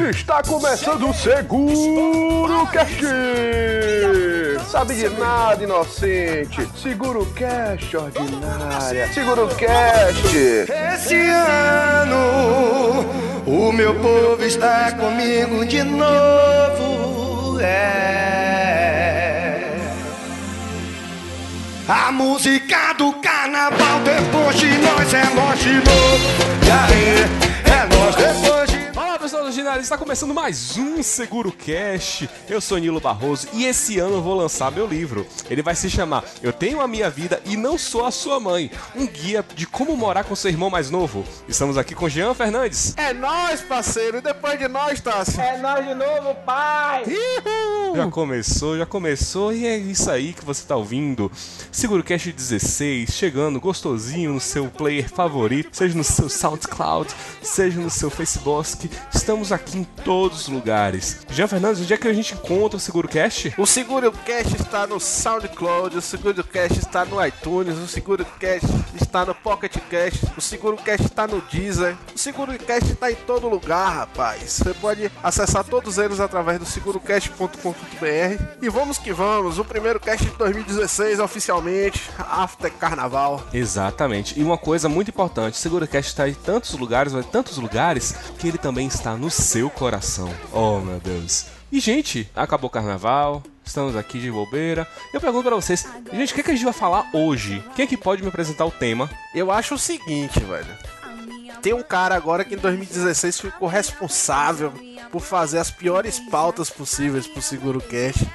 Está 0.00 0.40
começando 0.44 1.10
o 1.10 1.12
Seguro 1.12 2.66
Cast! 2.68 3.02
Sabe 4.70 4.94
de 4.94 5.08
nada, 5.08 5.64
inocente. 5.64 6.68
Seguro 6.80 7.26
Cast 7.34 7.96
ordinária. 7.96 9.12
Seguro 9.12 9.48
Cast. 9.56 10.36
Esse 10.94 11.16
ano 11.16 13.04
o 13.44 13.72
meu 13.72 13.92
povo 13.96 14.44
está 14.44 14.92
comigo 14.92 15.66
de 15.66 15.82
novo. 15.82 17.58
É. 17.60 18.38
A 21.88 22.12
música 22.12 22.92
do 22.92 23.12
carnaval 23.14 23.98
depois 24.04 24.56
de 24.56 24.78
nós 24.78 25.12
é 25.12 25.24
nós 25.34 25.58
de 25.58 25.72
novo. 25.72 25.88
E 26.64 26.70
aí, 26.70 27.26
é 27.64 27.84
nós 27.96 28.14
depois 28.14 28.47
está 29.76 29.98
começando 29.98 30.34
mais 30.34 30.76
um 30.76 31.02
Seguro 31.02 31.52
Cash. 31.52 32.26
Eu 32.48 32.60
sou 32.60 32.78
Nilo 32.78 33.00
Barroso 33.00 33.46
e 33.52 33.64
esse 33.64 33.98
ano 33.98 34.14
eu 34.14 34.22
vou 34.22 34.34
lançar 34.34 34.72
meu 34.72 34.86
livro. 34.86 35.24
Ele 35.48 35.62
vai 35.62 35.74
se 35.74 35.88
chamar 35.88 36.24
Eu 36.42 36.52
Tenho 36.52 36.80
a 36.80 36.88
Minha 36.88 37.08
Vida 37.08 37.40
e 37.44 37.56
Não 37.56 37.78
Sou 37.78 38.04
a 38.04 38.10
Sua 38.10 38.40
Mãe 38.40 38.70
um 38.96 39.06
guia 39.06 39.44
de 39.54 39.66
como 39.66 39.96
morar 39.96 40.24
com 40.24 40.34
seu 40.34 40.50
irmão 40.50 40.68
mais 40.68 40.90
novo. 40.90 41.24
Estamos 41.46 41.76
aqui 41.76 41.94
com 41.94 42.08
Jean 42.08 42.34
Fernandes. 42.34 42.94
É 42.96 43.12
nós, 43.12 43.60
parceiro. 43.60 44.18
E 44.18 44.20
depois 44.20 44.58
de 44.58 44.66
nós, 44.66 45.00
Tassi. 45.00 45.40
É 45.40 45.58
nós 45.58 45.86
de 45.86 45.94
novo, 45.94 46.34
pai! 46.46 47.04
Já 47.94 48.10
começou, 48.10 48.78
já 48.78 48.86
começou 48.86 49.52
e 49.52 49.66
é 49.66 49.76
isso 49.76 50.10
aí 50.10 50.32
que 50.32 50.44
você 50.44 50.62
está 50.62 50.76
ouvindo. 50.76 51.30
Seguro 51.70 52.02
Cash 52.02 52.32
16, 52.32 53.10
chegando 53.10 53.60
gostosinho 53.60 54.32
no 54.32 54.40
seu 54.40 54.66
player 54.68 55.08
favorito, 55.08 55.76
seja 55.76 55.96
no 55.96 56.04
seu 56.04 56.28
SoundCloud, 56.28 57.14
seja 57.42 57.80
no 57.80 57.90
seu 57.90 58.10
Facebook. 58.10 58.90
Estamos 59.14 59.52
aqui 59.52 59.57
em 59.74 59.84
todos 60.04 60.42
os 60.42 60.48
lugares. 60.48 61.20
Jean 61.30 61.48
Fernandes, 61.48 61.80
onde 61.82 61.92
é 61.92 61.96
que 61.96 62.08
a 62.08 62.12
gente 62.12 62.34
encontra 62.34 62.76
o 62.76 62.80
Seguro 62.80 63.08
Cash? 63.08 63.52
O 63.56 63.66
Seguro 63.66 64.12
Cast 64.12 64.56
está 64.56 64.86
no 64.86 64.98
SoundCloud, 65.00 65.96
o 65.96 66.02
Seguro 66.02 66.44
Cast 66.44 66.78
está 66.78 67.04
no 67.04 67.24
iTunes, 67.24 67.76
o 67.76 67.86
Seguro 67.86 68.24
Cast 68.38 68.66
está 69.00 69.24
no 69.24 69.34
Pocket 69.34 69.76
Cast, 69.90 70.26
o 70.36 70.40
Seguro 70.40 70.76
Cast 70.76 71.06
está 71.06 71.26
no 71.26 71.40
Deezer, 71.42 71.96
o 72.14 72.18
Seguro 72.18 72.56
Cast 72.58 72.92
está 72.92 73.10
em 73.10 73.16
todo 73.26 73.48
lugar, 73.48 73.94
rapaz. 73.94 74.52
Você 74.52 74.74
pode 74.74 75.10
acessar 75.22 75.64
todos 75.64 75.98
eles 75.98 76.20
através 76.20 76.58
do 76.58 76.66
segurocast.com.br. 76.66 78.42
E 78.60 78.68
vamos 78.68 78.98
que 78.98 79.12
vamos, 79.12 79.58
o 79.58 79.64
primeiro 79.64 80.00
cast 80.00 80.24
de 80.24 80.36
2016 80.36 81.20
oficialmente, 81.20 82.10
After 82.18 82.72
Carnaval. 82.72 83.42
Exatamente. 83.52 84.38
E 84.38 84.42
uma 84.42 84.58
coisa 84.58 84.88
muito 84.88 85.10
importante, 85.10 85.54
o 85.54 85.56
SeguroCast 85.56 86.10
está 86.10 86.28
em 86.28 86.34
tantos 86.34 86.72
lugares, 86.74 87.12
mas 87.12 87.26
tantos 87.26 87.56
lugares, 87.58 88.14
que 88.38 88.48
ele 88.48 88.58
também 88.58 88.86
está 88.86 89.16
no 89.16 89.30
seu 89.48 89.70
coração. 89.70 90.28
Oh, 90.52 90.78
meu 90.78 91.00
Deus. 91.00 91.46
E, 91.72 91.80
gente, 91.80 92.30
acabou 92.36 92.68
o 92.68 92.70
carnaval, 92.70 93.42
estamos 93.64 93.96
aqui 93.96 94.20
de 94.20 94.30
bobeira. 94.30 94.86
Eu 95.10 95.22
pergunto 95.22 95.44
pra 95.44 95.56
vocês, 95.56 95.86
gente, 96.12 96.32
o 96.32 96.34
que, 96.34 96.42
é 96.42 96.44
que 96.44 96.50
a 96.50 96.54
gente 96.54 96.64
vai 96.64 96.74
falar 96.74 97.08
hoje? 97.14 97.64
Quem 97.74 97.86
é 97.86 97.88
que 97.88 97.96
pode 97.96 98.22
me 98.22 98.28
apresentar 98.28 98.66
o 98.66 98.70
tema? 98.70 99.08
Eu 99.34 99.50
acho 99.50 99.74
o 99.74 99.78
seguinte, 99.78 100.38
velho. 100.40 100.66
Tem 101.62 101.72
um 101.72 101.82
cara 101.82 102.14
agora 102.14 102.44
que 102.44 102.56
em 102.56 102.58
2016 102.58 103.40
ficou 103.40 103.68
responsável 103.68 104.70
por 105.10 105.22
fazer 105.22 105.58
as 105.58 105.70
piores 105.70 106.20
pautas 106.30 106.68
possíveis 106.68 107.26
pro 107.26 107.40
Seguro 107.40 107.80
Cash. 107.80 108.26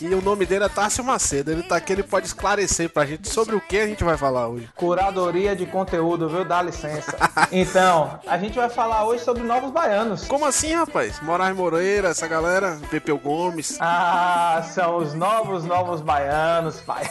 E 0.00 0.14
o 0.14 0.22
nome 0.22 0.46
dele 0.46 0.64
é 0.64 0.68
Tássio 0.68 1.04
Macedo. 1.04 1.52
Ele 1.52 1.62
tá 1.62 1.76
aqui, 1.76 1.92
ele 1.92 2.02
pode 2.02 2.26
esclarecer 2.26 2.88
pra 2.88 3.04
gente 3.04 3.28
sobre 3.28 3.54
o 3.54 3.60
que 3.60 3.78
a 3.78 3.86
gente 3.86 4.02
vai 4.02 4.16
falar 4.16 4.48
hoje. 4.48 4.68
Curadoria 4.74 5.54
de 5.54 5.66
conteúdo, 5.66 6.28
viu? 6.28 6.44
Dá 6.44 6.62
licença. 6.62 7.16
Então, 7.52 8.20
a 8.26 8.38
gente 8.38 8.56
vai 8.56 8.68
falar 8.70 9.04
hoje 9.04 9.24
sobre 9.24 9.42
novos 9.42 9.70
baianos. 9.70 10.24
Como 10.26 10.46
assim, 10.46 10.72
rapaz? 10.72 11.20
Moraes 11.20 11.56
Moreira, 11.56 12.08
essa 12.08 12.28
galera, 12.28 12.78
Pepeu 12.90 13.18
Gomes. 13.18 13.76
Ah, 13.80 14.62
são 14.72 14.98
os 14.98 15.14
novos, 15.14 15.64
novos 15.64 16.00
baianos, 16.00 16.80
pai. 16.80 17.02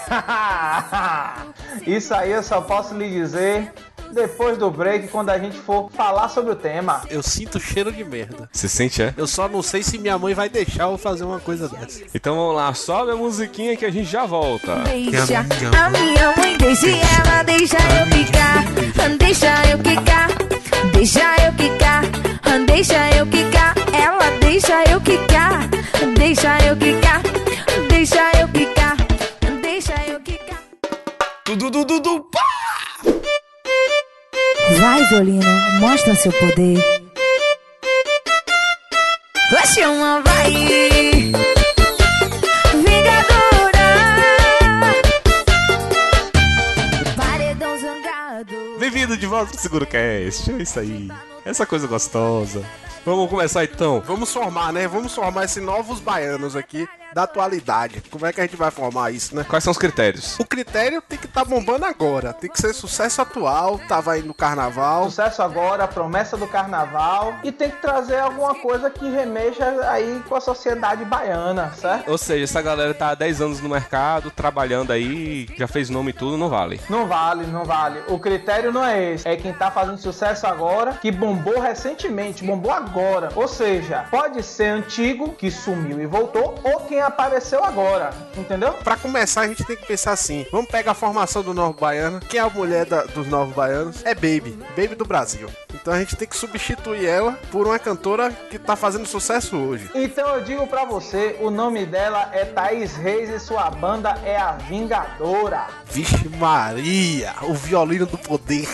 Isso 1.86 2.14
aí 2.14 2.32
eu 2.32 2.42
só 2.44 2.62
posso 2.62 2.96
lhe 2.96 3.10
dizer 3.10 3.74
depois 4.12 4.58
do 4.58 4.70
break, 4.70 5.08
quando 5.08 5.30
a 5.30 5.38
gente 5.38 5.58
for 5.58 5.90
falar 5.92 6.30
sobre 6.30 6.52
o 6.52 6.56
tema. 6.56 7.02
Eu 7.10 7.22
sinto 7.22 7.60
cheiro 7.60 7.92
de 7.92 8.04
merda. 8.04 8.50
Você 8.52 8.68
sente, 8.68 9.02
é? 9.02 9.14
Eu 9.18 9.28
só 9.28 9.48
não 9.48 9.62
sei 9.62 9.84
se 9.84 9.98
minha 9.98 10.18
mãe 10.18 10.34
vai 10.34 10.50
deixar 10.50 10.84
eu 10.84 10.98
fazer 10.98 11.24
uma 11.24 11.40
coisa 11.40 11.68
dessa. 11.68 12.04
Então 12.14 12.36
vamos 12.36 12.56
lá, 12.56 12.74
sobe 12.74 13.12
a 13.12 13.16
musiquinha 13.16 13.76
que 13.76 13.86
a 13.86 13.92
gente 13.92 14.10
já 14.10 14.26
volta. 14.26 14.76
Deixa 14.84 15.40
a 15.40 15.90
minha 15.90 16.36
mãe, 16.36 16.58
deixe 16.58 16.90
ela, 16.90 17.44
deixa 17.44 17.78
eu 17.78 18.06
ficar, 18.18 19.18
deixa 19.18 19.70
eu 19.70 19.78
quicar, 19.80 20.28
deixa 20.92 21.36
eu 21.46 21.54
quicar, 21.54 22.02
deixa 22.66 23.18
eu 23.18 23.26
quicar, 23.28 23.76
ela 23.94 24.30
deixa 24.40 24.84
eu 24.90 25.02
quicar, 25.02 25.70
deixa 26.18 26.58
eu 26.66 26.76
quicar, 26.76 27.22
deixa 27.88 28.32
eu 28.38 28.48
quicar, 28.48 28.98
deixa 29.62 29.94
eu 30.08 30.20
quicar. 30.20 30.60
Dudu, 31.46 31.70
dudu, 31.70 32.00
dudu, 32.00 32.30
pá! 32.32 32.59
Vai, 34.78 35.04
violino, 35.06 35.46
mostra 35.80 36.14
seu 36.16 36.32
poder. 36.32 36.78
Oxe, 39.62 39.86
uma 39.86 40.22
vai. 40.22 40.52
Vingadora. 42.74 43.88
Paredão 47.18 47.80
zangado. 47.80 48.56
Bem-vindo 48.80 49.18
de 49.18 49.26
volta 49.26 49.52
pro 49.52 49.60
SeguroCast. 49.60 50.52
É 50.52 50.62
isso 50.62 50.80
aí. 50.80 51.10
Essa 51.50 51.66
coisa 51.66 51.88
gostosa. 51.88 52.64
Vamos 53.04 53.28
começar 53.28 53.64
então. 53.64 54.04
Vamos 54.06 54.32
formar, 54.32 54.72
né? 54.72 54.88
Vamos 54.88 55.16
formar 55.16 55.46
esses 55.46 55.64
novos 55.64 56.00
baianos 56.00 56.56
aqui 56.56 56.88
da 57.14 57.24
atualidade. 57.24 58.04
Como 58.10 58.26
é 58.26 58.32
que 58.32 58.40
a 58.40 58.44
gente 58.44 58.56
vai 58.56 58.70
formar 58.70 59.12
isso, 59.12 59.36
né? 59.36 59.44
Quais 59.44 59.64
são 59.64 59.72
os 59.72 59.78
critérios? 59.78 60.40
O 60.40 60.46
critério 60.46 61.02
tem 61.02 61.18
que 61.18 61.26
estar 61.26 61.44
bombando 61.44 61.86
agora. 61.86 62.34
Tem 62.34 62.50
que 62.50 62.60
ser 62.60 62.74
sucesso 62.74 63.22
atual, 63.22 63.80
tava 63.88 64.14
aí 64.14 64.22
no 64.22 64.34
carnaval. 64.34 65.06
Sucesso 65.06 65.42
agora, 65.42 65.88
promessa 65.88 66.38
do 66.38 66.48
carnaval. 66.48 67.34
E 67.44 67.52
tem 67.52 67.72
que 67.72 67.78
trazer 67.78 68.20
alguma 68.20 68.56
coisa 68.56 68.90
que 68.90 69.10
remexa 69.10 69.66
aí 69.90 70.22
com 70.28 70.36
a 70.36 70.42
sociedade 70.42 71.04
baiana, 71.06 71.74
certo? 71.76 72.12
Ou 72.12 72.18
seja, 72.18 72.44
essa 72.44 72.62
galera 72.62 72.94
tá 72.94 73.10
há 73.10 73.16
10 73.16 73.42
anos 73.42 73.62
no 73.62 73.70
mercado, 73.70 74.30
trabalhando 74.30 74.92
aí, 74.92 75.48
já 75.58 75.68
fez 75.68 75.90
nome 75.90 76.12
e 76.12 76.14
tudo, 76.14 76.38
não 76.38 76.50
vale. 76.50 76.80
Não 76.90 77.08
vale, 77.08 77.46
não 77.48 77.66
vale. 77.66 78.04
O 78.08 78.20
critério 78.20 78.72
não 78.72 78.86
é 78.86 79.14
esse. 79.14 79.28
É 79.28 79.36
quem 79.36 79.54
tá 79.54 79.72
fazendo 79.72 79.98
sucesso 79.98 80.46
agora, 80.46 80.94
que 80.94 81.12
bombou 81.12 81.39
recentemente, 81.60 82.44
bombou 82.44 82.72
agora. 82.72 83.30
Ou 83.36 83.48
seja, 83.48 84.06
pode 84.12 84.44
ser 84.44 84.66
antigo, 84.66 85.34
que 85.34 85.50
sumiu 85.50 86.02
e 86.02 86.06
voltou, 86.06 86.60
ou 86.64 86.82
quem 86.82 87.02
apareceu 87.02 87.64
agora. 87.64 88.12
Entendeu? 88.38 88.74
Pra 88.74 88.96
começar, 88.96 89.42
a 89.42 89.48
gente 89.48 89.64
tem 89.64 89.76
que 89.76 89.86
pensar 89.86 90.12
assim: 90.12 90.46
vamos 90.52 90.70
pegar 90.70 90.92
a 90.92 90.96
formação 90.96 91.42
do 91.42 91.54
Novo 91.54 91.74
Baiano. 91.80 92.20
Quem 92.20 92.40
é 92.40 92.44
a 92.44 92.50
mulher 92.50 92.86
da- 92.86 93.04
dos 93.04 93.28
Novos 93.28 93.56
Baianos? 93.56 94.06
É 94.06 94.14
Baby, 94.14 94.58
Baby 94.76 94.96
do 94.96 95.06
Brasil. 95.06 95.50
Então 95.74 95.94
a 95.94 96.00
gente 96.00 96.16
tem 96.16 96.28
que 96.28 96.36
substituir 96.36 97.06
ela 97.06 97.38
por 97.52 97.66
uma 97.68 97.80
cantora 97.80 98.32
que 98.50 98.60
tá 98.60 98.76
fazendo 98.76 99.06
sucesso 99.06 99.56
hoje. 99.58 99.90
Então 99.96 100.28
eu 100.36 100.42
digo 100.44 100.68
pra 100.68 100.84
você, 100.86 101.38
o 101.40 101.50
nome 101.50 101.86
dela 101.86 102.30
é 102.34 102.44
Thaís 102.46 102.96
Reis 102.96 103.30
e 103.30 103.40
sua 103.40 103.70
banda 103.70 104.18
é 104.26 104.36
a 104.38 104.54
Vingadora. 104.54 105.68
Vixe 105.86 106.28
Maria, 106.38 107.34
o 107.44 107.54
violino 107.54 108.06
do 108.06 108.18
poder. 108.18 108.68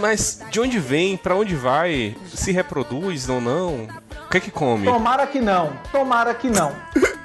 Mas 0.00 0.40
de 0.50 0.60
onde 0.60 0.78
vem, 0.78 1.16
pra 1.16 1.34
onde 1.34 1.54
vai, 1.54 1.99
se 2.26 2.52
reproduz 2.52 3.28
ou 3.28 3.40
não? 3.40 3.88
O 4.26 4.30
que 4.30 4.38
é 4.38 4.40
que 4.40 4.50
come? 4.50 4.86
Tomara 4.86 5.26
que 5.26 5.40
não, 5.40 5.72
tomara 5.90 6.32
que 6.34 6.48
não. 6.48 6.72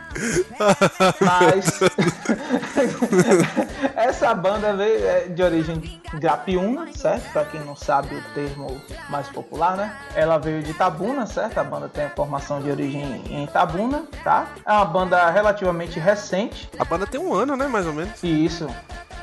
Mas 1.19 1.79
essa 3.95 4.33
banda 4.33 4.73
veio 4.73 5.05
é, 5.05 5.21
de 5.27 5.43
origem 5.43 5.99
grapiúna, 6.13 6.87
certo? 6.95 7.31
Pra 7.33 7.43
quem 7.45 7.59
não 7.61 7.75
sabe 7.75 8.15
o 8.15 8.21
termo 8.33 8.81
mais 9.09 9.27
popular, 9.27 9.75
né? 9.75 9.93
Ela 10.15 10.37
veio 10.37 10.63
de 10.63 10.71
Itabuna, 10.71 11.27
certo? 11.27 11.57
A 11.57 11.63
banda 11.63 11.89
tem 11.89 12.05
a 12.05 12.09
formação 12.09 12.61
de 12.61 12.69
origem 12.69 13.21
em 13.29 13.43
Itabuna, 13.43 14.03
tá? 14.23 14.47
É 14.65 14.71
uma 14.71 14.85
banda 14.85 15.29
relativamente 15.29 15.99
recente, 15.99 16.69
A 16.79 16.85
banda 16.85 17.05
tem 17.05 17.19
um 17.19 17.33
ano, 17.33 17.55
né, 17.57 17.67
mais 17.67 17.85
ou 17.85 17.93
menos. 17.93 18.23
isso. 18.23 18.67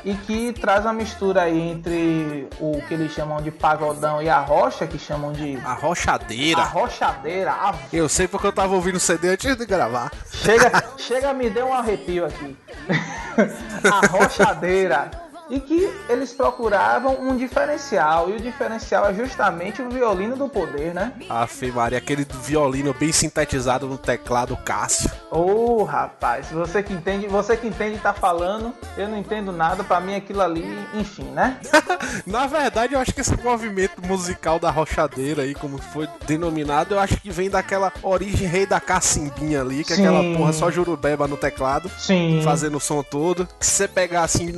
E 0.05 0.13
que 0.15 0.51
traz 0.53 0.83
uma 0.83 0.91
mistura 0.93 1.43
aí 1.43 1.57
entre 1.57 2.47
o 2.59 2.81
que 2.87 2.93
eles 2.93 3.11
chamam 3.13 3.41
de 3.41 3.49
pagodão 3.51 4.21
e 4.21 4.27
a 4.27 4.39
rocha, 4.39 4.85
que 4.85 4.99
chamam 4.99 5.31
de 5.31 5.57
A 5.63 5.73
rochadeira. 5.73 6.61
arrochadeira, 6.61 7.51
a 7.51 7.73
Eu 7.91 8.09
sei 8.09 8.27
porque 8.27 8.45
eu 8.47 8.51
tava 8.51 8.75
ouvindo 8.75 8.97
o 8.97 8.99
CD 8.99 9.29
antes 9.29 9.55
de 9.55 9.65
gravar. 9.65 10.11
Chega, 10.29 10.83
chega, 10.97 11.33
me 11.33 11.49
deu 11.49 11.67
um 11.67 11.73
arrepio 11.73 12.25
aqui. 12.25 12.57
A 13.89 14.07
rochadeira 14.07 15.09
e 15.49 15.59
que 15.59 15.91
eles 16.09 16.33
procuravam 16.33 17.19
um 17.19 17.35
diferencial, 17.35 18.29
e 18.29 18.33
o 18.33 18.39
diferencial 18.39 19.07
é 19.07 19.13
justamente 19.13 19.81
o 19.81 19.89
violino 19.89 20.35
do 20.35 20.47
poder, 20.47 20.93
né? 20.93 21.13
Afe 21.29 21.71
Maria, 21.71 21.97
aquele 21.97 22.25
violino 22.41 22.93
bem 22.93 23.11
sintetizado 23.11 23.87
no 23.87 23.97
teclado 23.97 24.57
Cássio. 24.57 25.11
Ô, 25.31 25.81
oh, 25.81 25.83
rapaz, 25.83 26.51
você 26.51 26.83
que 26.83 26.93
entende, 26.93 27.27
você 27.27 27.57
que 27.57 27.67
entende 27.67 27.97
tá 27.97 28.13
falando, 28.13 28.73
eu 28.97 29.07
não 29.07 29.17
entendo 29.17 29.51
nada, 29.51 29.83
pra 29.83 29.99
mim 29.99 30.15
aquilo 30.15 30.41
ali, 30.41 30.65
enfim, 30.93 31.23
né? 31.23 31.59
Na 32.25 32.45
verdade, 32.45 32.93
eu 32.93 32.99
acho 32.99 33.13
que 33.13 33.21
esse 33.21 33.35
movimento 33.41 34.05
musical 34.05 34.59
da 34.59 34.69
rochadeira 34.69 35.43
aí, 35.43 35.55
como 35.55 35.77
foi 35.77 36.07
denominado, 36.27 36.95
eu 36.95 36.99
acho 36.99 37.19
que 37.19 37.31
vem 37.31 37.49
daquela 37.49 37.91
origem 38.01 38.47
rei 38.47 38.65
da 38.65 38.79
cacimbinha 38.79 39.61
ali, 39.61 39.83
que 39.83 39.93
é 39.93 39.95
aquela 39.95 40.23
porra 40.37 40.53
só 40.53 40.69
jurubeba 40.69 41.27
no 41.27 41.37
teclado, 41.37 41.89
Sim. 41.97 42.41
fazendo 42.43 42.77
o 42.77 42.79
som 42.79 43.01
todo. 43.01 43.47
Se 43.59 43.71
você 43.71 43.87
pegar 43.87 44.23
assim, 44.23 44.51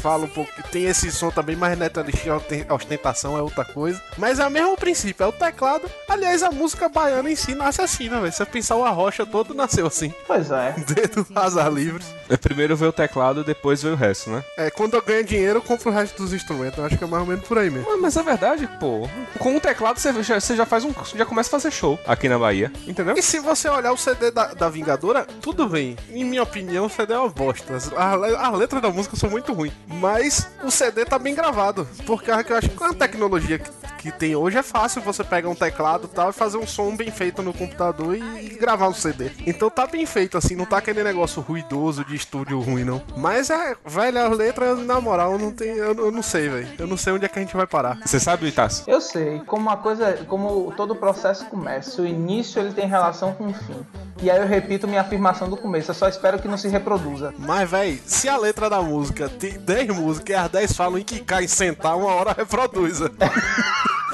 Fala 0.00 0.24
um 0.24 0.28
pouco, 0.28 0.50
tem 0.70 0.84
esse 0.84 1.10
som 1.10 1.30
também, 1.30 1.56
mas 1.56 1.76
NetLX 1.76 2.24
ostentação 2.70 3.36
é 3.36 3.42
outra 3.42 3.64
coisa. 3.64 4.00
Mas 4.16 4.38
é 4.38 4.46
o 4.46 4.50
mesmo 4.50 4.76
princípio, 4.76 5.24
é 5.24 5.26
o 5.26 5.32
teclado. 5.32 5.90
Aliás, 6.08 6.42
a 6.42 6.50
música 6.50 6.88
baiana 6.88 7.30
em 7.30 7.36
si 7.36 7.54
nasce 7.54 7.80
assim, 7.80 8.08
né, 8.08 8.18
velho? 8.20 8.32
Se 8.32 8.38
você 8.38 8.46
pensar 8.46 8.76
o 8.76 8.84
arrocha 8.84 9.26
todo, 9.26 9.54
nasceu 9.54 9.86
assim. 9.86 10.12
Pois 10.26 10.50
é. 10.50 10.74
Dedo 10.86 11.26
azar 11.34 11.70
livres. 11.70 12.06
É, 12.28 12.36
primeiro 12.36 12.76
veio 12.76 12.90
o 12.90 12.92
teclado, 12.92 13.42
depois 13.42 13.82
veio 13.82 13.94
o 13.94 13.96
resto, 13.96 14.30
né? 14.30 14.44
É, 14.56 14.70
quando 14.70 14.94
eu 14.94 15.02
ganho 15.02 15.24
dinheiro, 15.24 15.58
eu 15.58 15.62
compro 15.62 15.90
o 15.90 15.92
resto 15.92 16.22
dos 16.22 16.32
instrumentos. 16.32 16.78
Eu 16.78 16.84
acho 16.84 16.96
que 16.96 17.04
é 17.04 17.06
mais 17.06 17.22
ou 17.22 17.28
menos 17.28 17.46
por 17.46 17.58
aí 17.58 17.70
mesmo. 17.70 18.00
Mas 18.00 18.16
é 18.16 18.22
verdade, 18.22 18.68
pô. 18.78 19.08
Com 19.38 19.56
o 19.56 19.60
teclado 19.60 19.98
você 19.98 20.12
já, 20.22 20.40
você 20.40 20.56
já 20.56 20.66
faz 20.66 20.84
um. 20.84 20.92
Já 21.14 21.24
começa 21.24 21.48
a 21.48 21.52
fazer 21.52 21.70
show 21.70 21.98
aqui 22.06 22.28
na 22.28 22.38
Bahia, 22.38 22.70
entendeu? 22.86 23.16
E 23.16 23.22
se 23.22 23.38
você 23.38 23.68
olhar 23.68 23.92
o 23.92 23.96
CD 23.96 24.30
da, 24.30 24.54
da 24.54 24.68
Vingadora, 24.68 25.26
tudo 25.40 25.68
bem. 25.68 25.96
Em 26.10 26.24
minha 26.24 26.42
opinião, 26.42 26.86
o 26.86 26.90
CD 26.90 27.14
é 27.14 27.18
uma 27.18 27.28
bosta. 27.28 27.74
As, 27.74 27.90
as 27.92 28.58
letras 28.58 28.82
da 28.82 28.90
música 28.90 29.16
são 29.16 29.30
muito 29.30 29.52
ruins. 29.52 29.72
Mas 29.88 30.48
o 30.62 30.70
CD 30.70 31.04
tá 31.04 31.18
bem 31.18 31.34
gravado. 31.34 31.88
Porque 32.06 32.30
eu 32.30 32.34
acho 32.34 32.68
que 32.68 32.76
com 32.76 32.84
a 32.84 32.94
tecnologia 32.94 33.58
que, 33.58 33.70
que 33.98 34.12
tem 34.12 34.36
hoje 34.36 34.58
é 34.58 34.62
fácil 34.62 35.02
você 35.02 35.24
pegar 35.24 35.48
um 35.48 35.54
teclado 35.54 36.08
e 36.10 36.14
tal 36.14 36.30
e 36.30 36.32
fazer 36.32 36.58
um 36.58 36.66
som 36.66 36.94
bem 36.94 37.10
feito 37.10 37.42
no 37.42 37.52
computador 37.52 38.14
e, 38.16 38.46
e 38.46 38.48
gravar 38.50 38.88
um 38.88 38.94
CD. 38.94 39.30
Então 39.46 39.70
tá 39.70 39.86
bem 39.86 40.04
feito, 40.04 40.36
assim, 40.36 40.54
não 40.54 40.66
tá 40.66 40.78
aquele 40.78 41.02
negócio 41.02 41.40
ruidoso 41.40 42.04
de 42.04 42.14
estúdio 42.14 42.60
ruim, 42.60 42.84
não. 42.84 43.02
Mas 43.16 43.50
é, 43.50 43.76
velho, 43.84 44.26
as 44.26 44.36
letras, 44.36 44.78
na 44.80 45.00
moral, 45.00 45.38
não 45.38 45.52
tem. 45.52 45.70
Eu, 45.70 45.94
eu 45.94 46.12
não 46.12 46.22
sei, 46.22 46.48
velho. 46.48 46.68
Eu 46.78 46.86
não 46.86 46.96
sei 46.96 47.12
onde 47.12 47.24
é 47.24 47.28
que 47.28 47.38
a 47.38 47.42
gente 47.42 47.56
vai 47.56 47.66
parar. 47.66 47.98
Você 48.04 48.20
sabe, 48.20 48.46
Itácio? 48.46 48.84
Eu 48.86 49.00
sei, 49.00 49.40
como 49.46 49.62
uma 49.62 49.76
coisa, 49.76 50.24
como 50.28 50.72
todo 50.76 50.94
processo 50.94 51.46
começa, 51.46 52.02
o 52.02 52.06
início 52.06 52.60
ele 52.60 52.72
tem 52.72 52.86
relação 52.86 53.32
com 53.32 53.48
o 53.48 53.54
fim. 53.54 53.86
E 54.20 54.30
aí 54.30 54.38
eu 54.38 54.46
repito 54.48 54.88
minha 54.88 55.00
afirmação 55.00 55.48
do 55.48 55.56
começo, 55.56 55.92
eu 55.92 55.94
só 55.94 56.08
espero 56.08 56.40
que 56.40 56.48
não 56.48 56.58
se 56.58 56.66
reproduza. 56.66 57.32
Mas, 57.38 57.70
velho, 57.70 58.00
se 58.04 58.28
a 58.28 58.36
letra 58.36 58.68
da 58.68 58.82
música 58.82 59.28
tem 59.28 59.77
10 59.78 59.96
músicas 59.96 60.30
e 60.30 60.34
as 60.34 60.50
10 60.50 60.72
falam 60.72 60.98
em 60.98 61.04
quicar 61.04 61.42
e 61.42 61.48
sentar, 61.48 61.96
uma 61.96 62.12
hora 62.12 62.32
reproduza. 62.32 63.12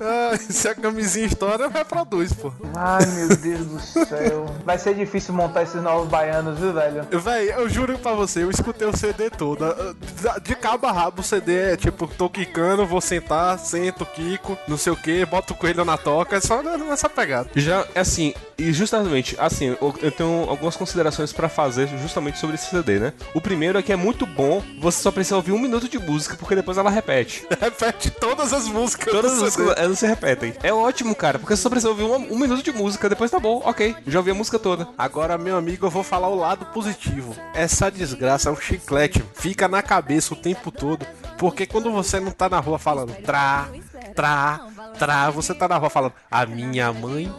Ah, 0.00 0.36
se 0.38 0.68
a 0.68 0.74
camisinha 0.74 1.26
estoura, 1.26 1.68
reproduz, 1.68 2.32
pô. 2.32 2.52
Ai, 2.74 3.06
meu 3.06 3.28
Deus 3.36 3.66
do 3.66 3.80
céu. 3.80 4.54
Vai 4.64 4.78
ser 4.78 4.94
difícil 4.94 5.32
montar 5.32 5.62
esses 5.62 5.82
novos 5.82 6.08
baianos, 6.08 6.58
viu, 6.58 6.72
velho? 6.72 7.06
Véi, 7.10 7.52
eu 7.52 7.68
juro 7.68 7.98
pra 7.98 8.12
você, 8.12 8.42
eu 8.42 8.50
escutei 8.50 8.86
o 8.86 8.96
CD 8.96 9.30
todo. 9.30 9.64
De 10.42 10.54
cabo 10.54 10.86
a 10.86 10.92
rabo 10.92 11.20
o 11.20 11.24
CD 11.24 11.72
é 11.72 11.76
tipo, 11.76 12.06
tô 12.06 12.28
quicando, 12.28 12.86
vou 12.86 13.00
sentar, 13.00 13.58
sento, 13.58 14.04
quico, 14.04 14.58
não 14.68 14.76
sei 14.76 14.92
o 14.92 14.96
que, 14.96 15.24
boto 15.24 15.54
o 15.54 15.56
coelho 15.56 15.84
na 15.84 15.96
toca, 15.96 16.36
é 16.36 16.40
só 16.40 16.62
nessa 16.62 17.08
pegada. 17.08 17.48
Já, 17.56 17.86
assim, 17.94 18.34
e 18.58 18.72
justamente, 18.72 19.34
assim, 19.38 19.76
eu, 19.80 19.94
eu 20.02 20.12
tenho 20.12 20.46
algumas 20.48 20.76
considerações 20.76 21.32
pra 21.32 21.48
fazer 21.48 21.88
justamente 21.98 22.38
sobre 22.38 22.56
esse 22.56 22.68
CD, 22.70 22.98
né? 22.98 23.12
O 23.34 23.40
primeiro 23.40 23.78
é 23.78 23.82
que 23.82 23.92
é 23.92 23.96
muito 23.96 24.26
bom, 24.26 24.62
você 24.78 25.02
só 25.02 25.10
precisa 25.10 25.36
ouvir 25.36 25.52
um 25.52 25.58
minuto 25.58 25.88
de 25.88 25.98
música, 25.98 26.36
porque 26.36 26.54
depois 26.54 26.76
ela 26.76 26.90
repete. 26.90 27.46
repete 27.58 27.85
todas 27.92 28.52
as 28.52 28.66
músicas. 28.68 29.12
Todas 29.12 29.32
as 29.32 29.56
músicas, 29.56 29.74
elas 29.76 29.98
se 29.98 30.06
repetem. 30.06 30.54
É 30.62 30.72
ótimo, 30.72 31.14
cara, 31.14 31.38
porque 31.38 31.54
você 31.54 31.62
só 31.62 31.68
precisa 31.68 31.90
ouvir 31.90 32.04
um, 32.04 32.32
um 32.32 32.38
minuto 32.38 32.62
de 32.62 32.72
música, 32.72 33.08
depois 33.08 33.30
tá 33.30 33.38
bom, 33.38 33.62
ok, 33.64 33.94
já 34.06 34.18
ouvi 34.18 34.30
a 34.30 34.34
música 34.34 34.58
toda. 34.58 34.88
Agora, 34.96 35.38
meu 35.38 35.56
amigo, 35.56 35.86
eu 35.86 35.90
vou 35.90 36.02
falar 36.02 36.28
o 36.28 36.34
lado 36.34 36.66
positivo. 36.66 37.34
Essa 37.54 37.90
desgraça 37.90 38.48
é 38.48 38.52
um 38.52 38.56
chiclete, 38.56 39.24
fica 39.34 39.68
na 39.68 39.82
cabeça 39.82 40.34
o 40.34 40.36
tempo 40.36 40.70
todo. 40.70 41.06
Porque 41.38 41.66
quando 41.66 41.92
você 41.92 42.18
não 42.18 42.30
tá 42.30 42.48
na 42.48 42.58
rua 42.58 42.78
falando 42.78 43.14
tra, 43.22 43.68
tra, 44.14 44.60
tra, 44.98 45.30
você 45.30 45.54
tá 45.54 45.68
na 45.68 45.76
rua 45.76 45.90
falando 45.90 46.14
a 46.30 46.46
minha 46.46 46.92
mãe 46.92 47.32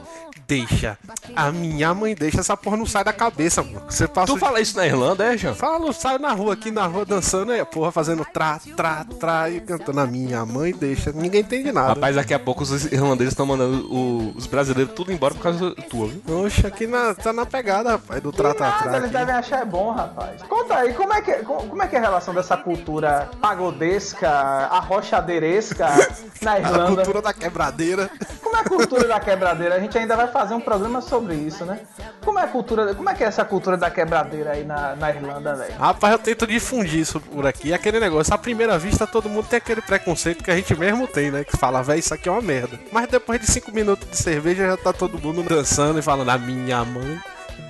deixa. 0.47 0.97
A 1.35 1.51
minha 1.51 1.93
mãe 1.93 2.15
deixa, 2.15 2.39
essa 2.39 2.55
porra 2.55 2.77
não 2.77 2.85
sai 2.85 3.03
da 3.03 3.11
cabeça, 3.13 3.61
mano. 3.61 3.81
Você 3.89 4.07
passa. 4.07 4.31
Tu 4.33 4.39
fala 4.39 4.61
isso 4.61 4.77
na 4.77 4.85
Irlanda, 4.85 5.23
é, 5.33 5.37
Jean? 5.37 5.53
Falo, 5.53 5.91
saio 5.93 6.19
na 6.19 6.31
rua 6.31 6.53
aqui 6.53 6.71
na 6.71 6.85
rua 6.85 7.05
dançando, 7.05 7.51
é, 7.51 7.63
porra, 7.65 7.91
fazendo 7.91 8.23
tra, 8.25 8.59
tra, 8.75 9.05
tra 9.19 9.49
e 9.49 9.59
cantando 9.59 9.99
a 9.99 10.05
minha 10.07 10.45
mãe 10.45 10.73
deixa. 10.73 11.11
Ninguém 11.11 11.41
entende 11.41 11.71
nada. 11.71 11.89
Rapaz, 11.89 12.15
daqui 12.15 12.33
a 12.33 12.39
pouco 12.39 12.63
os 12.63 12.85
irlandeses 12.85 13.33
estão 13.33 13.45
mandando 13.45 13.91
o- 13.93 14.33
os 14.35 14.47
brasileiros 14.47 14.93
tudo 14.93 15.11
embora 15.11 15.33
por 15.33 15.41
causa 15.43 15.71
tua, 15.89 16.07
viu? 16.07 16.45
Oxe, 16.45 16.65
aqui 16.65 16.87
na, 16.87 17.13
tá 17.13 17.33
na 17.33 17.45
pegada, 17.45 17.91
rapaz, 17.91 18.21
do 18.21 18.31
tra, 18.31 18.53
tra, 18.53 18.69
Nada, 18.69 18.83
tra. 18.89 18.97
eles 18.97 19.11
devem 19.11 19.35
achar 19.35 19.61
é 19.61 19.65
bom, 19.65 19.91
rapaz. 19.91 20.41
Conta 20.43 20.75
aí, 20.75 20.93
como 20.93 21.13
é 21.13 21.21
que, 21.21 21.33
como 21.43 21.83
é, 21.83 21.87
que 21.87 21.95
é 21.95 21.99
a 21.99 22.01
relação 22.01 22.33
dessa 22.33 22.55
cultura 22.55 23.29
pagodesca, 23.41 24.29
arrochadeiresca 24.71 25.87
na 26.41 26.53
A 26.53 26.59
Irlanda? 26.59 26.95
cultura 26.95 27.21
da 27.21 27.33
quebradeira. 27.33 28.09
Como 28.41 28.55
é 28.55 28.59
a 28.59 28.63
cultura 28.63 29.07
da 29.07 29.19
quebradeira? 29.19 29.75
A 29.75 29.79
gente 29.79 29.97
ainda 29.97 30.15
vai 30.15 30.27
fazer 30.37 30.53
um 30.53 30.61
programa 30.61 31.01
sobre 31.01 31.33
isso, 31.33 31.65
né? 31.65 31.79
Como 32.23 32.37
é 32.37 32.43
a 32.43 32.47
cultura, 32.47 32.93
como 32.93 33.09
é 33.09 33.15
que 33.15 33.23
é 33.23 33.27
essa 33.27 33.43
cultura 33.43 33.75
da 33.75 33.89
quebradeira 33.89 34.51
aí 34.51 34.63
na, 34.63 34.95
na 34.95 35.09
Irlanda, 35.09 35.55
velho? 35.55 35.73
Rapaz, 35.77 36.13
eu 36.13 36.19
tento 36.19 36.45
difundir 36.45 36.99
isso 36.99 37.19
por 37.19 37.47
aqui. 37.47 37.73
Aquele 37.73 37.99
negócio, 37.99 38.33
à 38.33 38.37
primeira 38.37 38.77
vista, 38.77 39.07
todo 39.07 39.27
mundo 39.27 39.47
tem 39.47 39.57
aquele 39.57 39.81
preconceito 39.81 40.43
que 40.43 40.51
a 40.51 40.55
gente 40.55 40.75
mesmo 40.75 41.07
tem, 41.07 41.31
né? 41.31 41.43
Que 41.43 41.57
fala, 41.57 41.81
velho, 41.81 41.99
isso 41.99 42.13
aqui 42.13 42.29
é 42.29 42.31
uma 42.31 42.41
merda. 42.41 42.79
Mas 42.91 43.07
depois 43.07 43.39
de 43.39 43.47
cinco 43.47 43.71
minutos 43.71 44.07
de 44.09 44.17
cerveja, 44.17 44.67
já 44.67 44.77
tá 44.77 44.93
todo 44.93 45.19
mundo 45.19 45.41
dançando 45.41 45.97
e 45.97 46.01
falando, 46.03 46.29
a 46.29 46.37
minha 46.37 46.85
mãe 46.85 47.19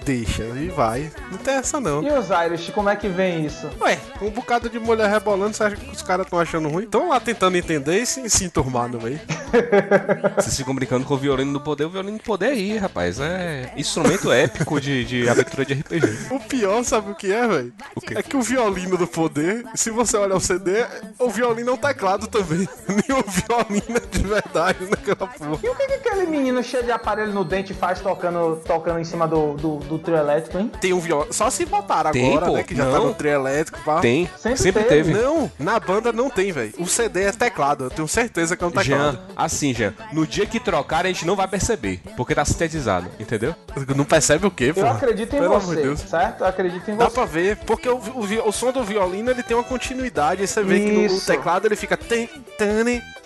deixa. 0.08 0.44
E 0.44 0.70
vai. 0.70 1.12
Não 1.30 1.38
tem 1.38 1.56
essa, 1.56 1.82
não. 1.82 2.02
E 2.02 2.10
os 2.10 2.30
Irish, 2.30 2.70
como 2.70 2.90
é 2.90 2.96
que 2.96 3.10
vem 3.10 3.46
isso? 3.46 3.70
Ué, 3.82 4.00
um 4.22 4.30
bocado 4.30 4.70
de 4.70 4.80
mulher 4.80 5.10
rebolando, 5.10 5.54
você 5.54 5.64
acha 5.66 5.76
que 5.76 5.92
os 5.92 6.02
caras 6.02 6.26
estão 6.26 6.40
achando 6.40 6.70
ruim? 6.70 6.86
Estão 6.86 7.10
lá 7.10 7.20
tentando 7.20 7.58
entender 7.58 8.02
e 8.02 8.06
se, 8.06 8.30
se 8.30 8.46
enturmar 8.46 8.88
no 8.88 9.02
meio. 9.02 9.20
Vocês 10.36 10.56
ficam 10.56 10.74
brincando 10.74 11.06
com 11.06 11.14
o 11.14 11.18
violino 11.18 11.52
do 11.52 11.60
poder, 11.60 11.86
o 11.86 11.90
violino 11.90 12.18
do 12.18 12.24
poder 12.24 12.48
aí, 12.48 12.78
rapaz. 12.78 13.20
É 13.20 13.74
instrumento 13.76 14.32
épico 14.32 14.80
de, 14.80 15.04
de 15.04 15.30
aventura 15.30 15.66
de 15.66 15.74
RPG. 15.74 16.08
O 16.32 16.40
pior, 16.40 16.84
sabe 16.84 17.12
o 17.12 17.16
que 17.16 17.32
é, 17.32 17.46
velho? 17.46 17.74
É 18.16 18.24
que 18.24 18.38
o 18.38 18.42
violino 18.42 18.98
do 18.98 19.08
poder, 19.08 19.66
se 19.76 19.92
você 19.92 20.16
olhar 20.16 20.36
o 20.36 20.40
CD, 20.40 20.86
o 21.20 21.30
violino 21.30 21.72
é 21.72 21.74
um 21.74 21.78
teclado 21.78 22.28
também. 22.28 22.60
Nem 22.88 23.18
o 23.18 23.24
violino 23.24 23.98
é 23.98 24.18
de 24.18 24.20
verdade 24.26 24.86
naquela 24.90 25.28
porra. 25.28 25.60
E 25.62 25.70
o 25.70 25.76
que, 25.76 25.86
que 25.88 25.94
aquele 25.94 26.28
menino 26.28 26.64
cheio 26.64 26.84
de 26.84 26.92
aparelho 26.92 27.34
no 27.34 27.44
dente 27.44 27.74
faz 27.74 28.00
tocando, 28.00 28.62
tocando 28.66 29.00
em 29.00 29.04
cima 29.04 29.28
do, 29.28 29.54
do, 29.56 29.78
do 29.78 29.97
trio 29.98 30.18
elétrico, 30.18 30.58
hein? 30.58 30.72
Tem 30.80 30.94
um 30.94 31.00
violão. 31.00 31.28
Só 31.32 31.50
se 31.50 31.66
botaram 31.66 32.12
Tem, 32.12 32.32
agora, 32.32 32.46
pô. 32.48 32.54
né? 32.54 32.64
Que 32.64 32.76
já 32.76 32.86
tá 32.86 32.92
Não. 32.92 33.06
no 33.08 33.14
trio 33.14 33.32
elétrico, 33.32 33.80
pá. 33.84 34.00
Tem, 34.00 34.30
Sempre 34.38 34.58
sempre, 34.58 34.84
teve. 34.84 35.12
teve. 35.14 35.22
Não, 35.24 35.52
na 35.60 35.80
banda 35.80 36.12
não 36.12 36.30
tem, 36.30 36.52
velho. 36.52 36.74
O 36.80 36.86
CD 36.88 37.24
é 37.24 37.32
teclado. 37.32 37.86
Eu 37.86 37.90
tenho 37.90 38.08
certeza 38.08 38.56
que 38.56 38.64
é 38.64 38.68
um 38.68 38.72
teclado. 38.72 38.86
Jean, 38.88 39.20
assim, 39.36 39.74
Jean, 39.74 39.94
no 40.14 40.26
dia 40.28 40.46
que 40.46 40.60
trocar 40.60 41.06
a 41.06 41.08
gente 41.10 41.26
não 41.26 41.36
vai 41.36 41.48
perceber, 41.48 42.00
porque 42.16 42.34
tá 42.36 42.44
sintetizado, 42.46 43.08
entendeu? 43.20 43.56
Não 43.96 44.06
percebe 44.06 44.46
o 44.48 44.52
quê, 44.52 44.74
pô? 44.74 44.82
Eu 44.82 44.88
acredito 44.90 45.36
em 45.36 45.40
Pelo 45.40 45.60
você, 45.60 45.76
Deus. 45.76 46.00
certo? 46.02 46.42
Eu 46.42 46.48
acredito 46.48 46.90
em 46.92 46.96
Dá 46.96 47.06
você. 47.06 47.14
pra 47.16 47.26
ver, 47.26 47.58
porque 47.58 47.88
o, 47.90 47.96
o, 47.98 48.48
o 48.50 48.52
som 48.52 48.72
do 48.72 48.84
violino 48.84 49.30
ele 49.32 49.44
tem 49.44 49.56
uma 49.56 49.64
continuidade. 49.64 50.42
Aí 50.42 50.48
você 50.48 50.64
vê 50.64 50.80
que 50.80 50.92
no 50.92 51.06
Isso. 51.06 51.26
teclado 51.26 51.66
ele 51.66 51.76
fica. 51.76 51.96
Ten, 51.98 52.30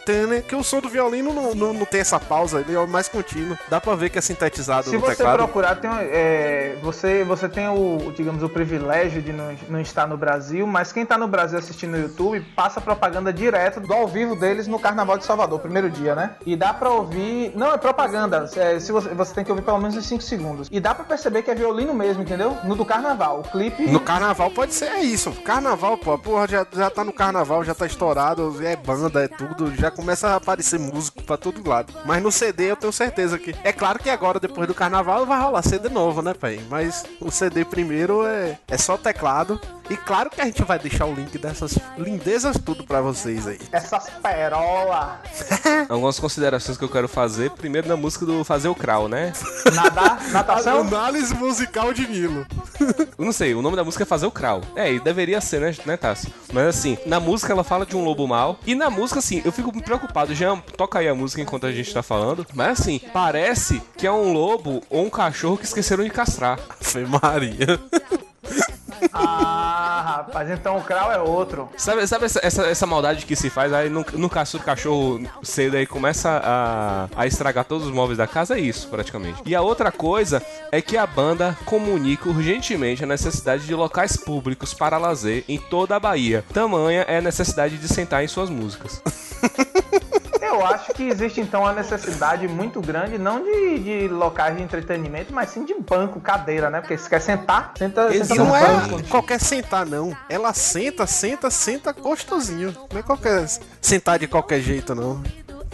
tane, 0.06 0.28
tane, 0.28 0.42
que 0.42 0.56
o 0.56 0.64
som 0.64 0.80
do 0.80 0.90
violino 0.90 1.34
não, 1.34 1.54
não, 1.56 1.74
não 1.74 1.86
tem 1.86 2.02
essa 2.02 2.20
pausa, 2.20 2.60
ele 2.60 2.76
é 2.76 2.86
mais 2.88 3.08
contínuo. 3.08 3.58
Dá 3.70 3.80
pra 3.80 3.96
ver 3.96 4.10
que 4.10 4.18
é 4.18 4.22
sintetizado 4.22 4.90
Se 4.90 4.96
no 4.96 5.02
você 5.02 5.16
teclado. 5.16 5.38
procurar, 5.38 5.76
tem, 5.76 5.90
é, 5.92 6.78
você, 6.82 7.24
você 7.24 7.48
tem 7.48 7.68
o, 7.68 8.12
digamos, 8.16 8.44
o 8.44 8.50
privilégio 8.50 9.22
de 9.22 9.32
não, 9.34 9.56
não 9.70 9.80
estar 9.80 10.08
no 10.08 10.18
Brasil, 10.18 10.66
mas 10.66 10.92
quem 10.92 11.06
tá 11.06 11.18
no 11.18 11.28
Brasil 11.28 11.60
assistindo 11.60 11.92
no 11.92 12.00
YouTube 12.00 12.42
passa 12.56 12.80
propaganda 12.82 13.32
direto 13.32 13.80
do 13.80 13.94
ao 13.94 14.08
vivo 14.08 14.36
deles 14.36 14.68
no 14.68 14.80
Carnaval 14.80 15.18
de 15.18 15.26
Salvador, 15.26 15.60
primeiro 15.60 15.90
dia, 15.90 16.16
né? 16.16 16.36
E 16.46 16.56
dá 16.56 16.74
pra 16.74 16.90
ouvir. 16.90 17.52
Não, 17.56 17.74
é 17.74 17.78
propaganda. 17.78 18.50
é, 18.56 18.80
se 18.80 18.92
você, 18.92 19.10
você 19.10 19.34
tem 19.34 19.44
que 19.44 19.52
ouvir 19.52 19.64
pelo 19.64 19.78
menos 19.78 19.96
uns 19.96 20.06
5 20.06 20.22
segundos. 20.24 20.68
E 20.72 20.80
dá 20.80 20.96
pra 20.96 21.04
perceber 21.04 21.44
que 21.44 21.52
é 21.52 21.56
violino 21.56 21.94
mesmo, 21.94 22.24
entendeu? 22.24 22.58
No 22.64 22.76
do 22.76 22.86
carnaval. 22.86 23.40
O 23.42 23.44
clipe. 23.44 23.88
No 23.88 24.00
carnaval 24.00 24.50
pode 24.52 24.74
ser 24.74 24.86
é 24.86 25.02
isso. 25.02 25.32
Carnaval, 25.44 25.98
pô, 25.98 26.18
porra 26.18 26.48
já, 26.48 26.66
já 26.74 26.90
tá 26.90 27.04
no 27.04 27.14
carnaval, 27.14 27.64
já 27.64 27.74
tá 27.76 27.86
estourado, 27.86 28.56
é 28.66 28.76
banda, 28.76 29.24
é 29.24 29.28
tudo. 29.28 29.74
Já 29.76 29.91
já 29.92 29.96
começa 29.96 30.30
a 30.30 30.36
aparecer 30.36 30.80
músico 30.80 31.22
pra 31.24 31.38
todo 31.38 31.68
lado. 31.68 31.94
Mas 32.06 32.24
no 32.24 32.32
CD 32.32 32.72
eu 32.72 32.76
tenho 32.76 32.94
certeza 32.94 33.38
que. 33.38 33.54
É 33.64 33.74
claro 33.74 34.00
que 34.00 34.10
agora, 34.10 34.40
depois 34.40 34.68
do 34.68 34.74
carnaval, 34.74 35.26
vai 35.26 35.40
rolar 35.40 35.62
CD 35.62 35.90
novo, 35.90 36.22
né, 36.22 36.34
pai? 36.34 36.62
Mas 36.70 37.04
o 37.20 37.30
CD 37.30 37.66
primeiro 37.66 38.26
é, 38.26 38.58
é 38.68 38.78
só 38.78 38.98
teclado. 38.98 39.60
E 39.90 39.98
claro 39.98 40.30
que 40.30 40.40
a 40.40 40.46
gente 40.46 40.64
vai 40.64 40.80
deixar 40.80 41.06
o 41.06 41.14
link 41.14 41.38
dessas 41.38 41.78
lindezas 41.98 42.58
tudo 42.58 42.86
pra 42.86 43.02
vocês 43.02 43.46
aí. 43.46 43.60
Essas 43.74 44.10
perola. 44.24 45.20
Algumas 45.90 46.18
considerações 46.18 46.78
que 46.78 46.84
eu 46.86 46.90
quero 46.90 47.10
fazer. 47.10 47.52
Primeiro 47.52 47.90
na 47.90 47.98
música 47.98 48.26
do 48.26 48.42
Fazer 48.46 48.70
o 48.70 48.76
Crawl, 48.76 49.10
né? 49.10 49.34
Nadar, 49.74 50.30
natação. 50.30 50.80
Análise 50.80 51.36
musical 51.36 51.94
de 51.94 52.08
Nilo. 52.08 52.48
Eu 53.20 53.26
não 53.26 53.34
sei, 53.34 53.54
o 53.54 53.62
nome 53.62 53.76
da 53.76 53.84
música 53.84 54.04
é 54.04 54.06
Fazer 54.06 54.26
o 54.26 54.32
Crawl. 54.32 54.62
É, 54.78 54.94
e 54.94 55.00
deveria 55.00 55.42
ser, 55.42 55.60
né, 55.60 55.76
né 55.86 55.98
Tássio? 55.98 56.32
Mas 56.54 56.68
assim, 56.68 56.98
na 57.06 57.20
música 57.20 57.52
ela 57.52 57.64
fala 57.64 57.86
de 57.86 57.96
um 57.98 58.04
lobo 58.06 58.26
mau. 58.26 58.58
E 58.66 58.74
na 58.74 58.90
música, 58.90 59.20
assim, 59.20 59.42
eu 59.44 59.52
fico 59.52 59.72
preocupado. 59.82 60.34
Já 60.34 60.56
toca 60.78 61.00
aí 61.00 61.08
a 61.08 61.16
música 61.16 61.42
enquanto 61.42 61.66
a 61.66 61.72
gente 61.72 61.94
tá 61.94 62.04
falando. 62.04 62.46
Mas 62.54 62.80
assim, 62.80 63.00
parece 63.14 63.82
que 63.98 64.08
é 64.08 64.12
um 64.12 64.32
lobo 64.34 64.82
ou 64.90 65.06
um 65.06 65.10
cachorro 65.10 65.58
que 65.58 65.66
esqueceram 65.66 66.04
de 66.04 66.10
castrar. 66.10 66.60
Foi 66.80 67.06
Maria. 67.06 67.80
Ah, 69.14 70.04
rapaz, 70.18 70.50
então 70.50 70.78
o 70.78 70.84
Krau 70.84 71.12
é 71.12 71.20
outro. 71.20 71.70
Sabe, 71.78 72.06
sabe 72.08 72.26
essa, 72.26 72.40
essa, 72.44 72.64
essa 72.64 72.86
maldade 72.86 73.26
que 73.26 73.36
se 73.36 73.50
faz? 73.50 73.74
Aí 73.74 73.90
no, 73.90 74.06
no 74.14 74.30
caso 74.30 74.58
do 74.58 74.64
cachorro 74.64 75.22
cedo 75.44 75.78
aí 75.78 75.86
começa 75.86 76.42
a, 76.44 77.08
a 77.16 77.28
estragar 77.28 77.66
todos 77.66 77.88
os 77.88 77.94
móveis 77.94 78.18
da 78.18 78.28
casa, 78.28 78.58
é 78.58 78.60
isso 78.60 78.88
praticamente. 78.88 79.42
E 79.46 79.56
a 79.56 79.62
outra 79.62 79.92
coisa 79.92 80.42
é 80.72 80.82
que 80.82 80.98
a 80.98 81.06
banda 81.06 81.58
comunica 81.66 82.30
urgentemente 82.30 83.04
a 83.04 83.08
necessidade 83.08 83.66
de 83.66 83.76
locais 83.76 84.18
públicos 84.18 84.74
para 84.74 84.98
lazer 84.98 85.44
em 85.48 85.58
toda 85.58 85.96
a 85.96 86.00
Bahia. 86.00 86.44
Tamanha 86.54 87.06
é 87.08 87.18
a 87.18 87.22
necessidade 87.22 87.78
de 87.78 87.88
sentar 87.88 88.24
em 88.24 88.28
suas 88.28 88.50
músicas. 88.50 89.02
Eu 90.52 90.66
acho 90.66 90.94
que 90.94 91.04
existe 91.04 91.40
então 91.42 91.62
uma 91.62 91.74
necessidade 91.74 92.48
muito 92.48 92.82
grande, 92.82 93.18
não 93.18 93.44
de, 93.44 93.80
de 93.80 94.08
locais 94.08 94.56
de 94.56 94.64
entretenimento, 94.64 95.34
mas 95.34 95.50
sim 95.50 95.64
de 95.64 95.74
banco, 95.76 96.20
cadeira, 96.20 96.70
né? 96.70 96.82
Porque 96.82 96.98
se 96.98 97.10
quer 97.10 97.22
sentar, 97.22 97.72
senta, 97.78 98.12
senta 98.12 98.36
no 98.36 98.46
não 98.46 98.56
é 98.56 98.66
banco. 98.66 99.04
qualquer 99.08 99.40
sentar, 99.40 99.86
não. 99.86 100.16
Ela 100.30 100.54
senta, 100.54 101.08
senta, 101.08 101.50
senta 101.50 101.92
gostosinho. 101.94 102.76
Não 102.92 103.00
é 103.00 103.04
qualquer 103.04 103.48
sentar 103.80 104.20
de 104.20 104.28
qualquer 104.28 104.60
jeito, 104.60 104.94
não. 104.94 105.22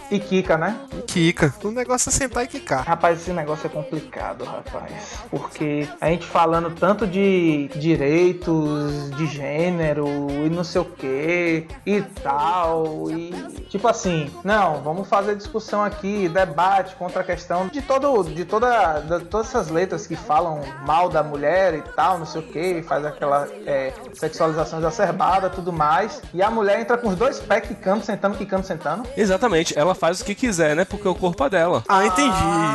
E 0.10 0.20
Kika, 0.20 0.58
né? 0.58 0.80
Quica. 1.06 1.54
O 1.64 1.72
negócio 1.72 2.10
é 2.10 2.12
sentar 2.12 2.44
e 2.46 2.48
quicar. 2.48 2.86
Rapaz, 2.86 3.20
esse 3.20 3.32
negócio 3.32 3.68
é 3.68 3.70
complicado, 3.70 4.46
rapaz. 4.46 5.20
Porque 5.30 5.88
a 6.00 6.08
gente 6.08 6.26
falando 6.26 6.72
tanto 6.72 7.06
de 7.06 7.70
direitos 7.76 9.12
de 9.18 9.28
gênero 9.28 10.08
e 10.30 10.50
não 10.50 10.64
sei 10.64 10.82
o 10.82 10.86
que 10.86 11.68
e 11.86 12.02
tal. 12.24 13.12
E 13.12 13.32
tipo 13.70 13.88
assim, 13.88 14.32
não, 14.44 14.82
vamos 14.82 15.10
fazer 15.10 15.36
discussão 15.36 15.84
aqui, 15.84 16.30
debate 16.30 16.96
contra 16.96 17.22
a 17.22 17.24
questão 17.24 17.68
de 17.68 17.82
todo, 17.82 18.24
de 18.24 18.46
toda, 18.46 19.00
de 19.00 19.26
todas 19.26 19.48
essas 19.48 19.70
letras 19.70 20.08
que 20.08 20.16
falam 20.16 20.62
mal 20.86 21.10
da 21.10 21.22
mulher 21.22 21.74
e 21.74 21.82
tal, 21.82 22.18
não 22.18 22.26
sei 22.26 22.42
o 22.42 22.44
que, 22.46 22.82
faz 22.84 23.06
aquela 23.06 23.48
é, 23.66 23.94
sexualização 24.14 24.80
exacerbada, 24.80 25.50
tudo 25.50 25.74
mais. 25.74 26.22
E 26.34 26.42
a 26.42 26.50
mulher 26.50 26.80
entra 26.80 26.98
com 26.98 27.10
os 27.10 27.16
dois 27.16 27.40
pés 27.40 27.68
quicando, 27.68 28.06
sentando, 28.06 28.38
quicando, 28.38 28.66
sentando. 28.66 29.04
Exatamente, 29.18 29.78
ela 29.78 29.94
faz 29.98 30.22
o 30.22 30.26
que 30.26 30.34
quiser, 30.36 30.76
né? 30.76 30.86
Porque 30.86 31.08
o 31.08 31.16
corpo 31.16 31.44
é 31.46 31.50
dela. 31.50 31.84
Ah, 31.88 32.06
entendi, 32.06 32.30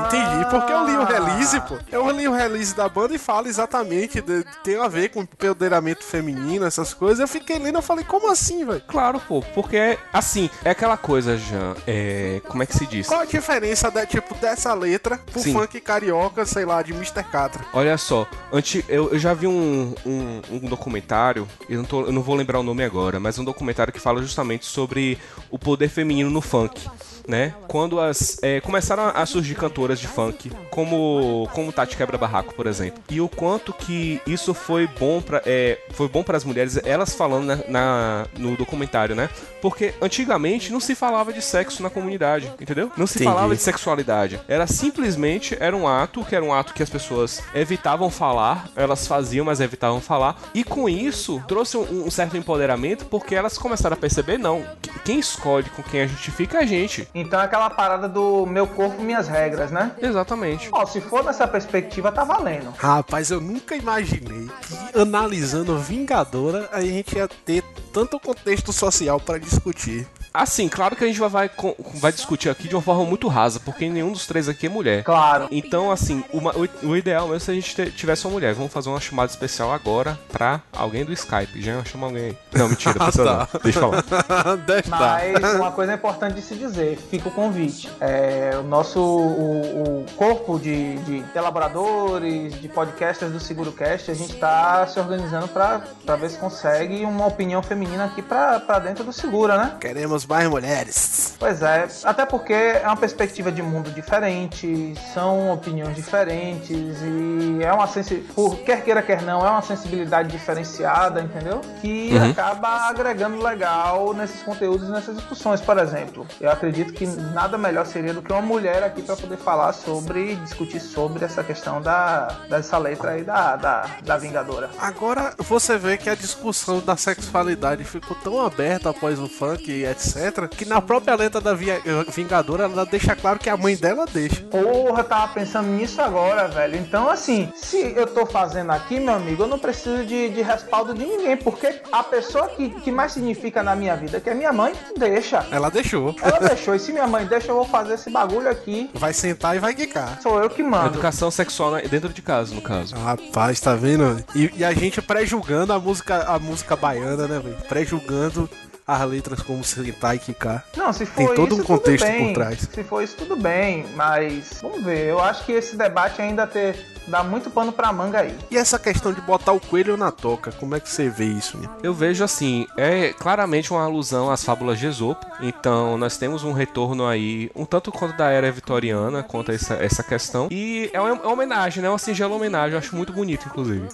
entendi. 0.06 0.50
Porque 0.50 0.72
eu 0.72 0.84
li 0.86 0.92
o 0.96 1.04
release, 1.04 1.60
pô. 1.62 1.78
Eu 1.90 2.10
li 2.10 2.28
o 2.28 2.32
release 2.32 2.74
da 2.74 2.88
banda 2.88 3.14
e 3.14 3.18
fala 3.18 3.48
exatamente, 3.48 4.20
de, 4.20 4.44
tem 4.62 4.76
a 4.80 4.88
ver 4.88 5.10
com 5.10 5.22
empoderamento 5.22 6.04
feminino, 6.04 6.66
essas 6.66 6.92
coisas. 6.92 7.20
Eu 7.20 7.28
fiquei 7.28 7.58
lendo 7.58 7.78
e 7.78 7.82
falei, 7.82 8.04
como 8.04 8.30
assim, 8.30 8.64
velho? 8.64 8.82
Claro, 8.86 9.20
pô, 9.20 9.42
porque 9.54 9.98
assim, 10.12 10.50
é 10.64 10.70
aquela 10.70 10.96
coisa, 10.96 11.36
Jean, 11.38 11.74
é. 11.86 12.40
Como 12.48 12.62
é 12.62 12.66
que 12.66 12.76
se 12.76 12.86
diz? 12.86 13.06
Qual 13.06 13.20
a 13.20 13.24
diferença, 13.24 13.90
da, 13.90 14.04
tipo, 14.04 14.34
dessa 14.36 14.74
letra 14.74 15.18
pro 15.30 15.40
Sim. 15.40 15.52
funk 15.52 15.80
carioca, 15.80 16.44
sei 16.44 16.64
lá, 16.64 16.82
de 16.82 16.92
Mr. 16.92 17.22
Catra? 17.24 17.64
Olha 17.72 17.96
só, 17.96 18.26
anti, 18.52 18.84
eu, 18.88 19.10
eu 19.12 19.18
já 19.18 19.32
vi 19.34 19.46
um, 19.46 19.94
um, 20.04 20.42
um 20.50 20.58
documentário, 20.60 21.46
eu 21.68 21.78
não, 21.78 21.84
tô- 21.84 22.02
eu 22.06 22.12
não 22.12 22.22
vou 22.22 22.34
lembrar 22.34 22.58
o 22.58 22.62
nome 22.62 22.84
agora, 22.84 23.20
mas 23.20 23.38
um 23.38 23.44
documentário 23.44 23.92
que 23.92 24.00
fala 24.00 24.20
justamente 24.20 24.66
sobre 24.66 25.18
o 25.50 25.58
poder 25.58 25.88
feminino 25.88 26.30
no 26.30 26.40
funk. 26.40 26.88
Né? 27.26 27.54
Quando 27.68 28.00
as 28.00 28.38
é, 28.42 28.60
começaram 28.60 29.12
a 29.14 29.24
surgir 29.26 29.54
cantoras 29.54 30.00
de 30.00 30.08
funk, 30.08 30.50
como 30.70 31.48
como 31.52 31.72
Tati 31.72 31.96
Quebra 31.96 32.18
Barraco, 32.18 32.54
por 32.54 32.66
exemplo, 32.66 33.02
e 33.08 33.20
o 33.20 33.28
quanto 33.28 33.72
que 33.72 34.20
isso 34.26 34.52
foi 34.52 34.86
bom 34.86 35.20
para 35.22 35.40
é, 35.46 35.78
foi 35.92 36.08
bom 36.08 36.22
para 36.22 36.36
as 36.36 36.44
mulheres, 36.44 36.78
elas 36.84 37.14
falando 37.14 37.44
na, 37.46 37.56
na- 37.68 38.26
no 38.36 38.56
documentário, 38.56 39.14
né? 39.14 39.28
Porque 39.60 39.94
antigamente 40.02 40.72
não 40.72 40.80
se 40.80 40.94
falava 40.94 41.32
de 41.32 41.40
sexo 41.40 41.82
na 41.82 41.88
comunidade, 41.90 42.52
entendeu? 42.60 42.90
Não 42.96 43.06
se 43.06 43.18
Entendi. 43.18 43.30
falava 43.30 43.54
de 43.54 43.62
sexualidade. 43.62 44.40
Era 44.48 44.66
simplesmente 44.66 45.56
era 45.60 45.76
um 45.76 45.86
ato 45.86 46.24
que 46.24 46.34
era 46.34 46.44
um 46.44 46.52
ato 46.52 46.74
que 46.74 46.82
as 46.82 46.90
pessoas 46.90 47.40
evitavam 47.54 48.10
falar, 48.10 48.68
elas 48.76 49.06
faziam, 49.06 49.44
mas 49.46 49.60
evitavam 49.60 50.00
falar. 50.00 50.36
E 50.54 50.64
com 50.64 50.88
isso 50.88 51.42
trouxe 51.46 51.76
um, 51.76 52.06
um 52.06 52.10
certo 52.10 52.36
empoderamento 52.36 53.04
porque 53.06 53.34
elas 53.34 53.56
começaram 53.56 53.94
a 53.94 53.98
perceber 53.98 54.38
não, 54.38 54.64
que- 54.80 54.90
quem 55.04 55.18
escolhe 55.18 55.68
com 55.70 55.82
quem 55.82 56.00
a 56.02 56.06
gente 56.06 56.30
fica 56.30 56.58
é 56.58 56.62
a 56.62 56.66
gente. 56.66 57.08
Então 57.14 57.40
é 57.40 57.44
aquela 57.44 57.68
parada 57.68 58.08
do 58.08 58.46
meu 58.46 58.66
corpo, 58.66 59.02
minhas 59.02 59.28
regras, 59.28 59.70
né? 59.70 59.92
Exatamente. 60.00 60.68
Ó, 60.72 60.86
se 60.86 61.00
for 61.00 61.22
nessa 61.24 61.46
perspectiva, 61.46 62.10
tá 62.10 62.24
valendo. 62.24 62.72
Rapaz, 62.78 63.30
eu 63.30 63.40
nunca 63.40 63.76
imaginei 63.76 64.48
que 64.62 64.98
analisando 64.98 65.78
Vingadora 65.78 66.68
a 66.72 66.80
gente 66.80 67.16
ia 67.16 67.28
ter 67.28 67.62
tanto 67.92 68.18
contexto 68.18 68.72
social 68.72 69.20
pra 69.20 69.38
discutir. 69.38 70.06
Assim, 70.32 70.68
claro 70.68 70.96
que 70.96 71.04
a 71.04 71.06
gente 71.06 71.20
vai, 71.20 71.50
vai, 71.94 72.12
discutir 72.12 72.48
aqui 72.48 72.68
de 72.68 72.74
uma 72.74 72.82
forma 72.82 73.04
muito 73.04 73.28
rasa, 73.28 73.60
porque 73.60 73.88
nenhum 73.88 74.12
dos 74.12 74.26
três 74.26 74.48
aqui 74.48 74.66
é 74.66 74.68
mulher. 74.68 75.04
Claro. 75.04 75.48
Então, 75.50 75.90
assim, 75.90 76.24
uma- 76.32 76.52
o, 76.56 76.68
o 76.88 76.96
ideal 76.96 77.24
mesmo 77.28 77.36
é 77.36 77.38
se 77.40 77.50
a 77.50 77.54
gente 77.54 77.74
te- 77.74 77.90
tivesse 77.90 78.24
uma 78.26 78.32
mulher. 78.32 78.54
Vamos 78.54 78.72
fazer 78.72 78.88
uma 78.88 79.00
chamada 79.00 79.30
especial 79.30 79.72
agora 79.72 80.18
pra 80.30 80.60
alguém 80.72 81.04
do 81.04 81.12
Skype. 81.12 81.60
Já 81.60 81.84
chama 81.84 82.06
alguém 82.06 82.24
aí. 82.26 82.36
Não, 82.54 82.68
mentira, 82.68 82.94
precisa 82.98 83.24
tá. 83.24 83.48
não. 83.52 83.60
Deixa 83.62 83.78
eu 83.78 83.90
falar. 83.90 84.56
Deve 84.66 84.90
tá. 84.90 85.20
Mas 85.40 85.54
uma 85.54 85.72
coisa 85.72 85.94
importante 85.94 86.34
de 86.34 86.42
se 86.42 86.54
dizer, 86.54 86.96
fica 87.10 87.28
o 87.28 87.32
convite. 87.32 87.90
É, 88.00 88.52
o 88.58 88.62
nosso 88.62 89.00
o, 89.00 90.02
o 90.02 90.06
corpo 90.16 90.58
de, 90.58 90.96
de 90.98 91.24
elaboradores, 91.34 92.60
de 92.60 92.68
podcasters 92.68 93.32
do 93.32 93.40
SeguroCast, 93.40 94.10
a 94.10 94.14
gente 94.14 94.32
está 94.34 94.86
se 94.86 94.98
organizando 94.98 95.48
para 95.48 95.78
ver 96.16 96.30
se 96.30 96.38
consegue 96.38 97.04
uma 97.04 97.26
opinião 97.26 97.62
feminina 97.62 98.04
aqui 98.04 98.22
para 98.22 98.78
dentro 98.78 99.04
do 99.04 99.12
Segura, 99.12 99.56
né? 99.56 99.76
Queremos 99.80 100.21
mais 100.26 100.48
mulheres. 100.48 101.34
Pois 101.38 101.62
é, 101.62 101.88
até 102.04 102.24
porque 102.24 102.52
é 102.52 102.82
uma 102.84 102.96
perspectiva 102.96 103.50
de 103.50 103.62
mundo 103.62 103.90
diferente, 103.90 104.94
são 105.12 105.52
opiniões 105.52 105.96
diferentes 105.96 106.70
e 107.02 107.62
é 107.62 107.72
uma 107.72 107.86
sensi... 107.86 108.16
por 108.34 108.56
quer 108.58 108.82
queira 108.82 109.02
quer 109.02 109.22
não, 109.22 109.44
é 109.46 109.50
uma 109.50 109.62
sensibilidade 109.62 110.28
diferenciada, 110.28 111.20
entendeu? 111.20 111.60
Que 111.80 112.10
acaba 112.30 112.88
agregando 112.88 113.42
legal 113.42 114.14
nesses 114.14 114.42
conteúdos, 114.42 114.88
nessas 114.88 115.16
discussões, 115.16 115.60
por 115.60 115.78
exemplo. 115.78 116.26
Eu 116.40 116.50
acredito 116.50 116.92
que 116.92 117.06
nada 117.06 117.58
melhor 117.58 117.86
seria 117.86 118.14
do 118.14 118.22
que 118.22 118.32
uma 118.32 118.42
mulher 118.42 118.82
aqui 118.82 119.02
para 119.02 119.16
poder 119.16 119.36
falar 119.36 119.72
sobre, 119.72 120.36
discutir 120.36 120.80
sobre 120.80 121.24
essa 121.24 121.42
questão 121.42 121.80
da 121.80 122.28
dessa 122.48 122.78
letra 122.78 123.12
aí 123.12 123.24
da, 123.24 123.56
da, 123.56 123.86
da 124.02 124.16
Vingadora. 124.16 124.70
Agora 124.78 125.34
você 125.38 125.78
vê 125.78 125.96
que 125.96 126.10
a 126.10 126.14
discussão 126.14 126.80
da 126.80 126.96
sexualidade 126.96 127.84
ficou 127.84 128.16
tão 128.22 128.44
aberta 128.44 128.90
após 128.90 129.18
o 129.18 129.28
funk 129.28 129.70
e 129.70 129.84
etc. 130.16 130.48
Que 130.48 130.64
na 130.64 130.80
própria 130.80 131.14
letra 131.14 131.40
da 131.40 131.54
Via- 131.54 131.80
Vingadora 132.08 132.64
ela 132.64 132.84
deixa 132.86 133.14
claro 133.14 133.38
que 133.38 133.48
a 133.50 133.56
mãe 133.56 133.76
dela 133.76 134.06
deixa. 134.10 134.42
Porra, 134.42 135.04
tava 135.04 135.32
pensando 135.34 135.68
nisso 135.68 136.00
agora, 136.00 136.48
velho. 136.48 136.76
Então, 136.76 137.08
assim, 137.08 137.52
se 137.56 137.92
eu 137.96 138.06
tô 138.06 138.26
fazendo 138.26 138.70
aqui, 138.72 138.98
meu 139.00 139.14
amigo, 139.14 139.42
eu 139.44 139.46
não 139.46 139.58
preciso 139.58 140.04
de, 140.04 140.28
de 140.30 140.42
respaldo 140.42 140.94
de 140.94 141.04
ninguém, 141.04 141.36
porque 141.36 141.80
a 141.90 142.02
pessoa 142.02 142.48
que, 142.48 142.70
que 142.80 142.90
mais 142.90 143.12
significa 143.12 143.62
na 143.62 143.74
minha 143.74 143.96
vida, 143.96 144.20
que 144.20 144.30
é 144.30 144.34
minha 144.34 144.52
mãe, 144.52 144.72
deixa. 144.96 145.46
Ela 145.50 145.70
deixou. 145.70 146.14
Ela 146.22 146.38
deixou, 146.40 146.74
e 146.74 146.78
se 146.78 146.92
minha 146.92 147.06
mãe 147.06 147.26
deixa, 147.26 147.50
eu 147.50 147.54
vou 147.56 147.64
fazer 147.64 147.94
esse 147.94 148.10
bagulho 148.10 148.48
aqui. 148.50 148.90
Vai 148.94 149.12
sentar 149.12 149.56
e 149.56 149.58
vai 149.58 149.74
quicar. 149.74 150.20
Sou 150.22 150.42
eu 150.42 150.48
que 150.50 150.62
mando. 150.62 150.86
Educação 150.88 151.30
sexual 151.30 151.72
dentro 151.88 152.08
de 152.10 152.22
casa, 152.22 152.54
no 152.54 152.60
caso. 152.62 152.94
Rapaz, 152.96 153.60
tá 153.60 153.74
vendo? 153.74 154.22
E, 154.34 154.50
e 154.56 154.64
a 154.64 154.72
gente 154.72 155.00
pré-julgando 155.00 155.72
a 155.72 155.78
música, 155.78 156.24
a 156.28 156.38
música 156.38 156.76
baiana, 156.76 157.26
né, 157.28 157.38
velho? 157.38 157.56
Pré-julgando 157.68 158.48
as 158.86 159.08
letras 159.08 159.40
como 159.42 159.62
sentar 159.64 160.16
e 160.16 160.18
quicar. 160.18 160.64
Não, 160.76 160.92
se 160.92 161.06
for 161.06 161.26
Tem 161.26 161.34
todo 161.34 161.52
isso, 161.52 161.62
um 161.62 161.64
contexto 161.64 162.04
tudo 162.04 162.16
bem. 162.16 162.26
por 162.26 162.34
trás. 162.34 162.68
Se 162.72 162.84
for 162.84 163.02
isso, 163.02 163.16
tudo 163.16 163.36
bem. 163.36 163.86
Mas 163.94 164.58
vamos 164.60 164.82
ver. 164.82 165.06
Eu 165.06 165.20
acho 165.20 165.44
que 165.44 165.52
esse 165.52 165.76
debate 165.76 166.20
ainda 166.20 166.46
ter, 166.46 166.76
dá 167.06 167.22
muito 167.22 167.50
pano 167.50 167.72
pra 167.72 167.92
manga 167.92 168.20
aí. 168.20 168.36
E 168.50 168.56
essa 168.56 168.78
questão 168.78 169.12
de 169.12 169.20
botar 169.20 169.52
o 169.52 169.60
coelho 169.60 169.96
na 169.96 170.10
toca, 170.10 170.50
como 170.52 170.74
é 170.74 170.80
que 170.80 170.88
você 170.90 171.08
vê 171.08 171.24
isso, 171.26 171.56
né? 171.58 171.68
Eu 171.82 171.94
vejo 171.94 172.24
assim, 172.24 172.66
é 172.76 173.12
claramente 173.12 173.72
uma 173.72 173.82
alusão 173.84 174.30
às 174.30 174.44
fábulas 174.44 174.78
de 174.78 174.86
Esopo. 174.86 175.24
Então 175.40 175.96
nós 175.96 176.16
temos 176.16 176.42
um 176.44 176.52
retorno 176.52 177.06
aí, 177.06 177.50
um 177.54 177.64
tanto 177.64 177.90
quanto 177.92 178.16
da 178.16 178.30
era 178.30 178.50
vitoriana, 178.50 179.22
quanto 179.22 179.50
a 179.50 179.54
essa, 179.54 179.74
essa 179.74 180.02
questão. 180.02 180.48
E 180.50 180.90
é 180.92 181.00
uma, 181.00 181.08
é 181.10 181.12
uma 181.12 181.32
homenagem, 181.32 181.82
né? 181.82 181.88
Uma 181.88 181.98
singela 181.98 182.34
homenagem. 182.34 182.72
Eu 182.72 182.78
acho 182.78 182.94
muito 182.96 183.12
bonito, 183.12 183.46
inclusive. 183.46 183.86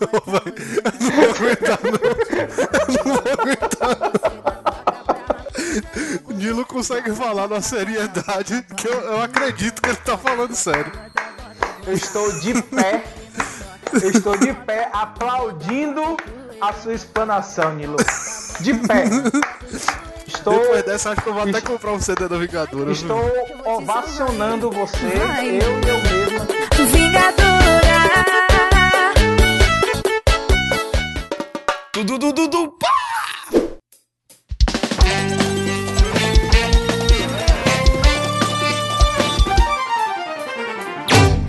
O 6.25 6.33
Nilo 6.33 6.65
consegue 6.67 7.15
falar 7.15 7.49
na 7.49 7.61
seriedade 7.61 8.65
que 8.77 8.89
eu, 8.89 9.01
eu 9.01 9.23
acredito 9.23 9.81
que 9.83 9.89
ele 9.89 9.99
tá 9.99 10.17
falando 10.17 10.55
sério. 10.55 10.93
Eu 11.87 11.95
estou 11.95 12.31
de 12.41 12.63
pé. 12.63 13.05
Eu 14.03 14.11
estou 14.11 14.37
de 14.37 14.53
pé 14.53 14.91
aplaudindo 14.93 16.17
a 16.61 16.73
sua 16.73 16.93
explanação, 16.95 17.75
Nilo. 17.75 17.97
De 18.61 18.75
pé. 18.75 19.05
Estou, 20.27 20.59
Depois 20.61 20.85
dessa, 20.85 21.11
acho 21.13 21.23
que 21.23 21.29
eu 21.29 21.35
vou 21.35 21.43
até 21.43 21.61
comprar 21.61 21.93
um 21.93 22.01
CD 22.01 22.29
da 22.29 22.37
Vingadora. 22.37 22.91
estou 22.93 23.19
ovacionando 23.65 24.71
você, 24.71 25.07
eu 25.07 25.43
e 25.43 25.59
eu 25.59 26.03
mesmo. 26.03 26.47
Vingadora. 26.93 27.49
Tudo, 31.93 32.19
tudo, 32.19 32.49
tudo, 32.49 32.73
pá! 32.73 32.98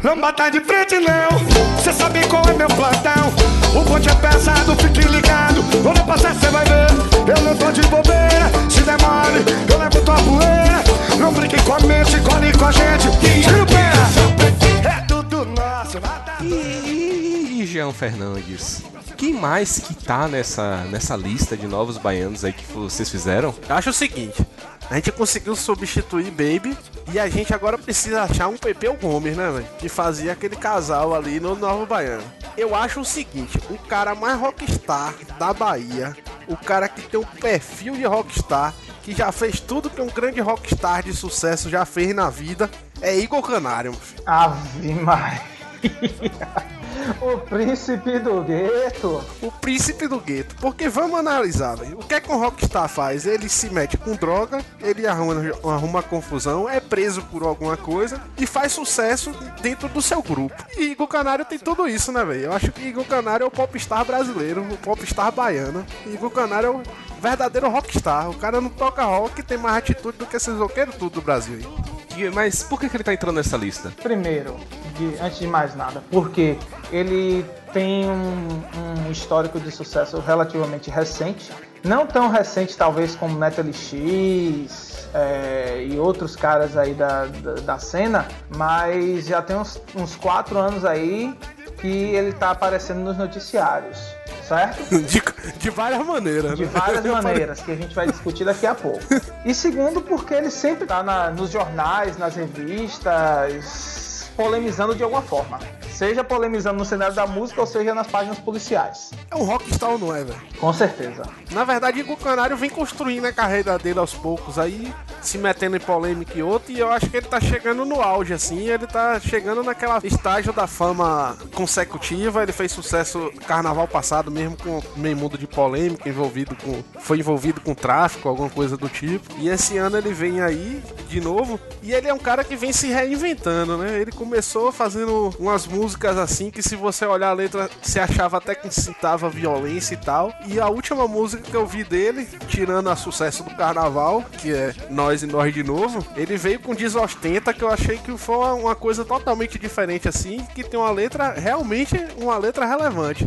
Não 0.03 0.20
bata 0.20 0.50
de 0.50 0.62
frente 0.62 0.96
não, 1.00 1.82
cê 1.84 1.91
sabe 1.91 2.25
qual 2.27 2.44
é 2.48 2.53
meu 2.53 2.68
plantão. 2.68 3.34
O 3.75 3.84
bonde 3.84 4.10
é 4.10 4.15
pesado, 4.15 4.75
fique 4.77 5.01
ligado. 5.08 5.62
Quando 5.84 5.98
eu 5.98 6.06
passar 6.06 6.34
cê 6.36 6.48
vai 6.48 6.65
ver. 6.65 6.89
Eu 7.27 7.44
não 7.44 7.56
tô 7.56 7.72
de 7.72 7.82
bobeira, 7.82 8.50
se 8.70 8.82
demore 8.82 9.44
Eu 9.70 9.77
levo 9.77 10.01
tua 10.01 10.15
poeira. 10.15 10.84
Não 11.20 11.34
brinque 11.34 11.62
com 11.63 11.74
a 11.74 11.79
mente, 11.82 12.20
corre 12.22 12.51
com 12.53 12.65
a 12.65 12.72
gente. 12.72 13.10
Tira 13.44 13.62
o 13.62 13.65
pé 13.65 14.88
É 14.88 15.01
tudo 15.01 15.46
nosso, 15.46 16.00
nada 16.00 16.38
E, 16.41 16.46
e, 16.46 17.62
e 17.62 17.65
Jean 17.68 17.91
Fernandes? 17.91 18.82
Quem 19.18 19.34
mais 19.34 19.79
que 19.79 19.94
tá 19.94 20.29
nessa, 20.29 20.77
nessa 20.86 21.18
lista 21.18 21.58
de 21.58 21.68
novos 21.68 21.98
baianos 21.98 22.46
aí 22.46 22.53
que 22.53 22.65
vocês 22.72 23.10
fizeram? 23.10 23.53
Eu 23.68 23.75
acho 23.75 23.89
o 23.89 23.94
seguinte, 23.94 24.41
a 24.89 24.96
gente 24.96 25.12
conseguiu 25.12 25.55
substituir 25.55 26.31
Baby 26.31 26.75
e 27.13 27.19
a 27.19 27.29
gente 27.29 27.53
agora 27.53 27.77
precisa 27.77 28.24
achar 28.24 28.48
um 28.48 28.58
Pepeu 28.58 28.96
Gomes, 28.96 29.38
né, 29.38 29.51
velho? 29.51 29.67
Que 29.77 29.88
fazia 29.88 30.34
aquele 30.34 30.55
casal 30.55 31.13
ali 31.13 31.39
no 31.39 31.55
Novo 31.55 31.86
Baiano. 31.86 32.24
Eu 32.58 32.74
acho 32.75 33.00
o 33.01 33.05
seguinte, 33.05 33.60
o 33.69 33.77
cara 33.77 34.15
mais 34.15 34.39
rockstar 34.39 35.13
da 35.38 35.53
Bahia, 35.53 36.15
o 36.48 36.58
cara 36.58 36.89
que 36.89 37.01
tem 37.01 37.19
um 37.19 37.25
perfil 37.25 37.93
de 37.93 38.03
rockstar, 38.03 38.74
que 39.03 39.13
já 39.13 39.31
fez 39.31 39.60
tudo 39.60 39.89
que 39.89 40.01
um 40.01 40.08
grande 40.08 40.41
rockstar 40.41 41.03
de 41.03 41.13
sucesso 41.13 41.69
já 41.69 41.86
fez 41.86 42.13
na 42.15 42.29
vida, 42.29 42.69
é 43.01 43.15
Igor 43.17 43.41
Canário. 43.43 43.96
Ave 44.25 44.93
Maria. 44.93 45.41
O 47.22 47.38
príncipe 47.39 48.19
do 48.19 48.41
gueto. 48.43 49.24
O 49.41 49.51
príncipe 49.51 50.08
do 50.08 50.19
gueto. 50.19 50.55
Porque 50.60 50.88
vamos 50.89 51.19
analisar, 51.19 51.75
velho. 51.75 52.00
O 52.00 52.03
que 52.03 52.13
é 52.15 52.22
que 52.22 52.31
um 52.31 52.38
rockstar 52.39 52.88
faz? 52.88 53.25
Ele 53.25 53.50
se 53.50 53.69
mete 53.69 53.98
com 53.98 54.15
droga, 54.15 54.63
ele 54.81 55.08
arruma, 55.08 55.34
arruma 55.74 56.03
confusão, 56.03 56.69
é 56.69 56.79
preso 56.79 57.22
por 57.24 57.43
alguma 57.43 57.75
coisa 57.77 58.22
e 58.38 58.46
faz 58.46 58.72
sucesso 58.74 59.31
dentro 59.62 59.89
do 59.89 60.01
seu 60.01 60.22
grupo. 60.22 60.55
E 60.77 60.91
Igor 60.91 61.08
Canário 61.08 61.46
tem 61.46 61.58
tudo 61.60 61.88
isso, 61.88 62.12
né, 62.12 62.24
velho? 62.24 62.46
Eu 62.46 62.53
acho 62.53 62.72
que 62.72 62.88
Igor 62.88 63.05
Canário 63.05 63.43
é 63.43 63.48
o 63.48 63.51
popstar 63.51 64.05
brasileiro, 64.05 64.62
o 64.62 64.77
popstar 64.77 65.31
baiano. 65.31 65.86
Igor 66.05 66.29
Canário 66.29 66.67
é 66.67 66.72
o 66.72 66.84
verdadeiro 67.22 67.69
rockstar. 67.69 68.29
O 68.29 68.36
cara 68.36 68.62
não 68.62 68.69
toca 68.69 69.03
rock 69.03 69.39
e 69.39 69.43
tem 69.43 69.58
mais 69.58 69.77
atitude 69.77 70.17
do 70.17 70.25
que 70.25 70.36
esses 70.38 70.55
roqueiros 70.58 70.96
tudo 70.96 71.15
do 71.15 71.22
Brasil 71.22 71.55
aí. 71.55 72.24
E- 72.25 72.29
Mas 72.29 72.63
por 72.63 72.79
que, 72.79 72.89
que 72.89 72.98
ele 72.98 73.03
tá 73.03 73.13
entrando 73.13 73.36
nessa 73.38 73.55
lista? 73.58 73.93
Primeiro, 74.03 74.58
de- 74.98 75.15
antes 75.22 75.39
de 75.39 75.48
mais 75.48 75.74
nada, 75.75 76.03
porque 76.12 76.58
ele 76.92 77.46
tem 77.74 78.10
um, 78.10 78.62
um 79.08 79.12
histórico 79.12 79.60
de 79.60 79.72
sucesso 79.72 80.20
relativamente 80.20 80.90
recente. 80.90 81.52
Não 81.84 82.06
tão 82.06 82.30
recente, 82.30 82.76
talvez, 82.76 83.16
como 83.16 83.38
Natalie 83.38 83.74
X 83.74 85.08
é, 85.14 85.86
e 85.90 85.98
outros 85.98 86.36
caras 86.36 86.76
aí 86.76 86.94
da, 86.94 87.26
da, 87.26 87.54
da 87.54 87.80
cena, 87.80 88.28
mas 88.56 89.28
já 89.28 89.42
tem 89.42 89.56
uns, 89.56 89.82
uns 89.96 90.16
quatro 90.16 90.58
anos 90.58 90.84
aí 90.84 91.34
que 91.80 91.88
ele 91.88 92.34
tá 92.34 92.52
aparecendo 92.52 93.00
nos 93.00 93.18
noticiários, 93.18 93.98
certo? 94.46 94.84
De, 95.00 95.24
de 95.58 95.70
várias 95.70 96.06
maneiras, 96.06 96.58
De 96.58 96.66
né? 96.66 96.72
várias 96.74 97.06
maneiras, 97.24 97.62
que 97.62 97.72
a 97.72 97.76
gente 97.76 97.96
vai 97.96 98.06
discutir 98.08 98.44
daqui 98.44 98.68
a 98.68 98.76
pouco. 98.76 99.00
E 99.46 99.54
segundo, 99.54 100.02
porque 100.02 100.34
ele 100.34 100.52
sempre 100.52 100.86
tá 100.86 101.02
na- 101.02 101.30
nos 101.30 101.50
jornais, 101.50 102.18
nas 102.18 102.36
revistas, 102.36 104.30
polemizando 104.36 104.94
de 104.96 105.04
alguma 105.04 105.22
forma. 105.22 105.60
Seja 106.00 106.24
polemizando 106.24 106.77
no 106.77 106.86
cenário 106.86 107.13
da 107.13 107.27
música 107.27 107.60
ou 107.60 107.68
seja 107.68 107.94
nas 107.94 108.08
páginas 108.08 108.39
policiais. 108.39 109.12
É 109.29 109.36
um 109.36 109.44
rockstar 109.44 109.89
ou 109.89 110.00
não 110.00 110.15
é, 110.15 110.24
velho? 110.24 110.41
Com 110.58 110.72
certeza. 110.72 111.24
Na 111.51 111.65
verdade, 111.65 112.00
Igor 112.00 112.15
Canário 112.15 112.56
vem 112.56 112.70
construindo 112.70 113.25
a 113.25 113.34
carreira 113.34 113.77
dele 113.77 114.00
aos 114.00 114.13
poucos 114.13 114.58
aí, 114.58 114.94
se 115.22 115.38
metendo 115.38 115.75
em 115.75 115.79
polêmica 115.82 116.38
e 116.38 116.41
outra, 116.41 116.72
e 116.72 116.79
eu 116.79 116.89
acho 116.89 117.10
que 117.10 117.18
ele 117.18 117.25
tá 117.25 117.41
chegando 117.41 117.84
no 117.84 118.00
auge, 118.00 118.34
assim, 118.34 118.70
ele 118.70 118.88
tá 118.88 119.20
chegando 119.20 119.62
naquela 119.62 120.00
estágio 120.01 120.53
da 120.53 120.68
fama 120.68 121.38
consecutiva, 121.53 122.44
ele 122.44 122.53
fez 122.53 122.72
sucesso 122.72 123.20
no 123.20 123.41
carnaval 123.41 123.86
passado, 123.86 124.32
mesmo 124.32 124.56
com 124.56 124.82
meio 124.96 125.18
mundo 125.18 125.38
de 125.38 125.48
polêmica, 125.48 126.08
envolvido 126.08 126.56
com. 126.56 126.82
foi 127.01 127.20
envolvido 127.20 127.60
com 127.60 127.75
tráfico, 127.75 128.29
alguma 128.29 128.50
coisa 128.50 128.77
do 128.77 128.88
tipo. 128.88 129.25
E 129.38 129.50
esse 129.50 129.77
ano 129.77 129.98
ele 129.98 130.13
vem 130.13 130.39
aí 130.39 130.82
de 131.10 131.20
novo, 131.20 131.60
e 131.84 131.91
ele 131.91 132.08
é 132.08 132.13
um 132.13 132.20
cara 132.20 132.46
que 132.46 132.56
vem 132.56 132.72
se 132.72 132.88
reinventando, 132.88 133.77
né? 133.77 134.00
Ele 134.00 134.13
começou 134.13 134.72
fazendo 134.72 135.36
umas 135.38 135.68
músicas 135.68 135.88
assim 136.22 136.51
que 136.51 136.62
se 136.62 136.75
você 136.75 137.06
olhar 137.06 137.30
a 137.30 137.34
letra, 137.34 137.69
você 137.82 137.99
achava 137.99 138.38
até 138.38 138.56
que 138.56 138.67
incitava 138.67 139.30
violência 139.30 139.93
e 139.93 139.97
tal. 139.97 140.34
E 140.45 140.60
a 140.60 140.67
última 140.67 141.08
música 141.08 141.43
que 141.43 141.56
eu 141.56 141.65
vi 141.65 141.84
dele, 141.84 142.28
tirando 142.47 142.89
a 142.89 142.95
sucesso 142.95 143.43
do 143.43 143.56
carnaval, 143.56 144.23
que 144.39 144.54
é 144.54 144.73
Nós 144.89 145.23
e 145.23 145.28
Nós 145.28 145.54
de 145.54 145.63
Novo, 145.63 146.06
ele 146.15 146.38
veio 146.38 146.60
com 146.60 146.75
Desostenta, 146.75 147.54
que 147.54 147.63
eu 147.63 147.69
achei 147.69 147.97
que 147.97 148.17
foi 148.17 148.36
uma 148.36 148.75
coisa 148.75 149.06
totalmente 149.06 149.58
diferente 149.58 150.08
assim, 150.08 150.45
que 150.54 150.63
tem 150.63 150.80
uma 150.80 150.91
letra, 150.91 151.32
realmente 151.32 151.95
uma 152.17 152.38
letra 152.38 152.65
relevante. 152.65 153.25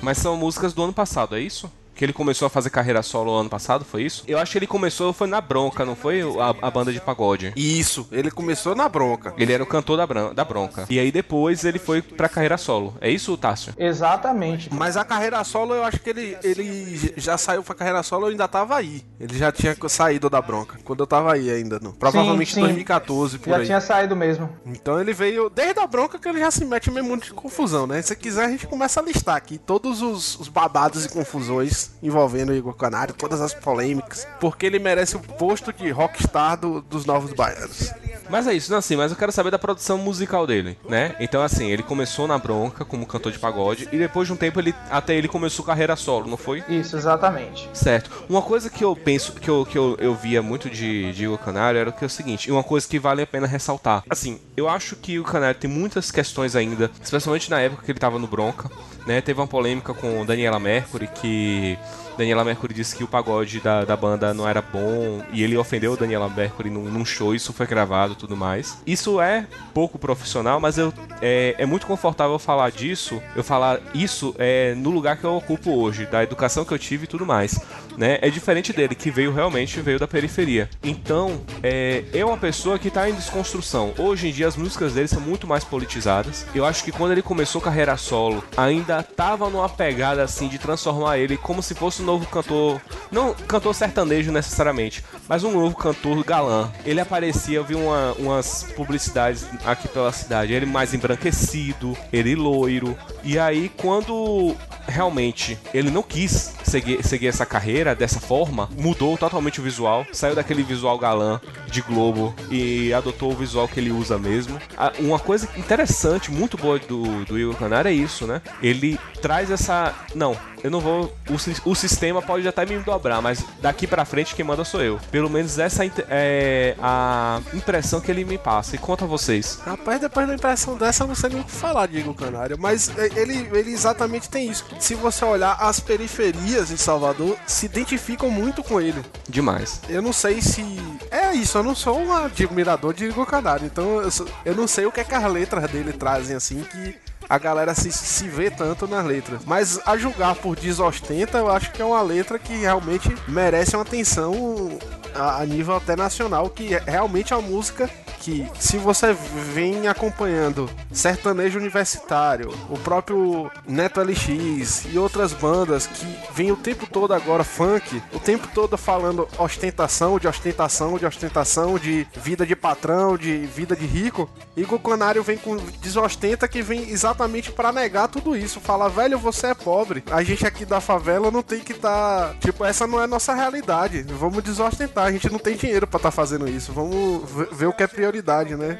Mas 0.00 0.18
são 0.18 0.36
músicas 0.36 0.72
do 0.72 0.82
ano 0.82 0.92
passado, 0.92 1.36
é 1.36 1.40
isso? 1.40 1.70
Que 1.94 2.04
ele 2.04 2.12
começou 2.12 2.46
a 2.46 2.50
fazer 2.50 2.70
carreira 2.70 3.02
solo 3.02 3.32
ano 3.32 3.48
passado, 3.48 3.84
foi 3.84 4.02
isso? 4.02 4.24
Eu 4.26 4.38
acho 4.38 4.52
que 4.52 4.58
ele 4.58 4.66
começou, 4.66 5.12
foi 5.12 5.26
na 5.28 5.40
Bronca, 5.40 5.84
não 5.84 5.94
foi 5.94 6.22
a, 6.22 6.66
a 6.66 6.70
banda 6.70 6.92
de 6.92 7.00
pagode? 7.00 7.52
Isso, 7.56 8.08
ele 8.10 8.30
começou 8.30 8.74
na 8.74 8.88
bronca. 8.88 9.32
Ele 9.38 9.52
era 9.52 9.62
o 9.62 9.66
cantor 9.66 9.96
da, 9.96 10.06
bran- 10.06 10.34
da 10.34 10.44
Bronca. 10.44 10.86
E 10.90 10.98
aí 10.98 11.12
depois 11.12 11.64
ele 11.64 11.78
foi 11.78 12.02
pra 12.02 12.28
carreira 12.28 12.58
solo. 12.58 12.94
É 13.00 13.08
isso, 13.10 13.36
Tássio? 13.36 13.72
Exatamente. 13.78 14.68
Mas 14.72 14.96
a 14.96 15.04
carreira 15.04 15.42
solo, 15.44 15.74
eu 15.74 15.84
acho 15.84 16.00
que 16.00 16.10
ele, 16.10 16.36
ele 16.42 17.14
já 17.16 17.38
saiu 17.38 17.62
pra 17.62 17.74
carreira 17.74 18.02
solo, 18.02 18.26
eu 18.26 18.30
ainda 18.30 18.48
tava 18.48 18.76
aí. 18.76 19.02
Ele 19.20 19.36
já 19.38 19.50
tinha 19.52 19.76
saído 19.88 20.28
da 20.28 20.40
bronca, 20.42 20.78
quando 20.84 21.00
eu 21.00 21.06
tava 21.06 21.32
aí 21.32 21.50
ainda, 21.50 21.78
não. 21.80 21.92
Provavelmente 21.92 22.50
em 22.52 22.54
sim. 22.54 22.60
2014, 22.60 23.38
por 23.38 23.50
Já 23.50 23.56
aí. 23.58 23.66
tinha 23.66 23.80
saído 23.80 24.16
mesmo. 24.16 24.48
Então 24.66 25.00
ele 25.00 25.12
veio 25.12 25.48
desde 25.48 25.78
a 25.80 25.86
bronca 25.86 26.18
que 26.18 26.28
ele 26.28 26.40
já 26.40 26.50
se 26.50 26.64
mete 26.64 26.90
em 26.90 26.92
meio 26.92 27.06
mundo 27.06 27.22
de 27.24 27.32
confusão, 27.32 27.86
né? 27.86 28.02
Se 28.02 28.14
quiser, 28.16 28.46
a 28.46 28.50
gente 28.50 28.66
começa 28.66 29.00
a 29.00 29.02
listar 29.02 29.36
aqui 29.36 29.58
todos 29.58 30.02
os, 30.02 30.38
os 30.40 30.48
babados 30.48 31.04
e 31.04 31.08
confusões 31.08 31.83
envolvendo 32.02 32.50
o 32.50 32.54
Igor 32.54 32.74
Canário, 32.74 33.14
todas 33.14 33.40
as 33.40 33.52
polêmicas, 33.54 34.26
porque 34.40 34.66
ele 34.66 34.78
merece 34.78 35.16
o 35.16 35.20
posto 35.20 35.72
de 35.72 35.90
rockstar 35.90 36.56
do- 36.58 36.80
dos 36.82 37.04
novos 37.04 37.32
baianos. 37.32 37.92
Mas 38.30 38.46
é 38.46 38.54
isso, 38.54 38.70
não 38.70 38.78
assim, 38.78 38.96
mas 38.96 39.10
eu 39.10 39.16
quero 39.18 39.30
saber 39.32 39.50
da 39.50 39.58
produção 39.58 39.98
musical 39.98 40.46
dele, 40.46 40.78
né? 40.88 41.14
Então 41.20 41.42
assim, 41.42 41.70
ele 41.70 41.82
começou 41.82 42.26
na 42.26 42.38
Bronca 42.38 42.84
como 42.84 43.06
cantor 43.06 43.32
de 43.32 43.38
pagode 43.38 43.88
e 43.92 43.98
depois 43.98 44.26
de 44.26 44.32
um 44.32 44.36
tempo 44.36 44.58
ele 44.58 44.74
até 44.90 45.14
ele 45.14 45.28
começou 45.28 45.64
carreira 45.64 45.94
solo, 45.94 46.26
não 46.28 46.36
foi? 46.36 46.64
Isso, 46.68 46.96
exatamente. 46.96 47.68
Certo. 47.74 48.10
Uma 48.28 48.40
coisa 48.40 48.70
que 48.70 48.82
eu 48.82 48.96
penso, 48.96 49.32
que 49.32 49.48
eu, 49.48 49.66
que 49.66 49.76
eu, 49.76 49.96
eu 50.00 50.14
via 50.14 50.42
muito 50.42 50.70
de, 50.70 51.12
de 51.12 51.24
Igor 51.24 51.38
Canário 51.38 51.78
era 51.78 51.90
o 51.90 51.92
que 51.92 52.02
é 52.02 52.06
o 52.06 52.10
seguinte, 52.10 52.48
e 52.48 52.52
uma 52.52 52.62
coisa 52.64 52.88
que 52.88 52.98
vale 52.98 53.20
a 53.22 53.26
pena 53.26 53.46
ressaltar. 53.46 54.02
Assim, 54.08 54.40
eu 54.56 54.68
acho 54.68 54.96
que 54.96 55.18
o 55.18 55.24
Canário 55.24 55.60
tem 55.60 55.68
muitas 55.70 56.10
questões 56.10 56.56
ainda, 56.56 56.90
especialmente 57.02 57.50
na 57.50 57.60
época 57.60 57.82
que 57.84 57.92
ele 57.92 57.98
tava 57.98 58.18
no 58.18 58.26
Bronca, 58.26 58.70
né? 59.06 59.20
Teve 59.20 59.38
uma 59.40 59.46
polêmica 59.46 59.92
com 59.92 60.24
Daniela 60.24 60.58
Mercury, 60.58 61.08
que 61.08 61.73
be 61.76 62.03
Daniela 62.16 62.44
Mercury 62.44 62.74
disse 62.74 62.96
que 62.96 63.04
o 63.04 63.08
pagode 63.08 63.60
da, 63.60 63.84
da 63.84 63.96
banda 63.96 64.32
não 64.32 64.48
era 64.48 64.62
bom 64.62 65.22
e 65.32 65.42
ele 65.42 65.56
ofendeu 65.56 65.96
Daniela 65.96 66.28
Mercury 66.28 66.70
num, 66.70 66.84
num 66.84 67.04
show, 67.04 67.34
isso 67.34 67.52
foi 67.52 67.66
gravado 67.66 68.14
tudo 68.14 68.36
mais. 68.36 68.78
Isso 68.86 69.20
é 69.20 69.46
pouco 69.72 69.98
profissional, 69.98 70.60
mas 70.60 70.78
eu, 70.78 70.92
é, 71.20 71.54
é 71.58 71.66
muito 71.66 71.86
confortável 71.86 72.38
falar 72.38 72.70
disso, 72.70 73.20
eu 73.34 73.42
falar 73.42 73.80
isso 73.94 74.34
é, 74.38 74.74
no 74.74 74.90
lugar 74.90 75.16
que 75.16 75.24
eu 75.24 75.34
ocupo 75.34 75.72
hoje, 75.72 76.06
da 76.06 76.22
educação 76.22 76.64
que 76.64 76.72
eu 76.72 76.78
tive 76.78 77.04
e 77.04 77.08
tudo 77.08 77.26
mais. 77.26 77.60
Né? 77.96 78.18
É 78.20 78.28
diferente 78.28 78.72
dele, 78.72 78.94
que 78.94 79.10
veio 79.10 79.32
realmente 79.32 79.80
veio 79.80 79.98
da 79.98 80.08
periferia. 80.08 80.68
Então, 80.82 81.40
é, 81.62 82.04
é 82.12 82.24
uma 82.24 82.36
pessoa 82.36 82.78
que 82.78 82.88
está 82.88 83.08
em 83.08 83.14
desconstrução. 83.14 83.92
Hoje 83.98 84.28
em 84.28 84.32
dia 84.32 84.48
as 84.48 84.56
músicas 84.56 84.94
dele 84.94 85.08
são 85.08 85.20
muito 85.20 85.46
mais 85.46 85.64
politizadas. 85.64 86.46
Eu 86.54 86.64
acho 86.64 86.84
que 86.84 86.92
quando 86.92 87.12
ele 87.12 87.22
começou 87.22 87.60
carreira 87.60 87.96
solo, 87.96 88.42
ainda 88.56 89.02
tava 89.02 89.48
numa 89.48 89.68
pegada 89.68 90.22
assim 90.22 90.48
de 90.48 90.58
transformar 90.58 91.18
ele 91.18 91.36
como 91.36 91.62
se 91.62 91.74
fosse 91.74 92.02
novo 92.04 92.26
cantor, 92.26 92.80
não 93.10 93.34
cantor 93.34 93.74
sertanejo 93.74 94.30
necessariamente, 94.30 95.04
mas 95.28 95.42
um 95.42 95.50
novo 95.52 95.74
cantor 95.76 96.22
galã. 96.24 96.70
Ele 96.84 97.00
aparecia, 97.00 97.56
eu 97.56 97.64
vi 97.64 97.74
uma- 97.74 98.12
umas 98.18 98.64
publicidades 98.76 99.46
aqui 99.64 99.88
pela 99.88 100.12
cidade, 100.12 100.52
ele 100.52 100.66
mais 100.66 100.94
embranquecido, 100.94 101.96
ele 102.12 102.34
loiro. 102.34 102.96
E 103.22 103.38
aí 103.38 103.68
quando 103.76 104.54
realmente 104.86 105.58
ele 105.72 105.90
não 105.90 106.02
quis 106.02 106.54
seguir, 106.62 107.02
seguir 107.04 107.28
essa 107.28 107.46
carreira 107.46 107.94
dessa 107.94 108.20
forma, 108.20 108.68
mudou 108.76 109.16
totalmente 109.16 109.60
o 109.60 109.62
visual, 109.62 110.06
saiu 110.12 110.34
daquele 110.34 110.62
visual 110.62 110.98
galã 110.98 111.40
de 111.66 111.80
Globo 111.82 112.34
e 112.50 112.92
adotou 112.92 113.32
o 113.32 113.36
visual 113.36 113.68
que 113.68 113.80
ele 113.80 113.90
usa 113.90 114.18
mesmo. 114.18 114.58
Ah, 114.76 114.92
Uma 114.98 115.18
coisa 115.18 115.48
interessante, 115.56 116.30
muito 116.30 116.56
boa 116.56 116.78
do, 116.78 117.24
do 117.24 117.38
Igor 117.38 117.56
Canário 117.56 117.88
é 117.88 117.92
isso, 117.92 118.26
né? 118.26 118.40
Ele 118.62 118.98
traz 119.20 119.50
essa. 119.50 119.94
Não, 120.14 120.36
eu 120.62 120.70
não 120.70 120.80
vou. 120.80 121.14
O, 121.28 121.70
o 121.70 121.74
sistema 121.74 122.22
pode 122.22 122.46
até 122.48 122.64
me 122.64 122.78
dobrar, 122.78 123.20
mas 123.20 123.44
daqui 123.60 123.86
pra 123.86 124.04
frente 124.04 124.34
quem 124.34 124.44
manda 124.44 124.64
sou 124.64 124.82
eu. 124.82 124.98
Pelo 125.10 125.28
menos 125.28 125.58
essa 125.58 125.84
é 126.08 126.74
a 126.80 127.40
impressão 127.52 128.00
que 128.00 128.10
ele 128.10 128.24
me 128.24 128.38
passa. 128.38 128.74
E 128.74 128.78
conta 128.78 129.04
a 129.04 129.08
vocês. 129.08 129.60
Rapaz, 129.64 130.00
depois 130.00 130.26
da 130.26 130.34
impressão 130.34 130.76
dessa, 130.76 131.04
eu 131.04 131.08
não 131.08 131.14
sei 131.14 131.30
nem 131.30 131.40
o 131.40 131.44
que 131.44 131.50
falar, 131.50 131.86
Diego 131.86 132.14
Canário. 132.14 132.56
Mas 132.58 132.90
é, 132.98 133.06
ele, 133.14 133.48
ele 133.52 133.72
exatamente 133.72 134.28
tem 134.28 134.50
isso. 134.50 134.64
Se 134.78 134.94
você 134.94 135.24
olhar, 135.24 135.56
as 135.60 135.80
periferias 135.80 136.70
em 136.70 136.76
Salvador 136.76 137.36
se 137.46 137.66
identificam 137.66 138.30
muito 138.30 138.62
com 138.62 138.80
ele. 138.80 139.02
Demais. 139.28 139.80
Eu 139.88 140.02
não 140.02 140.12
sei 140.12 140.40
se. 140.42 140.64
É 141.10 141.32
isso, 141.32 141.56
eu 141.58 141.62
não 141.62 141.74
sou 141.74 141.98
um 141.98 142.12
admirador 142.12 142.92
de 142.92 143.04
Diego 143.04 143.24
Canário. 143.26 143.66
Então 143.66 144.00
eu, 144.02 144.10
sou- 144.10 144.28
eu 144.44 144.54
não 144.54 144.66
sei 144.68 144.86
o 144.86 144.92
que, 144.92 145.00
é 145.00 145.04
que 145.04 145.14
as 145.14 145.24
letras 145.32 145.70
dele 145.70 145.92
trazem 145.92 146.36
assim 146.36 146.62
que. 146.62 146.96
A 147.26 147.38
galera 147.38 147.74
se, 147.74 147.90
se 147.90 148.28
vê 148.28 148.50
tanto 148.50 148.86
nas 148.86 149.02
letras. 149.06 149.40
Mas 149.46 149.80
a 149.86 149.96
julgar 149.96 150.34
por 150.34 150.54
Desostenta, 150.54 151.38
eu 151.38 151.50
acho 151.50 151.72
que 151.72 151.80
é 151.80 151.84
uma 151.84 152.02
letra 152.02 152.38
que 152.38 152.54
realmente 152.54 153.16
merece 153.26 153.74
uma 153.74 153.80
atenção 153.82 154.78
a, 155.14 155.42
a 155.42 155.46
nível 155.46 155.76
até 155.76 155.96
nacional, 155.96 156.48
que 156.50 156.74
é 156.74 156.82
realmente 156.86 157.32
é 157.32 157.36
uma 157.36 157.48
música 157.48 157.88
que, 158.24 158.48
se 158.58 158.78
você 158.78 159.12
vem 159.52 159.86
acompanhando 159.86 160.70
sertanejo 160.90 161.58
universitário, 161.58 162.54
o 162.70 162.78
próprio 162.78 163.50
Neto 163.68 164.00
LX 164.00 164.86
e 164.90 164.98
outras 164.98 165.34
bandas 165.34 165.86
que 165.86 166.06
vem 166.32 166.50
o 166.50 166.56
tempo 166.56 166.86
todo 166.86 167.12
agora 167.12 167.44
funk, 167.44 168.02
o 168.14 168.18
tempo 168.18 168.48
todo 168.54 168.78
falando 168.78 169.28
ostentação, 169.38 170.18
de 170.18 170.26
ostentação, 170.26 170.96
de 170.96 171.04
ostentação, 171.04 171.78
de 171.78 172.06
vida 172.14 172.46
de 172.46 172.56
patrão, 172.56 173.18
de 173.18 173.44
vida 173.44 173.76
de 173.76 173.84
rico, 173.84 174.28
Igor 174.56 174.78
Canário 174.78 175.22
vem 175.22 175.36
com 175.36 175.56
desostenta 175.82 176.48
que 176.48 176.62
vem 176.62 176.88
exatamente 176.88 177.52
pra 177.52 177.72
negar 177.72 178.08
tudo 178.08 178.34
isso, 178.34 178.58
fala, 178.58 178.88
velho, 178.88 179.18
você 179.18 179.48
é 179.48 179.54
pobre, 179.54 180.02
a 180.10 180.22
gente 180.22 180.46
aqui 180.46 180.64
da 180.64 180.80
favela 180.80 181.30
não 181.30 181.42
tem 181.42 181.60
que 181.60 181.74
tá, 181.74 182.34
tipo, 182.40 182.64
essa 182.64 182.86
não 182.86 183.02
é 183.02 183.06
nossa 183.06 183.34
realidade, 183.34 184.02
vamos 184.02 184.42
desostentar, 184.42 185.03
a 185.04 185.12
gente 185.12 185.30
não 185.30 185.38
tem 185.38 185.56
dinheiro 185.56 185.86
pra 185.86 186.00
tá 186.00 186.10
fazendo 186.10 186.48
isso, 186.48 186.72
vamos 186.72 187.22
ver- 187.52 187.66
o 187.66 187.72
que 187.72 187.82
é 187.82 187.86
prioridade, 187.86 188.54
né? 188.56 188.78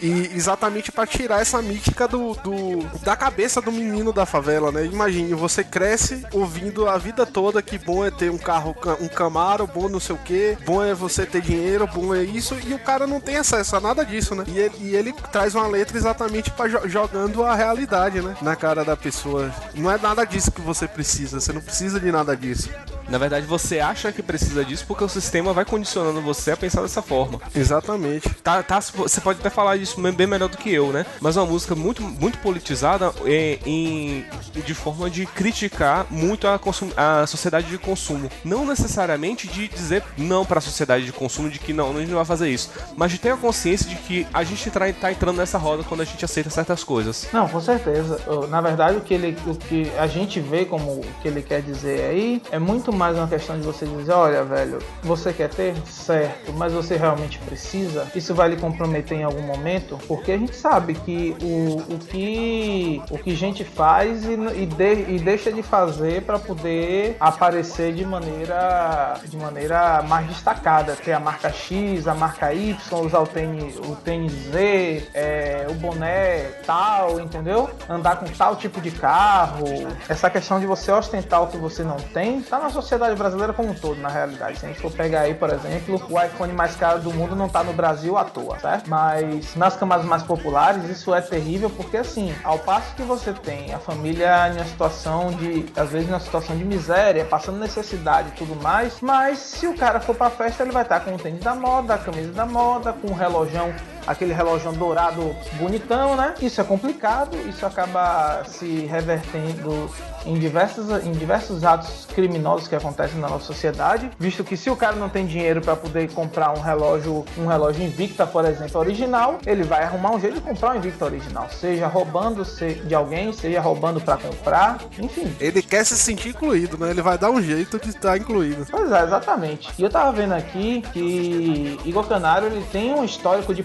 E 0.00 0.30
exatamente 0.34 0.90
pra 0.92 1.06
tirar 1.06 1.40
essa 1.40 1.60
mítica 1.62 2.06
do, 2.06 2.34
do- 2.34 2.84
da 3.02 3.16
cabeça 3.16 3.60
do 3.60 3.72
menino 3.72 4.12
da 4.12 4.26
favela, 4.26 4.70
né? 4.72 4.84
Imagine, 4.86 5.32
você 5.34 5.64
cresce 5.64 6.24
ouvindo 6.32 6.88
a 6.88 6.96
vida 6.98 7.24
toda 7.26 7.62
que 7.62 7.78
bom 7.78 8.04
é 8.04 8.10
ter 8.10 8.30
um 8.30 8.38
carro, 8.38 8.74
ca- 8.74 8.96
um 9.00 9.08
Camaro, 9.08 9.66
bom 9.66 9.88
não 9.88 10.00
sei 10.00 10.14
o 10.14 10.18
que, 10.18 10.56
bom 10.64 10.82
é 10.82 10.94
você 10.94 11.24
ter 11.26 11.40
dinheiro, 11.40 11.86
bom 11.86 12.14
é 12.14 12.22
isso, 12.22 12.56
e 12.66 12.74
o 12.74 12.78
cara 12.78 13.06
não 13.06 13.20
tem 13.20 13.36
acesso 13.36 13.76
a 13.76 13.80
nada 13.80 14.04
disso, 14.04 14.34
né? 14.34 14.44
E 14.46 14.58
ele, 14.58 14.74
e 14.80 14.94
ele 14.96 15.12
traz 15.32 15.54
uma 15.54 15.66
letra 15.66 15.96
exatamente 15.96 16.50
para 16.50 16.68
jogando 16.88 17.42
a 17.44 17.54
realidade, 17.54 18.20
né? 18.20 18.36
Na 18.42 18.54
cara 18.56 18.84
da 18.84 18.96
pessoa. 18.96 19.50
Não 19.74 19.90
é 19.90 19.98
nada 19.98 20.24
disso 20.24 20.50
que 20.50 20.60
você 20.60 20.86
precisa, 20.86 21.40
você 21.40 21.52
não 21.52 21.60
precisa 21.60 21.98
de 21.98 22.10
nada 22.12 22.36
disso. 22.36 22.68
Na 23.08 23.18
verdade, 23.18 23.46
você 23.46 23.80
acha 23.80 24.12
que 24.12 24.22
precisa 24.22 24.64
disso 24.64 24.84
porque 24.86 25.04
o 25.04 25.08
sistema 25.08 25.52
vai 25.52 25.64
condicionando 25.64 26.20
você 26.20 26.52
a 26.52 26.56
pensar 26.56 26.82
dessa 26.82 27.02
forma. 27.02 27.40
Exatamente. 27.54 28.28
Tá, 28.42 28.62
tá, 28.62 28.80
você 28.80 29.20
pode 29.20 29.40
até 29.40 29.50
falar 29.50 29.76
isso 29.76 30.00
bem 30.12 30.26
melhor 30.26 30.48
do 30.48 30.56
que 30.58 30.72
eu, 30.72 30.92
né? 30.92 31.06
Mas 31.20 31.36
é 31.36 31.40
uma 31.40 31.46
música 31.46 31.74
muito, 31.74 32.02
muito 32.02 32.38
politizada 32.38 33.12
é, 33.24 33.58
em, 33.64 34.24
de 34.54 34.74
forma 34.74 35.08
de 35.08 35.26
criticar 35.26 36.06
muito 36.10 36.46
a, 36.46 36.58
consum, 36.58 36.90
a 36.96 37.26
sociedade 37.26 37.68
de 37.68 37.78
consumo. 37.78 38.30
Não 38.44 38.66
necessariamente 38.66 39.48
de 39.48 39.68
dizer 39.68 40.02
não 40.16 40.44
para 40.44 40.58
a 40.58 40.62
sociedade 40.62 41.04
de 41.04 41.12
consumo, 41.12 41.50
de 41.50 41.58
que 41.58 41.72
não, 41.72 41.90
a 41.90 42.00
gente 42.00 42.08
não 42.08 42.16
vai 42.16 42.24
fazer 42.24 42.50
isso. 42.50 42.70
Mas 42.96 43.12
de 43.12 43.18
ter 43.18 43.30
a 43.30 43.36
consciência 43.36 43.88
de 43.88 43.96
que 43.96 44.26
a 44.32 44.44
gente 44.44 44.70
tá, 44.70 44.80
tá 44.92 45.10
entrando 45.10 45.36
nessa 45.38 45.58
roda 45.58 45.82
quando 45.82 46.02
a 46.02 46.04
gente 46.04 46.24
aceita 46.24 46.50
certas 46.50 46.84
coisas. 46.84 47.28
Não, 47.32 47.48
com 47.48 47.60
certeza. 47.60 48.20
Na 48.48 48.60
verdade, 48.60 48.98
o 48.98 49.00
que, 49.00 49.14
ele, 49.14 49.36
o 49.46 49.54
que 49.54 49.90
a 49.98 50.06
gente 50.06 50.40
vê 50.40 50.64
como 50.64 51.00
o 51.00 51.04
que 51.22 51.28
ele 51.28 51.42
quer 51.42 51.62
dizer 51.62 52.10
aí 52.10 52.42
é 52.50 52.58
muito 52.58 52.92
mais 52.98 53.16
uma 53.16 53.28
questão 53.28 53.56
de 53.58 53.64
você 53.64 53.86
dizer, 53.86 54.12
olha, 54.12 54.42
velho, 54.44 54.78
você 55.02 55.32
quer 55.32 55.48
ter? 55.48 55.74
Certo, 55.86 56.52
mas 56.52 56.72
você 56.72 56.96
realmente 56.96 57.38
precisa? 57.38 58.06
Isso 58.14 58.34
vai 58.34 58.48
lhe 58.48 58.56
comprometer 58.56 59.18
em 59.18 59.22
algum 59.22 59.42
momento? 59.42 59.96
Porque 60.08 60.32
a 60.32 60.36
gente 60.36 60.54
sabe 60.56 60.94
que 60.94 61.36
o, 61.40 61.94
o 61.94 61.98
que 61.98 63.00
o 63.10 63.16
que 63.18 63.34
gente 63.36 63.62
faz 63.64 64.24
e, 64.24 64.32
e, 64.32 64.66
de- 64.66 65.14
e 65.14 65.18
deixa 65.18 65.52
de 65.52 65.62
fazer 65.62 66.22
para 66.22 66.38
poder 66.38 67.16
aparecer 67.20 67.94
de 67.94 68.04
maneira 68.04 69.14
de 69.24 69.36
maneira 69.36 70.02
mais 70.02 70.26
destacada, 70.26 70.96
ter 70.96 71.12
a 71.12 71.20
marca 71.20 71.50
X, 71.52 72.08
a 72.08 72.14
marca 72.14 72.52
Y, 72.52 72.76
usar 73.06 73.20
o 73.20 73.26
tênis, 73.26 73.76
o 73.76 73.94
tênis 73.96 74.32
Z, 74.50 75.08
é, 75.14 75.66
o 75.70 75.74
boné 75.74 76.40
tal, 76.66 77.20
entendeu? 77.20 77.70
Andar 77.88 78.16
com 78.16 78.26
tal 78.26 78.56
tipo 78.56 78.80
de 78.80 78.90
carro. 78.90 79.66
Essa 80.08 80.28
questão 80.28 80.58
de 80.58 80.66
você 80.66 80.90
ostentar 80.90 81.42
o 81.42 81.46
que 81.46 81.56
você 81.56 81.84
não 81.84 81.96
tem, 81.96 82.42
tá 82.42 82.58
na 82.58 82.70
sociedade 82.88 83.14
brasileira 83.16 83.52
como 83.52 83.68
um 83.68 83.74
todo, 83.74 84.00
na 84.00 84.08
realidade. 84.08 84.58
Se 84.58 84.64
a 84.64 84.68
gente 84.68 84.80
for 84.80 84.90
pegar 84.90 85.20
aí, 85.20 85.34
por 85.34 85.50
exemplo, 85.50 86.00
o 86.08 86.20
iPhone 86.20 86.52
mais 86.54 86.74
caro 86.74 87.00
do 87.00 87.12
mundo 87.12 87.36
não 87.36 87.48
tá 87.48 87.62
no 87.62 87.74
Brasil 87.74 88.16
à 88.16 88.24
toa, 88.24 88.58
certo? 88.58 88.88
Mas 88.88 89.54
nas 89.54 89.76
camadas 89.76 90.06
mais 90.06 90.22
populares, 90.22 90.88
isso 90.88 91.14
é 91.14 91.20
terrível 91.20 91.68
porque, 91.68 91.98
assim, 91.98 92.34
ao 92.42 92.58
passo 92.58 92.94
que 92.94 93.02
você 93.02 93.32
tem 93.34 93.74
a 93.74 93.78
família 93.78 94.48
em 94.48 94.54
uma 94.54 94.64
situação 94.64 95.30
de, 95.32 95.66
às 95.76 95.90
vezes, 95.90 96.08
numa 96.08 96.20
situação 96.20 96.56
de 96.56 96.64
miséria, 96.64 97.26
passando 97.26 97.58
necessidade 97.58 98.30
e 98.30 98.32
tudo 98.32 98.56
mais, 98.62 99.00
mas 99.02 99.38
se 99.38 99.66
o 99.66 99.76
cara 99.76 100.00
for 100.00 100.14
pra 100.14 100.30
festa, 100.30 100.62
ele 100.62 100.72
vai 100.72 100.82
estar 100.82 101.00
com 101.00 101.14
o 101.14 101.18
tênis 101.18 101.44
da 101.44 101.54
moda, 101.54 101.94
a 101.94 101.98
camisa 101.98 102.32
da 102.32 102.46
moda, 102.46 102.94
com 102.94 103.08
o 103.08 103.14
relojão 103.14 103.72
aquele 104.08 104.32
relógio 104.32 104.72
dourado 104.72 105.36
bonitão, 105.54 106.16
né? 106.16 106.34
Isso 106.40 106.60
é 106.60 106.64
complicado, 106.64 107.36
isso 107.48 107.64
acaba 107.66 108.42
se 108.44 108.86
revertendo 108.86 109.90
em 110.24 110.38
diversos, 110.38 110.88
em 111.04 111.12
diversos 111.12 111.64
atos 111.64 112.06
criminosos 112.14 112.66
que 112.66 112.74
acontecem 112.74 113.20
na 113.20 113.28
nossa 113.28 113.44
sociedade, 113.44 114.10
visto 114.18 114.42
que 114.42 114.56
se 114.56 114.68
o 114.70 114.76
cara 114.76 114.96
não 114.96 115.08
tem 115.08 115.26
dinheiro 115.26 115.60
para 115.60 115.76
poder 115.76 116.10
comprar 116.12 116.52
um 116.52 116.60
relógio, 116.60 117.24
um 117.36 117.46
relógio 117.46 117.84
Invicta, 117.84 118.26
por 118.26 118.44
exemplo, 118.44 118.80
original, 118.80 119.38
ele 119.46 119.62
vai 119.62 119.84
arrumar 119.84 120.12
um 120.12 120.20
jeito 120.20 120.34
de 120.36 120.40
comprar 120.40 120.72
um 120.72 120.76
Invicta 120.76 121.04
original, 121.04 121.48
seja 121.50 121.86
roubando 121.86 122.44
de 122.84 122.94
alguém, 122.94 123.32
seja 123.32 123.60
roubando 123.60 124.00
para 124.00 124.16
comprar, 124.16 124.78
enfim. 124.98 125.34
Ele 125.38 125.62
quer 125.62 125.84
se 125.84 125.96
sentir 125.96 126.30
incluído, 126.30 126.76
né? 126.78 126.90
Ele 126.90 127.02
vai 127.02 127.18
dar 127.18 127.30
um 127.30 127.40
jeito 127.40 127.78
de 127.78 127.90
estar 127.90 128.16
incluído. 128.16 128.66
Pois 128.70 128.90
é, 128.90 129.04
exatamente. 129.04 129.70
E 129.78 129.82
eu 129.82 129.90
tava 129.90 130.12
vendo 130.12 130.32
aqui 130.32 130.82
que 130.92 131.78
Igor 131.84 132.06
Canário 132.06 132.48
ele 132.48 132.64
tem 132.72 132.92
um 132.92 133.04
histórico 133.04 133.54
de 133.54 133.62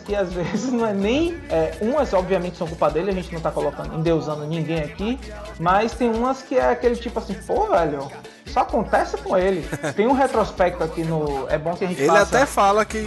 que 0.00 0.14
às 0.14 0.32
vezes 0.34 0.72
não 0.72 0.86
é 0.86 0.92
nem. 0.92 1.36
É, 1.48 1.76
umas, 1.80 2.12
obviamente, 2.12 2.56
são 2.56 2.66
culpa 2.66 2.90
dele, 2.90 3.10
a 3.10 3.14
gente 3.14 3.32
não 3.32 3.40
tá 3.40 3.50
colocando, 3.50 3.98
endeusando 3.98 4.44
ninguém 4.46 4.80
aqui, 4.80 5.18
mas 5.58 5.92
tem 5.92 6.10
umas 6.10 6.42
que 6.42 6.56
é 6.56 6.70
aquele 6.70 6.96
tipo 6.96 7.18
assim, 7.18 7.34
pô, 7.34 7.66
velho. 7.66 8.10
Só 8.46 8.60
acontece 8.60 9.16
com 9.18 9.36
ele. 9.36 9.66
Tem 9.96 10.06
um 10.06 10.12
retrospecto 10.12 10.82
aqui 10.84 11.02
no. 11.04 11.46
É 11.48 11.56
bom 11.58 11.74
que 11.74 11.84
a 11.84 11.88
gente 11.88 12.00
Ele 12.00 12.08
faça- 12.08 12.22
até 12.36 12.46
fala 12.46 12.84
que, 12.84 12.98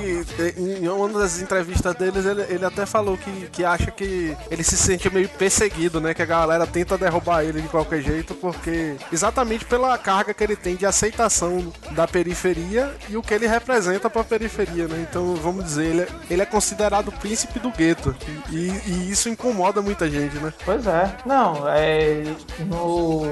em 0.57 0.87
uma 0.87 1.09
das 1.19 1.39
entrevistas 1.41 1.93
deles, 1.95 2.25
ele, 2.25 2.41
ele 2.49 2.65
até 2.65 2.85
falou 2.85 3.17
que, 3.17 3.47
que 3.51 3.63
acha 3.63 3.91
que 3.91 4.35
ele 4.49 4.63
se 4.63 4.75
sente 4.77 5.09
meio 5.13 5.29
perseguido, 5.29 5.99
né? 6.01 6.13
Que 6.13 6.21
a 6.21 6.25
galera 6.25 6.65
tenta 6.65 6.97
derrubar 6.97 7.43
ele 7.43 7.61
de 7.61 7.67
qualquer 7.67 8.01
jeito, 8.01 8.33
porque 8.35 8.95
exatamente 9.11 9.65
pela 9.65 9.97
carga 9.97 10.33
que 10.33 10.43
ele 10.43 10.55
tem 10.55 10.75
de 10.75 10.85
aceitação 10.85 11.71
da 11.91 12.07
periferia 12.07 12.91
e 13.09 13.15
o 13.17 13.21
que 13.21 13.33
ele 13.33 13.47
representa 13.47 14.09
pra 14.09 14.23
periferia, 14.23 14.87
né? 14.87 15.05
Então, 15.09 15.35
vamos 15.35 15.63
dizer, 15.65 15.85
ele 15.85 16.01
é, 16.01 16.07
ele 16.29 16.41
é 16.41 16.45
considerado 16.45 17.09
o 17.09 17.11
príncipe 17.11 17.59
do 17.59 17.69
gueto. 17.71 18.15
E, 18.49 18.69
e 18.87 19.11
isso 19.11 19.29
incomoda 19.29 19.81
muita 19.81 20.09
gente, 20.09 20.35
né? 20.37 20.53
Pois 20.63 20.87
é. 20.87 21.11
Não, 21.25 21.67
é, 21.69 22.23
no, 22.59 23.25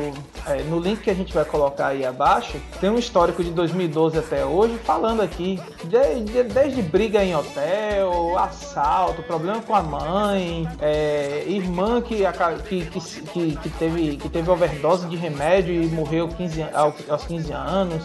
é, 0.48 0.62
no 0.64 0.80
link 0.80 1.02
que 1.02 1.10
a 1.10 1.14
gente 1.16 1.34
vai 1.34 1.46
colocar 1.46 1.88
aí 1.88 2.03
abaixo, 2.06 2.58
tem 2.80 2.90
um 2.90 2.98
histórico 2.98 3.44
de 3.44 3.52
2012 3.52 4.18
até 4.18 4.46
hoje, 4.46 4.78
falando 4.84 5.22
aqui 5.22 5.60
de- 5.84 6.24
de- 6.24 6.44
desde 6.44 6.82
briga 6.82 7.24
em 7.24 7.36
hotel, 7.36 8.38
assalto, 8.38 9.22
problema 9.24 9.62
com 9.62 9.76
a 9.76 9.82
mãe, 9.82 10.68
é, 10.82 11.44
irmã 11.48 12.02
que, 12.02 12.24
que, 12.68 12.86
que, 13.34 13.56
que, 13.58 13.70
teve, 13.72 14.18
que 14.18 14.30
teve 14.30 14.50
overdose 14.50 15.08
de 15.08 15.16
remédio 15.16 15.74
e 15.74 15.88
morreu 15.88 16.28
15, 16.28 16.62
an- 16.62 16.70
ao- 16.74 16.96
aos 17.10 17.24
15 17.26 17.52
anos 17.52 18.04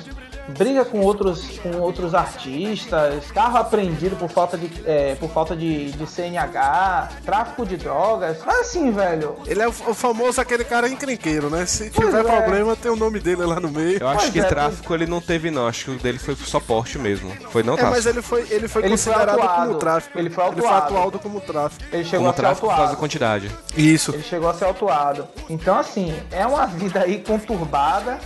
briga 0.57 0.85
com 0.85 1.01
outros, 1.01 1.59
com 1.59 1.79
outros 1.81 2.15
artistas, 2.15 3.31
carro 3.33 3.59
apreendido 3.59 4.17
por 4.17 4.29
falta 4.29 4.57
de, 4.57 4.71
é, 4.87 5.15
por 5.17 5.29
falta 5.31 5.55
de, 5.57 5.91
de 5.93 6.07
CNH, 6.07 7.09
tráfico 7.25 7.67
de 7.67 7.77
drogas. 7.77 8.39
Mas 8.45 8.61
assim, 8.61 8.91
velho, 8.91 9.37
Ele 9.47 9.61
é 9.63 9.67
o, 9.67 9.71
o 9.71 9.95
famoso 9.95 10.41
aquele 10.41 10.65
cara 10.65 10.89
encrenqueiro, 10.89 11.51
né? 11.51 11.67
Se 11.67 11.91
Pois 11.91 12.07
tiver 12.09 12.21
é. 12.25 12.37
problema, 12.41 12.75
tem 12.77 12.91
o 12.91 12.97
nome 12.97 13.21
dele 13.21 13.45
lá 13.45 13.61
no 13.61 13.71
meio. 13.71 13.99
Eu 14.01 14.09
acho 14.09 14.21
Pois 14.21 14.33
que 14.33 14.41
é, 14.41 14.45
tráfico 14.45 14.95
ele 14.95 15.07
não 15.07 15.21
teve, 15.21 15.51
não. 15.51 15.67
Acho 15.67 15.87
que 15.87 15.91
o 15.93 15.99
dele 15.99 16.19
foi 16.19 16.35
só 16.37 16.61
porte 16.61 16.99
mesmo. 16.99 17.31
Foi 17.51 17.63
não 17.63 17.75
É, 17.75 17.77
tráfico. 17.77 17.97
mas 17.97 18.07
ele 18.07 18.23
foi, 18.23 18.41
ele 18.43 18.49
foi 18.49 18.59
Ele 18.59 18.69
foi 18.69 18.91
considerado 18.91 19.39
autuado. 19.39 19.67
como 19.69 19.79
tráfico. 19.79 20.19
Ele 20.19 20.31
foi 20.31 20.45
Ele 20.45 20.53
foi 20.57 20.65
autuado. 20.67 20.87
atuado 20.97 21.19
como 21.19 21.41
tráfico. 21.41 21.85
ele 21.93 22.05
chegou 22.05 22.19
Como 22.19 22.31
a 22.31 22.33
ser 22.35 22.41
tráfico 22.41 22.61
por 22.61 22.67
causa 22.69 22.77
da 22.77 22.83
autuado. 22.89 22.97
quantidade. 23.01 23.51
Isso. 23.77 24.13
Ele 24.13 24.23
chegou 24.23 24.49
a 24.49 24.55
ser 24.55 24.65
autuado. 24.65 25.29
Então, 25.49 25.79
assim, 25.79 26.15
é 26.31 26.47
uma 26.47 26.67
vida 26.67 27.01
aí 27.01 27.19
conturbada. 27.21 28.19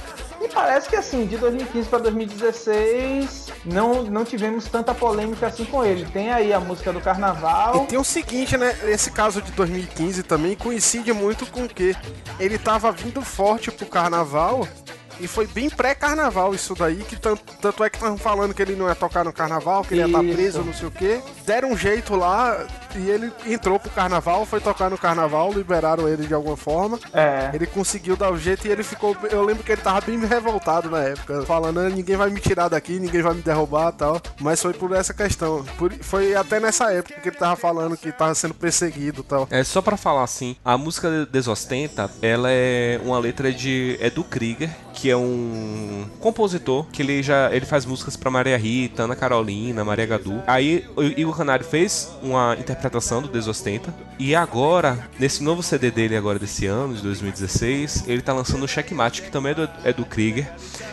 E 0.43 0.49
parece 0.49 0.89
que 0.89 0.97
assim, 0.97 1.25
de 1.25 1.37
2015 1.37 1.89
para 1.89 1.99
2016, 2.01 3.53
não, 3.65 4.03
não 4.03 4.25
tivemos 4.25 4.65
tanta 4.65 4.93
polêmica 4.93 5.47
assim 5.47 5.65
com 5.65 5.85
ele. 5.85 6.05
Tem 6.07 6.33
aí 6.33 6.53
a 6.53 6.59
música 6.59 6.93
do 6.93 7.01
carnaval. 7.01 7.85
E 7.85 7.87
tem 7.87 7.99
o 7.99 8.05
seguinte, 8.05 8.57
né? 8.57 8.77
Esse 8.85 9.13
caso 9.13 9.41
de 9.41 9.53
2015 9.53 10.25
também 10.25 10.57
coincide 10.57 11.13
muito 11.13 11.47
com 11.47 11.65
o 11.65 11.69
que 11.69 11.95
ele 12.41 12.59
tava 12.59 12.91
vindo 12.91 13.23
forte 13.23 13.71
pro 13.71 13.87
carnaval 13.87 14.67
e 15.21 15.29
foi 15.29 15.47
bem 15.47 15.71
pré-carnaval 15.71 16.53
isso 16.53 16.75
daí, 16.75 16.97
que 16.97 17.15
tanto, 17.15 17.43
tanto 17.61 17.85
é 17.85 17.89
que 17.89 17.97
estavam 17.97 18.19
falando 18.19 18.53
que 18.53 18.61
ele 18.61 18.75
não 18.75 18.89
ia 18.89 18.95
tocar 18.95 19.25
no 19.25 19.33
carnaval, 19.33 19.85
que 19.85 19.95
ele 19.95 20.01
ia 20.01 20.07
estar 20.07 20.25
Isso. 20.25 20.35
preso, 20.35 20.63
não 20.63 20.75
sei 20.75 20.89
o 20.89 20.91
quê. 20.91 21.21
Deram 21.47 21.71
um 21.71 21.77
jeito 21.77 22.17
lá 22.17 22.67
e 22.99 23.09
ele 23.11 23.33
entrou 23.47 23.79
pro 23.79 23.91
carnaval, 23.91 24.45
foi 24.47 24.61
tocar 24.61 24.91
no 24.91 24.99
carnaval, 24.99 25.53
liberaram 25.53 26.09
ele 26.09 26.27
de 26.27 26.35
alguma 26.35 26.57
forma. 26.57 26.99
É. 27.13 27.51
Ele 27.53 27.67
conseguiu 27.67 28.17
dar 28.17 28.31
o 28.33 28.39
jeito 28.39 28.67
e 28.67 28.71
ele 28.71 28.83
ficou. 28.83 29.17
Eu 29.31 29.43
lembro 29.45 29.63
que 29.63 29.73
ele 29.73 29.81
tava 29.83 30.01
bem 30.01 30.19
revoltado 30.25 30.91
na 30.91 31.01
época, 31.01 31.43
falando: 31.47 31.81
"Ah, 31.81 31.89
ninguém 31.89 32.17
vai 32.17 32.31
me 32.31 32.41
tirar 32.41 32.69
daqui, 32.69 32.99
ninguém 32.99 33.23
vai 33.23 33.35
me 33.35 33.43
derrubar 33.43 33.93
e 33.95 33.97
tal. 33.99 34.21
Mas 34.41 34.61
foi 34.61 34.73
por 34.73 34.93
essa 34.93 35.13
questão. 35.15 35.65
Por- 35.79 35.93
foi 36.01 36.35
até 36.35 36.59
nessa 36.61 36.93
época 36.93 37.21
que 37.21 37.29
ele 37.29 37.37
tava 37.37 37.57
falando 37.57 37.97
que 37.97 38.11
tava 38.13 38.35
sendo 38.35 38.55
perseguido 38.55 39.21
e 39.21 39.25
tal. 39.25 39.47
É 39.51 39.63
só 39.65 39.81
pra 39.83 39.97
falar 39.97 40.23
assim, 40.25 40.57
a 40.65 40.77
música 40.79 41.27
Desostenta, 41.27 42.11
ela 42.21 42.49
é 42.51 43.01
uma 43.05 43.19
letra 43.19 43.53
de 43.53 43.97
Edu 44.01 44.25
Krieger, 44.25 44.71
que 44.95 45.11
é 45.11 45.17
um 45.17 46.07
compositor 46.21 46.87
que 46.93 47.03
ele 47.03 47.23
já 47.23 47.51
ele 47.53 47.65
faz 47.67 47.85
músicas 47.85 48.17
pra 48.17 48.31
Maria 48.31 48.57
Rita, 48.57 49.05
Ana 49.05 49.17
Carolina, 49.17 49.85
Maria 49.85 50.07
Gadu. 50.07 50.43
Aí 50.47 50.87
o 50.97 51.03
Igor 51.03 51.37
Canário 51.37 51.65
fez 51.65 52.11
uma 52.23 52.55
interpretação 52.59 52.82
do 52.91 53.29
Desostenta 53.29 53.95
e 54.19 54.35
agora 54.35 55.09
nesse 55.19 55.43
novo 55.43 55.63
CD 55.63 55.91
dele 55.91 56.17
agora 56.17 56.39
desse 56.39 56.67
ano, 56.67 56.95
de 56.95 57.03
2016, 57.03 58.05
ele 58.07 58.23
tá 58.23 58.33
lançando 58.33 58.65
o 58.65 58.69
Checkmate, 58.69 59.23
que 59.23 59.31
também 59.31 59.53
é 59.53 59.55
do 59.55 59.69
Edu 59.85 60.05
Krieger, 60.05 60.51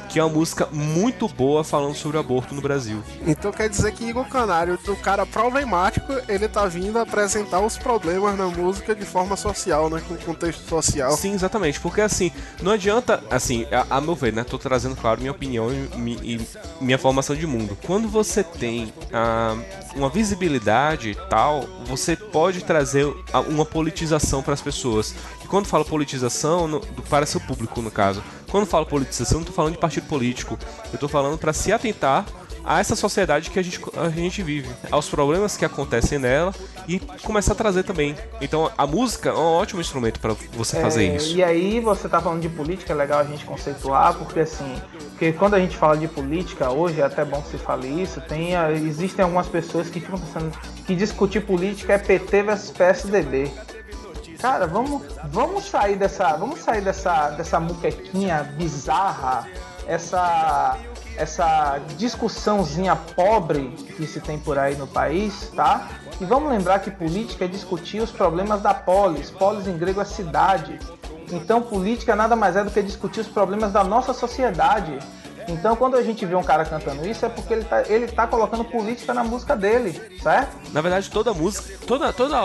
que 0.10 0.19
é 0.19 0.23
uma 0.23 0.34
música 0.34 0.67
muito 0.71 1.28
boa 1.28 1.63
falando 1.63 1.93
sobre 1.95 2.17
o 2.17 2.19
aborto 2.19 2.56
no 2.56 2.62
Brasil. 2.62 3.04
Então 3.28 3.52
quer 3.52 3.69
dizer 3.69 3.91
que 3.91 4.04
Igor 4.06 4.28
Canário, 4.28 4.78
do 4.84 4.95
cara 4.95 5.25
problemático, 5.25 6.12
ele 6.28 6.47
tá 6.47 6.65
vindo 6.65 6.97
apresentar 6.97 7.60
os 7.60 7.78
problemas 7.78 8.36
na 8.38 8.47
música 8.47 8.95
de 8.95 9.06
forma 9.06 9.36
social, 9.36 9.89
né? 9.89 10.02
Com 10.08 10.15
contexto 10.17 10.67
social. 10.67 11.12
Sim, 11.15 11.34
exatamente, 11.34 11.80
porque 11.80 12.02
assim, 12.02 12.32
não 12.62 12.71
adianta, 12.71 13.23
assim, 13.30 13.67
a, 13.71 13.97
a 13.97 14.02
meu 14.02 14.15
ver, 14.15 14.34
né, 14.34 14.43
tô 14.43 14.58
trazendo, 14.58 14.95
claro, 14.95 15.19
minha 15.19 15.32
opinião 15.32 15.71
e, 15.71 15.97
mi- 15.97 16.19
e 16.23 16.41
minha 16.82 16.97
formação 16.97 17.36
de 17.36 17.45
mundo. 17.45 17.78
Quando 17.86 18.08
você 18.08 18.43
tem 18.43 18.91
ah, 19.13 19.56
uma 19.95 20.10
visibilidade 20.10 21.15
tal, 21.30 21.65
você 21.86 22.15
pode 22.15 22.63
trazer 22.63 23.06
uma 23.48 23.65
politização 23.65 24.42
para 24.42 24.54
as 24.54 24.62
pessoas. 24.62 25.13
E 25.44 25.48
quando 25.48 25.65
falo 25.68 25.86
politização, 25.86 26.68
no- 26.68 26.80
para 27.10 27.26
seu 27.26 27.39
público, 27.39 27.82
no 27.82 27.89
caso, 27.92 28.24
quando 28.50 28.65
falo 28.65 28.86
politização, 28.86 29.39
não 29.39 29.46
tô 29.46 29.52
falando 29.54 29.74
de 29.74 29.80
partido 29.80 30.08
político, 30.08 30.58
eu 30.92 31.00
tô 31.00 31.08
falando 31.08 31.38
para 31.38 31.54
se 31.54 31.72
atentar 31.72 32.26
a 32.69 32.79
essa 32.79 32.95
sociedade 32.95 33.49
que 33.49 33.58
a 33.58 33.63
gente, 33.63 33.82
a 33.97 34.10
gente 34.10 34.43
vive, 34.43 34.69
aos 34.91 35.10
problemas 35.10 35.58
que 35.58 35.65
acontecem 35.65 36.19
nela 36.19 36.53
e 36.88 36.99
começar 37.23 37.53
a 37.53 37.55
trazer 37.55 37.82
também. 37.82 38.15
Então 38.39 38.71
a 38.77 38.86
música 38.86 39.29
é 39.29 39.34
um 39.34 39.53
ótimo 39.55 39.82
instrumento 39.82 40.19
para 40.19 40.36
você 40.53 40.79
fazer 40.79 41.05
É, 41.08 41.15
isso. 41.15 41.36
E 41.36 41.43
aí 41.43 41.79
você 41.79 42.08
tá 42.08 42.21
falando 42.21 42.41
de 42.41 42.49
política, 42.49 42.93
é 42.93 42.95
legal 42.95 43.21
a 43.21 43.23
gente 43.23 43.43
conceituar, 43.43 44.13
porque 44.13 44.41
assim, 44.41 44.79
porque 45.10 45.34
quando 45.34 45.55
a 45.55 45.60
gente 45.60 45.75
fala 45.75 45.97
de 45.97 46.08
política 46.08 46.69
hoje, 46.69 47.01
é 47.01 47.05
até 47.05 47.25
bom 47.25 47.41
que 47.41 47.49
se 47.49 47.58
fale 47.58 47.88
isso, 47.88 48.21
tem, 48.21 48.53
existem 48.75 49.23
algumas 49.23 49.47
pessoas 49.47 49.89
que 49.89 49.99
ficam 49.99 50.19
pensando 50.19 50.55
que 50.86 50.95
discutir 50.95 51.39
política 51.41 51.93
é 51.93 51.97
PT 51.97 52.43
versus 52.43 52.69
PSDB. 52.69 53.51
Cara, 54.39 54.67
vamos, 54.67 55.01
vamos 55.25 55.65
sair 55.65 55.95
dessa, 55.95 56.38
vamos 56.38 56.60
sair 56.60 56.82
dessa, 56.82 57.32
dessa 57.32 57.60
muquequinha 57.60 58.43
bizarra, 58.55 59.47
essa 59.88 60.77
essa 61.19 61.82
discussãozinha 61.97 62.95
pobre 62.95 63.67
que 63.97 64.08
se 64.08 64.21
tem 64.21 64.39
por 64.39 64.58
aí 64.58 64.75
no 64.75 64.88
país, 64.88 65.51
tá? 65.53 65.89
E 66.19 66.23
vamos 66.23 66.49
lembrar 66.49 66.79
que 66.79 66.89
política 66.89 67.43
é 67.43 67.47
discutir 67.47 68.01
os 68.01 68.10
problemas 68.10 68.62
da 68.62 68.73
polis. 68.73 69.29
Polis 69.29 69.67
em 69.67 69.77
grego 69.77 69.99
é 69.99 70.05
cidade. 70.05 70.79
Então 71.29 71.62
política 71.62 72.15
nada 72.15 72.38
mais 72.38 72.55
é 72.55 72.63
do 72.63 72.71
que 72.71 72.82
discutir 72.82 73.19
os 73.19 73.27
problemas 73.27 73.73
da 73.73 73.84
nossa 73.84 74.13
sociedade. 74.13 74.97
Então 75.49 75.75
quando 75.75 75.97
a 75.97 76.01
gente 76.01 76.25
vê 76.25 76.36
um 76.36 76.43
cara 76.43 76.63
cantando 76.63 77.05
isso 77.05 77.25
é 77.25 77.29
porque 77.29 77.53
ele 77.53 77.65
tá, 77.65 77.84
ele 77.88 78.08
tá 78.08 78.25
colocando 78.25 78.63
política 78.63 79.13
na 79.13 79.23
música 79.23 79.58
dele, 79.58 79.99
certo? 80.21 80.55
Na 80.71 80.79
verdade, 80.79 81.10
toda 81.10 81.34
música, 81.34 81.73
toda 81.86 82.13
toda 82.13 82.38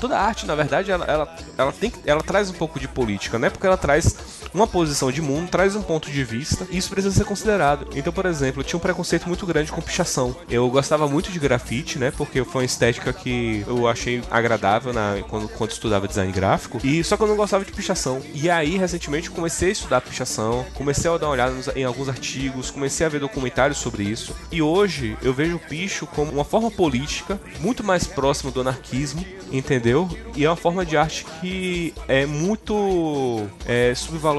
toda 0.00 0.18
arte, 0.18 0.44
na 0.44 0.56
verdade, 0.56 0.90
ela, 0.90 1.04
ela, 1.04 1.36
ela 1.56 1.72
tem 1.72 1.92
ela 2.04 2.22
traz 2.22 2.50
um 2.50 2.54
pouco 2.54 2.80
de 2.80 2.88
política, 2.88 3.38
né? 3.38 3.48
Porque 3.48 3.66
ela 3.66 3.76
traz 3.76 4.16
uma 4.54 4.66
posição 4.66 5.10
de 5.12 5.20
mundo, 5.22 5.48
traz 5.50 5.74
um 5.76 5.82
ponto 5.82 6.10
de 6.10 6.24
vista, 6.24 6.66
e 6.70 6.78
isso 6.78 6.90
precisa 6.90 7.14
ser 7.14 7.24
considerado. 7.24 7.86
Então, 7.94 8.12
por 8.12 8.26
exemplo, 8.26 8.60
eu 8.60 8.64
tinha 8.64 8.76
um 8.76 8.80
preconceito 8.80 9.26
muito 9.28 9.46
grande 9.46 9.70
com 9.72 9.80
pichação. 9.80 10.36
Eu 10.50 10.68
gostava 10.70 11.06
muito 11.08 11.30
de 11.30 11.38
grafite, 11.38 11.98
né? 11.98 12.10
Porque 12.16 12.44
foi 12.44 12.62
uma 12.62 12.66
estética 12.66 13.12
que 13.12 13.64
eu 13.66 13.86
achei 13.88 14.22
agradável 14.30 14.92
na, 14.92 15.16
quando, 15.28 15.48
quando 15.48 15.70
estudava 15.70 16.08
design 16.08 16.32
gráfico. 16.32 16.78
E 16.84 17.02
só 17.04 17.16
que 17.16 17.22
eu 17.22 17.28
não 17.28 17.36
gostava 17.36 17.64
de 17.64 17.72
pichação. 17.72 18.20
E 18.34 18.48
aí, 18.50 18.76
recentemente, 18.76 19.30
comecei 19.30 19.68
a 19.68 19.72
estudar 19.72 20.00
pichação, 20.00 20.64
comecei 20.74 21.10
a 21.10 21.16
dar 21.18 21.26
uma 21.26 21.32
olhada 21.32 21.52
nos- 21.52 21.68
em 21.76 21.84
alguns 21.84 22.08
artigos, 22.08 22.70
comecei 22.70 23.06
a 23.06 23.08
ver 23.08 23.20
documentários 23.20 23.78
sobre 23.78 24.02
isso. 24.02 24.34
E 24.50 24.60
hoje 24.62 25.16
eu 25.22 25.32
vejo 25.32 25.56
o 25.56 25.58
picho 25.58 26.06
como 26.06 26.30
uma 26.32 26.44
forma 26.44 26.70
política 26.70 27.40
muito 27.60 27.84
mais 27.84 28.06
próxima 28.06 28.50
do 28.50 28.60
anarquismo, 28.60 29.24
entendeu? 29.52 30.08
E 30.36 30.44
é 30.44 30.50
uma 30.50 30.56
forma 30.56 30.84
de 30.84 30.96
arte 30.96 31.26
que 31.40 31.92
é 32.06 32.26
muito 32.26 33.46
é, 33.66 33.92
subvalorizada, 33.94 34.37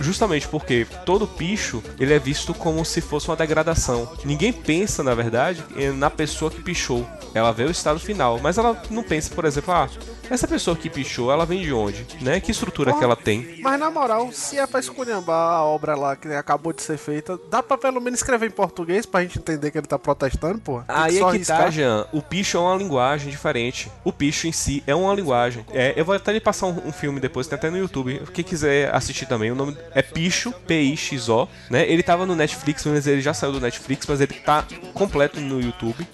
justamente 0.00 0.48
porque 0.48 0.86
todo 1.04 1.26
picho 1.26 1.82
ele 1.98 2.14
é 2.14 2.18
visto 2.18 2.54
como 2.54 2.84
se 2.84 3.00
fosse 3.00 3.28
uma 3.28 3.36
degradação. 3.36 4.10
Ninguém 4.24 4.52
pensa, 4.52 5.02
na 5.02 5.14
verdade, 5.14 5.62
na 5.96 6.10
pessoa 6.10 6.50
que 6.50 6.62
pichou. 6.62 7.06
Ela 7.34 7.52
vê 7.52 7.64
o 7.64 7.70
estado 7.70 7.98
final, 7.98 8.38
mas 8.42 8.58
ela 8.58 8.80
não 8.90 9.02
pensa, 9.02 9.34
por 9.34 9.44
exemplo, 9.44 9.72
ah, 9.72 9.88
essa 10.32 10.48
pessoa 10.48 10.76
que 10.76 10.88
pichou, 10.88 11.30
ela 11.30 11.44
vem 11.44 11.60
de 11.60 11.72
onde, 11.72 12.06
né? 12.20 12.40
Que 12.40 12.50
estrutura 12.50 12.92
que 12.94 13.04
ela 13.04 13.14
tem? 13.16 13.58
Mas 13.60 13.78
na 13.78 13.90
moral, 13.90 14.32
se 14.32 14.58
é 14.58 14.66
pra 14.66 14.80
esculhambar 14.80 15.52
a 15.52 15.64
obra 15.64 15.94
lá 15.94 16.16
que 16.16 16.28
acabou 16.28 16.72
de 16.72 16.82
ser 16.82 16.96
feita, 16.96 17.38
dá 17.50 17.62
pra 17.62 17.76
pelo 17.76 18.00
menos 18.00 18.20
escrever 18.20 18.46
em 18.46 18.50
português 18.50 19.04
pra 19.04 19.22
gente 19.22 19.38
entender 19.38 19.70
que 19.70 19.78
ele 19.78 19.86
tá 19.86 19.98
protestando, 19.98 20.58
porra. 20.58 20.84
Tem 20.86 20.96
Aí 20.96 21.10
é 21.10 21.18
que 21.18 21.20
tá, 21.20 21.28
arriscar. 21.28 21.70
Jean. 21.70 22.06
O 22.12 22.22
picho 22.22 22.56
é 22.56 22.60
uma 22.60 22.76
linguagem 22.76 23.30
diferente. 23.30 23.90
O 24.04 24.12
picho 24.12 24.46
em 24.46 24.52
si 24.52 24.82
é 24.86 24.94
uma 24.94 25.14
linguagem. 25.14 25.64
É, 25.72 25.92
eu 25.96 26.04
vou 26.04 26.14
até 26.14 26.32
lhe 26.32 26.40
passar 26.40 26.66
um, 26.66 26.88
um 26.88 26.92
filme 26.92 27.20
depois, 27.20 27.46
tem 27.46 27.56
até 27.56 27.68
no 27.68 27.76
YouTube. 27.76 28.22
Quem 28.32 28.44
quiser 28.44 28.94
assistir 28.94 29.26
também, 29.26 29.50
o 29.50 29.54
nome 29.54 29.76
é 29.94 30.02
Picho, 30.02 30.52
P-I-X-O, 30.66 31.48
né? 31.70 31.86
Ele 31.86 32.02
tava 32.02 32.24
no 32.24 32.34
Netflix, 32.34 32.84
mas 32.86 33.06
ele 33.06 33.20
já 33.20 33.34
saiu 33.34 33.52
do 33.52 33.60
Netflix, 33.60 34.06
mas 34.06 34.20
ele 34.20 34.34
tá 34.34 34.64
completo 34.94 35.40
no 35.40 35.60
YouTube. 35.60 36.06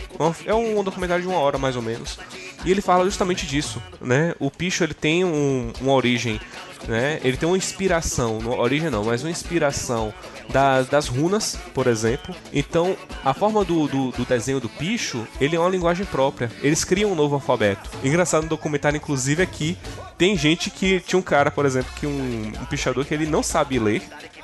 É 0.45 0.55
um 0.55 0.83
documentário 0.83 1.23
de 1.23 1.29
uma 1.29 1.39
hora, 1.39 1.57
mais 1.57 1.77
ou 1.77 1.83
menos. 1.83 2.19
E 2.65 2.71
ele 2.71 2.81
fala 2.81 3.05
justamente 3.05 3.47
disso, 3.47 3.81
né? 4.09 4.35
O 4.41 4.51
picho, 4.51 4.83
ele 4.83 4.95
tem 4.95 5.25
um- 5.25 5.73
uma 5.81 5.93
origem 5.93 6.41
né? 6.87 7.19
Ele 7.25 7.37
tem 7.37 7.47
uma 7.49 7.57
inspiração, 7.59 8.39
não, 8.41 8.53
origem 8.59 8.89
não, 8.89 9.03
mas 9.05 9.23
uma 9.25 9.31
inspiração 9.31 10.15
das, 10.49 10.87
das 10.89 11.09
runas, 11.09 11.59
por 11.75 11.89
exemplo. 11.89 12.35
Então, 12.53 12.97
a 13.25 13.35
forma 13.35 13.65
do, 13.65 13.89
do, 13.89 14.11
do 14.13 14.25
desenho 14.25 14.61
do 14.61 14.69
picho, 14.69 15.27
ele 15.41 15.57
é 15.57 15.59
uma 15.61 15.69
linguagem 15.69 16.07
própria. 16.07 16.51
Eles 16.63 16.85
criam 16.85 17.11
um 17.13 17.15
novo 17.17 17.35
alfabeto. 17.35 17.91
Engraçado 18.05 18.45
no 18.45 18.49
documentário, 18.49 18.97
inclusive, 18.97 19.43
aqui 19.43 19.77
tem 20.17 20.37
gente 20.37 20.71
que 20.71 21.01
tinha 21.01 21.19
um 21.19 21.23
cara, 21.23 21.51
por 21.51 21.67
exemplo, 21.67 21.93
que 21.97 22.07
um, 22.07 22.53
um 22.61 22.65
pichador 22.67 23.05
que 23.05 23.13
ele 23.13 23.27
não 23.27 23.43
sabe 23.43 23.79
ler. 23.79 24.01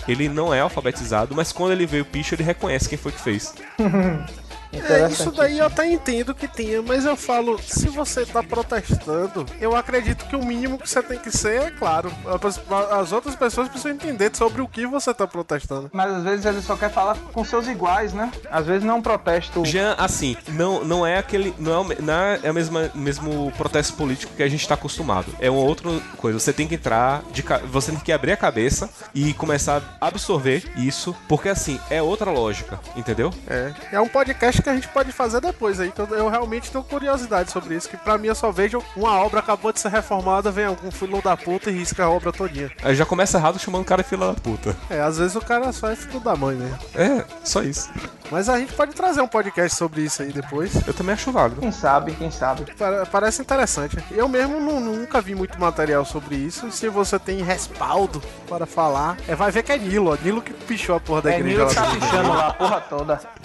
Ele 0.07 0.29
não 0.29 0.53
é 0.53 0.61
alfabetizado, 0.61 1.35
mas 1.35 1.51
quando 1.53 1.73
ele 1.73 1.87
vê 1.87 2.01
o 2.01 2.05
picho, 2.05 2.35
ele 2.35 2.43
reconhece 2.43 2.89
quem 2.89 2.99
foi 2.99 3.13
que 3.13 3.21
fez. 3.23 3.55
É, 4.89 5.09
isso 5.09 5.31
daí 5.31 5.59
eu 5.59 5.67
até 5.67 5.91
entendo 5.91 6.35
que 6.35 6.49
tenha, 6.49 6.83
mas 6.83 7.05
eu 7.05 7.17
falo, 7.17 7.61
se 7.63 7.89
você 7.89 8.25
tá 8.25 8.43
protestando, 8.43 9.47
eu 9.61 9.75
acredito 9.75 10.27
que 10.27 10.37
o 10.37 10.45
mínimo 10.45 10.79
que 10.79 10.89
você 10.89 11.03
tem 11.03 11.19
que 11.19 11.31
ser 11.31 11.63
é 11.63 11.71
claro. 11.71 12.13
As, 12.27 12.61
as 12.93 13.13
outras 13.13 13.35
pessoas 13.35 13.69
precisam 13.69 13.93
entender 13.93 14.35
sobre 14.35 14.63
o 14.63 14.69
que 14.69 14.87
você 14.87 15.13
tá 15.13 15.27
protestando. 15.27 15.91
Mas 15.93 16.13
às 16.13 16.23
vezes 16.23 16.45
ele 16.45 16.63
só 16.63 16.77
quer 16.77 16.91
falar 16.91 17.17
com 17.33 17.45
seus 17.45 17.67
iguais, 17.67 18.13
né? 18.13 18.31
Às 18.51 18.67
vezes 18.67 18.85
não 18.85 18.95
é 18.95 18.97
um 18.99 19.03
protesto. 19.03 19.65
Jean, 19.65 19.95
assim, 19.99 20.37
não, 20.49 20.85
não 20.85 21.07
é 21.07 21.19
aquele. 21.19 21.55
Não 21.59 21.73
é, 21.73 21.79
o 21.79 22.03
não 22.03 22.15
é 22.15 22.49
a 22.49 22.53
mesma, 22.53 22.91
mesmo 22.95 23.53
protesto 23.57 23.95
político 23.95 24.35
que 24.35 24.43
a 24.43 24.49
gente 24.49 24.67
tá 24.67 24.75
acostumado. 24.75 25.35
É 25.39 25.51
uma 25.51 25.61
outra 25.61 25.91
coisa. 26.17 26.39
Você 26.39 26.53
tem 26.53 26.67
que 26.67 26.75
entrar, 26.75 27.23
de, 27.33 27.45
você 27.71 27.93
tem 27.93 28.01
que 28.01 28.13
abrir 28.13 28.33
a 28.33 28.37
cabeça 28.37 28.89
e 29.15 29.33
começar 29.35 29.97
a 30.01 30.07
absorver 30.07 30.65
isso, 30.77 31.15
porque 31.29 31.49
assim, 31.49 31.79
é 31.91 32.03
outra 32.03 32.31
lógica, 32.31 32.81
entendeu? 32.97 33.33
É. 33.49 33.73
É 33.93 34.01
um 34.01 34.09
podcast 34.09 34.63
que 34.65 34.71
a 34.71 34.75
gente 34.75 34.89
pode 34.89 35.13
fazer 35.13 35.41
depois 35.41 35.79
aí, 35.79 35.93
que 35.93 36.01
eu, 36.01 36.07
eu 36.09 36.29
realmente 36.29 36.71
tenho 36.71 36.83
curiosidade 36.83 37.53
sobre 37.53 37.77
isso, 37.77 37.89
que 37.89 37.97
pra 37.97 38.19
mim 38.19 38.29
eu 38.29 38.35
só 38.35 38.51
vejo 38.51 38.83
uma 38.97 39.13
obra 39.21 39.41
acabou 39.41 39.73
de 39.73 39.79
ser 39.79 39.91
reformada, 39.91 40.51
vem 40.51 40.65
algum 40.65 40.91
filho 40.91 41.21
da 41.23 41.37
puta 41.37 41.71
e 41.71 41.75
risca 41.79 42.05
a 42.05 42.11
obra 42.11 42.33
todinha. 42.33 42.71
Aí 42.83 42.95
já 42.95 43.05
começa 43.07 43.39
errado 43.39 43.59
chamando 43.59 43.83
o 43.83 43.85
cara 43.85 44.03
de 44.03 44.09
filha 44.09 44.27
da 44.27 44.35
puta. 44.35 44.75
É, 44.91 45.01
às 45.01 45.19
vezes 45.19 45.37
o 45.37 45.41
cara 45.41 45.71
só 45.73 45.89
é 45.91 45.97
filho 45.97 46.19
da 46.21 46.35
mãe 46.35 46.57
mesmo. 46.57 46.79
É, 46.95 47.25
só 47.45 47.63
isso. 47.63 47.91
Mas 48.31 48.49
a 48.49 48.59
gente 48.59 48.73
pode 48.73 48.93
trazer 48.95 49.21
um 49.21 49.29
podcast 49.29 49.77
sobre 49.77 50.01
isso 50.01 50.23
aí 50.23 50.33
depois. 50.33 50.75
Eu 50.89 50.95
também 50.95 51.13
acho 51.13 51.31
válido. 51.31 51.61
Quem 51.61 51.71
sabe, 51.71 52.13
quem 52.13 52.31
sabe. 52.31 52.65
Pare- 52.75 53.05
Parece 53.13 53.43
interessante. 53.43 53.99
Eu 54.11 54.27
mesmo 54.29 54.59
nu- 54.59 54.81
nunca 54.81 55.21
vi 55.21 55.35
muito 55.35 55.61
material 55.61 56.05
sobre 56.07 56.35
isso. 56.37 56.71
Se 56.73 56.89
você 56.89 57.19
tem 57.19 57.43
respaldo 57.43 58.23
para 58.49 58.65
falar, 58.65 59.19
é, 59.29 59.35
vai 59.35 59.51
ver 59.51 59.63
que 59.63 59.73
é 59.73 59.79
Nilo, 59.79 60.11
ó. 60.11 60.17
Nilo 60.21 60.41
que 60.41 60.53
pichou 60.55 60.97
a 60.97 61.01
porra 61.01 61.23
da 61.23 61.33
É 61.33 61.39
igreja 61.39 61.59
Nilo 61.65 61.75
tá 61.75 61.83
pichando 61.91 62.29
lá 62.31 62.47
a 62.49 62.53
porra 62.55 62.81
toda. 62.81 63.21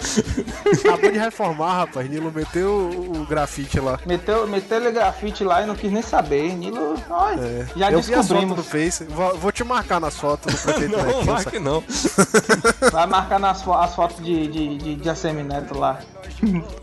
Acabou 1.10 1.12
de 1.12 1.18
reformar, 1.18 1.76
rapaz. 1.78 2.08
Nilo 2.08 2.32
meteu 2.34 2.70
o, 2.70 3.22
o 3.22 3.26
grafite 3.26 3.78
lá. 3.80 3.98
Meteu, 4.06 4.46
meteu 4.46 4.78
ele 4.78 4.92
grafite 4.92 5.44
lá 5.44 5.62
e 5.62 5.66
não 5.66 5.74
quis 5.74 5.90
nem 5.92 6.02
saber. 6.02 6.52
Nilo, 6.54 6.96
já 7.76 7.88
É. 7.88 7.94
Eu 7.94 8.00
vi 8.00 8.14
as 8.14 8.28
fotos 8.28 8.28
descobrimos. 8.28 8.56
do 8.56 8.64
Face. 8.64 9.04
Vou, 9.04 9.36
vou 9.38 9.52
te 9.52 9.64
marcar 9.64 10.00
nas 10.00 10.16
fotos 10.16 10.54
do 10.54 10.60
prefeito 10.62 10.96
Não, 10.96 11.04
Netinho, 11.04 11.24
vai 11.24 11.38
saca? 11.38 11.50
que 11.50 11.58
não. 11.58 11.82
Vai 12.92 13.06
marcar 13.06 13.38
nas 13.38 13.62
fo- 13.62 13.72
as 13.74 13.94
fotos 13.94 14.24
de, 14.24 14.46
de, 14.48 14.78
de, 14.78 14.96
de 14.96 15.10
Assemineto 15.10 15.78
lá. 15.78 16.00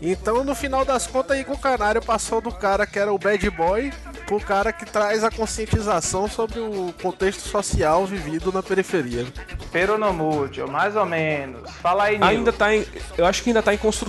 Então, 0.00 0.44
no 0.44 0.54
final 0.54 0.84
das 0.84 1.06
contas, 1.06 1.38
Igor 1.38 1.58
Canário 1.58 2.00
passou 2.02 2.40
do 2.40 2.52
cara 2.52 2.86
que 2.86 2.98
era 2.98 3.12
o 3.12 3.18
bad 3.18 3.50
boy 3.50 3.92
pro 4.26 4.38
cara 4.40 4.72
que 4.72 4.84
traz 4.84 5.24
a 5.24 5.30
conscientização 5.30 6.28
sobre 6.28 6.60
o 6.60 6.94
contexto 7.02 7.48
social 7.48 8.04
vivido 8.06 8.52
na 8.52 8.62
periferia. 8.62 9.26
Pero 9.72 9.98
no 9.98 10.12
mucho, 10.12 10.66
mais 10.70 10.94
ou 10.96 11.04
menos. 11.06 11.68
Fala 11.82 12.04
aí, 12.04 12.14
Nilo. 12.18 12.30
Ainda 12.30 12.52
tá 12.52 12.74
em. 12.74 12.86
Eu 13.16 13.26
acho 13.26 13.42
que 13.42 13.50
ainda 13.50 13.62
tá 13.62 13.74
em 13.74 13.78
construção. 13.78 14.07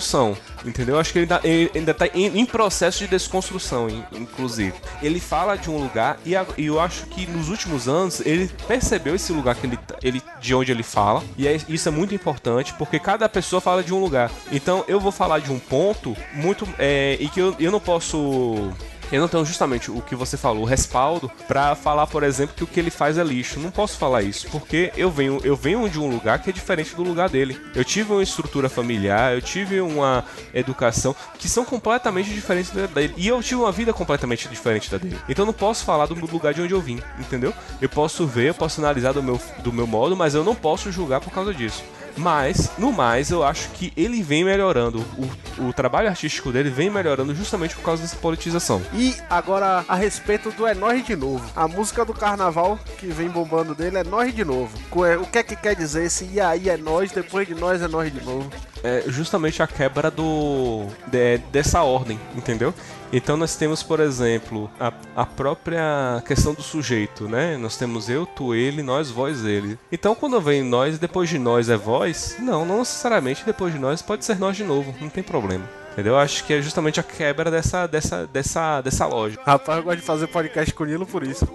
Entendeu? 0.66 0.96
Eu 0.96 1.00
acho 1.02 1.14
que 1.14 1.20
ele 1.20 1.32
ainda, 1.34 1.48
ele 1.48 1.72
ainda 1.74 1.94
tá 1.94 2.08
em, 2.08 2.40
em 2.40 2.46
processo 2.46 3.00
de 3.00 3.08
desconstrução, 3.08 3.90
in- 3.90 4.04
inclusive. 4.14 4.74
Ele 5.02 5.20
fala 5.20 5.56
de 5.58 5.70
um 5.70 5.78
lugar 5.78 6.20
e, 6.26 6.36
a- 6.36 6.46
e 6.58 6.66
eu 6.66 6.80
acho 6.80 7.06
que 7.08 7.26
nos 7.28 7.50
últimos 7.50 7.88
anos 7.88 8.20
ele 8.26 8.50
percebeu 8.68 9.16
esse 9.16 9.32
lugar 9.32 9.56
que 9.56 9.66
ele, 9.66 9.78
tá- 9.78 9.96
ele 10.04 10.22
de 10.42 10.54
onde 10.54 10.72
ele 10.72 10.84
fala. 10.84 11.24
E 11.38 11.48
é- 11.48 11.60
isso 11.70 11.88
é 11.88 11.92
muito 11.92 12.14
importante 12.14 12.74
porque 12.78 13.00
cada 13.00 13.30
pessoa 13.30 13.62
fala 13.62 13.82
de 13.84 13.94
um 13.94 14.00
lugar. 14.02 14.30
Então 14.52 14.84
eu 14.88 15.00
vou 15.00 15.12
falar 15.12 15.40
de 15.40 15.52
um 15.52 15.60
ponto 15.60 16.16
muito. 16.34 16.68
é, 16.78 17.18
e 17.20 17.30
que 17.30 17.40
eu, 17.40 17.56
eu 17.60 17.72
não 17.72 17.80
posso. 17.80 18.72
Eu 19.12 19.22
não 19.22 19.28
tenho 19.28 19.46
justamente 19.46 19.90
o 19.90 20.02
que 20.02 20.16
você 20.16 20.38
falou, 20.38 20.64
o 20.64 20.66
respaldo, 20.66 21.32
pra 21.48 21.76
falar, 21.76 22.08
por 22.08 22.24
exemplo, 22.24 22.56
que 22.56 22.64
o 22.64 22.68
que 22.68 22.80
ele 22.80 22.92
faz 22.92 23.18
é 23.18 23.24
lixo. 23.24 23.60
Não 23.60 23.72
posso 23.72 23.98
falar 23.98 24.22
isso, 24.22 24.48
porque 24.50 24.92
eu 24.96 25.10
venho, 25.10 25.40
eu 25.44 25.56
venho 25.56 25.90
de 25.90 26.00
um 26.00 26.10
lugar 26.10 26.40
que 26.42 26.50
é 26.50 26.54
diferente 26.54 26.96
do 26.96 27.04
lugar 27.04 27.30
dele. 27.30 27.60
Eu 27.74 27.84
tive 27.84 28.12
uma 28.12 28.24
estrutura 28.24 28.70
familiar, 28.70 29.34
eu 29.34 29.42
tive 29.42 29.82
uma 29.82 30.24
educação 30.54 31.16
que 31.38 31.50
são 31.50 31.66
completamente 31.66 32.30
diferentes 32.34 32.72
da 32.72 32.86
dele. 32.86 33.14
E 33.18 33.28
eu 33.28 33.42
tive 33.42 33.62
uma 33.62 33.72
vida 33.72 33.92
completamente 33.94 34.48
diferente 34.48 34.92
da 34.92 34.98
dele. 34.98 35.20
Então 35.28 35.46
não 35.46 35.54
posso 35.54 35.84
falar 35.84 36.06
do 36.06 36.14
lugar 36.14 36.54
de 36.54 36.62
onde 36.62 36.74
eu 36.74 36.82
vim, 36.82 37.02
entendeu? 37.18 37.54
Eu 37.82 37.90
posso 37.90 38.28
ver, 38.28 38.50
eu 38.50 38.54
posso 38.54 38.80
analisar 38.80 39.14
do 39.14 39.24
meu, 39.24 39.40
do 39.60 39.74
meu 39.74 39.88
modo, 39.88 40.16
mas 40.16 40.36
eu 40.36 40.44
não 40.44 40.54
posso 40.56 40.92
julgar 40.92 41.20
por 41.20 41.32
causa 41.32 41.54
disso. 41.54 41.84
Mas, 42.18 42.72
no 42.78 42.92
mais, 42.92 43.30
eu 43.32 43.44
acho 43.44 43.70
que 43.72 43.94
ele 43.96 44.22
vem 44.22 44.44
melhorando. 44.44 45.04
O, 45.58 45.66
o 45.70 45.74
trabalho 45.74 46.10
artístico 46.10 46.52
dele 46.52 46.70
vem 46.70 46.90
melhorando 46.90 47.34
justamente 47.34 47.76
por 47.76 47.84
causa 47.84 48.02
dessa 48.02 48.16
politização. 48.18 48.82
E 48.94 49.16
agora, 49.30 49.84
a 49.88 49.96
respeito 49.96 50.52
do 50.52 50.68
É 50.68 50.74
Nós 50.74 51.06
de 51.06 51.16
Novo. 51.16 51.50
A 51.56 51.68
música 51.68 52.04
do 52.04 52.14
carnaval 52.14 52.80
que 52.98 53.08
vem 53.08 53.30
bombando 53.30 53.74
dele 53.76 53.98
é 53.98 54.04
Nós 54.04 54.34
de 54.34 54.44
Novo. 54.44 54.78
É- 55.06 55.18
O 55.18 55.26
que 55.26 55.38
é 55.38 55.44
que 55.44 55.56
quer 55.56 55.76
dizer 55.76 56.04
esse 56.06 56.26
e 56.34 56.40
aí 56.42 56.70
é 56.70 56.78
nós, 56.78 57.12
depois 57.12 57.48
de 57.48 57.56
nós 57.56 57.82
é 57.82 57.88
nós 57.88 58.12
de 58.12 58.24
novo? 58.24 58.50
é 58.82 59.04
justamente 59.08 59.62
a 59.62 59.68
quebra 59.68 60.10
do 60.10 60.86
de- 61.08 61.38
dessa 61.52 61.82
ordem, 61.84 62.18
entendeu? 62.34 62.74
Então 63.12 63.36
nós 63.36 63.56
temos, 63.56 63.82
por 63.82 64.00
exemplo, 64.00 64.70
a, 64.80 64.94
a 65.16 65.26
própria 65.26 66.22
questão 66.26 66.54
do 66.54 66.62
sujeito, 66.62 67.28
né? 67.28 67.58
Nós 67.58 67.76
temos 67.76 68.08
eu, 68.08 68.26
tu, 68.26 68.54
ele, 68.54 68.84
nós, 68.84 69.10
vós, 69.10 69.44
ele. 69.44 69.80
Então 69.92 70.14
quando 70.14 70.40
vem 70.40 70.64
nós, 70.64 71.00
depois 71.00 71.28
de 71.28 71.40
nós 71.40 71.70
é 71.70 71.78
vós, 71.78 72.36
não, 72.40 72.66
não 72.66 72.80
necessariamente 72.80 73.44
depois 73.46 73.74
de 73.74 73.80
nós 73.80 74.02
pode 74.02 74.24
ser 74.24 74.38
nós 74.38 74.56
de 74.56 74.64
novo, 74.64 74.94
não 75.02 75.10
tem 75.10 75.24
problema. 75.24 75.79
Entendeu? 76.00 76.14
Eu 76.14 76.20
Acho 76.20 76.46
que 76.46 76.54
é 76.54 76.62
justamente 76.62 76.98
a 76.98 77.04
quebra 77.04 77.52
dessa, 77.52 77.86
dessa, 77.86 78.26
dessa, 78.26 78.80
dessa 78.80 79.06
lógica. 79.06 79.44
Rapaz, 79.46 79.80
eu 79.80 79.84
gosto 79.84 80.00
de 80.00 80.06
fazer 80.06 80.28
podcast 80.28 80.74
com 80.74 80.84
o 80.84 80.86
Nilo 80.86 81.06
por 81.06 81.24
isso. 81.24 81.46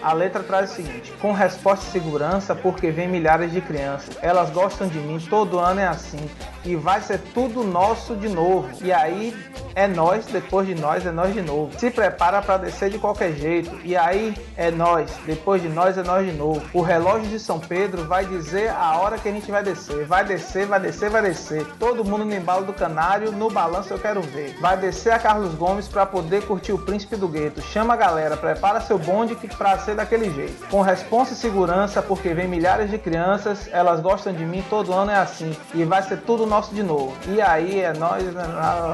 A 0.00 0.14
letra 0.14 0.42
traz 0.42 0.72
o 0.72 0.76
seguinte: 0.76 1.12
com 1.20 1.32
resposta 1.32 1.84
e 1.86 1.90
segurança, 1.90 2.54
porque 2.54 2.90
vem 2.90 3.06
milhares 3.06 3.52
de 3.52 3.60
crianças. 3.60 4.16
Elas 4.22 4.48
gostam 4.48 4.88
de 4.88 4.98
mim, 4.98 5.18
todo 5.28 5.58
ano 5.58 5.80
é 5.80 5.86
assim. 5.86 6.30
E 6.64 6.74
vai 6.74 7.00
ser 7.00 7.20
tudo 7.34 7.62
nosso 7.62 8.16
de 8.16 8.28
novo. 8.28 8.68
E 8.82 8.90
aí 8.92 9.36
é 9.76 9.86
nós, 9.86 10.26
depois 10.26 10.66
de 10.66 10.74
nós 10.74 11.06
é 11.06 11.12
nós 11.12 11.32
de 11.32 11.42
novo. 11.42 11.78
Se 11.78 11.90
prepara 11.90 12.42
pra 12.42 12.56
descer 12.56 12.90
de 12.90 12.98
qualquer 12.98 13.32
jeito. 13.34 13.78
E 13.84 13.94
aí 13.94 14.34
é 14.56 14.70
nós, 14.70 15.12
depois 15.24 15.62
de 15.62 15.68
nós 15.68 15.96
é 15.96 16.02
nós 16.02 16.26
de 16.26 16.32
novo. 16.32 16.62
O 16.72 16.80
relógio 16.80 17.28
de 17.28 17.38
São 17.38 17.60
Pedro 17.60 18.04
vai 18.04 18.24
dizer 18.24 18.70
a 18.70 18.98
hora 18.98 19.18
que 19.18 19.28
a 19.28 19.32
gente 19.32 19.50
vai 19.50 19.62
descer. 19.62 20.06
Vai 20.06 20.24
descer, 20.24 20.66
vai 20.66 20.80
descer, 20.80 21.10
vai 21.10 21.22
descer. 21.22 21.64
Todo 21.78 22.04
mundo 22.04 22.24
no 22.24 22.34
embalo 22.34 22.64
do 22.64 22.72
canário, 22.72 23.30
no 23.30 23.50
balanço 23.66 23.92
eu 23.92 23.98
quero 23.98 24.22
ver. 24.22 24.56
Vai 24.60 24.76
descer 24.76 25.12
a 25.12 25.18
Carlos 25.18 25.54
Gomes 25.54 25.88
pra 25.88 26.06
poder 26.06 26.42
curtir 26.46 26.72
o 26.72 26.78
príncipe 26.78 27.16
do 27.16 27.26
gueto. 27.28 27.60
Chama 27.60 27.94
a 27.94 27.96
galera, 27.96 28.36
prepara 28.36 28.80
seu 28.80 28.98
bonde 28.98 29.34
que 29.34 29.48
pra 29.48 29.76
ser 29.78 29.94
daquele 29.96 30.32
jeito. 30.32 30.66
Com 30.68 30.80
responsa 30.82 31.32
e 31.32 31.36
segurança, 31.36 32.00
porque 32.00 32.32
vem 32.32 32.46
milhares 32.46 32.90
de 32.90 32.98
crianças, 32.98 33.68
elas 33.72 34.00
gostam 34.00 34.32
de 34.32 34.44
mim, 34.44 34.64
todo 34.70 34.92
ano 34.92 35.10
é 35.10 35.16
assim. 35.16 35.54
E 35.74 35.84
vai 35.84 36.02
ser 36.02 36.18
tudo 36.18 36.46
nosso 36.46 36.74
de 36.74 36.82
novo. 36.82 37.12
E 37.28 37.40
aí 37.40 37.80
é 37.80 37.92
nós. 37.92 38.22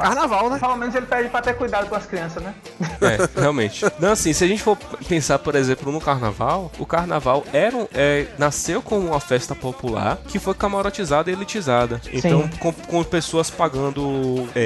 Carnaval, 0.03 0.49
né? 0.51 0.59
Pelo 0.59 0.77
menos 0.77 0.95
ele 0.95 1.07
pede 1.07 1.29
pra 1.29 1.43
ter 1.43 1.55
cuidado 1.55 1.89
com 1.89 1.95
as 1.95 2.07
crianças, 2.07 2.43
né? 2.43 2.55
É, 3.01 3.41
realmente. 3.41 3.85
Não, 3.99 4.13
assim, 4.13 4.33
se 4.33 4.45
a 4.45 4.47
gente 4.49 4.63
for 4.63 4.77
pensar, 5.09 5.39
por 5.39 5.55
exemplo, 5.55 5.93
no 5.93 6.01
carnaval, 6.01 6.71
o 6.79 6.87
carnaval 6.87 7.45
era 7.53 7.77
um- 7.77 7.87
é, 7.93 8.27
nasceu 8.39 8.81
como 8.81 9.09
uma 9.09 9.21
festa 9.21 9.55
popular 9.55 10.19
que 10.29 10.39
foi 10.39 10.55
camarotizada 10.55 11.31
e 11.31 11.35
elitizada. 11.35 12.01
Então, 12.13 12.49
com, 12.61 12.73
com 12.73 13.05
pessoas 13.05 13.51
pagando 13.51 14.49
é, 14.55 14.62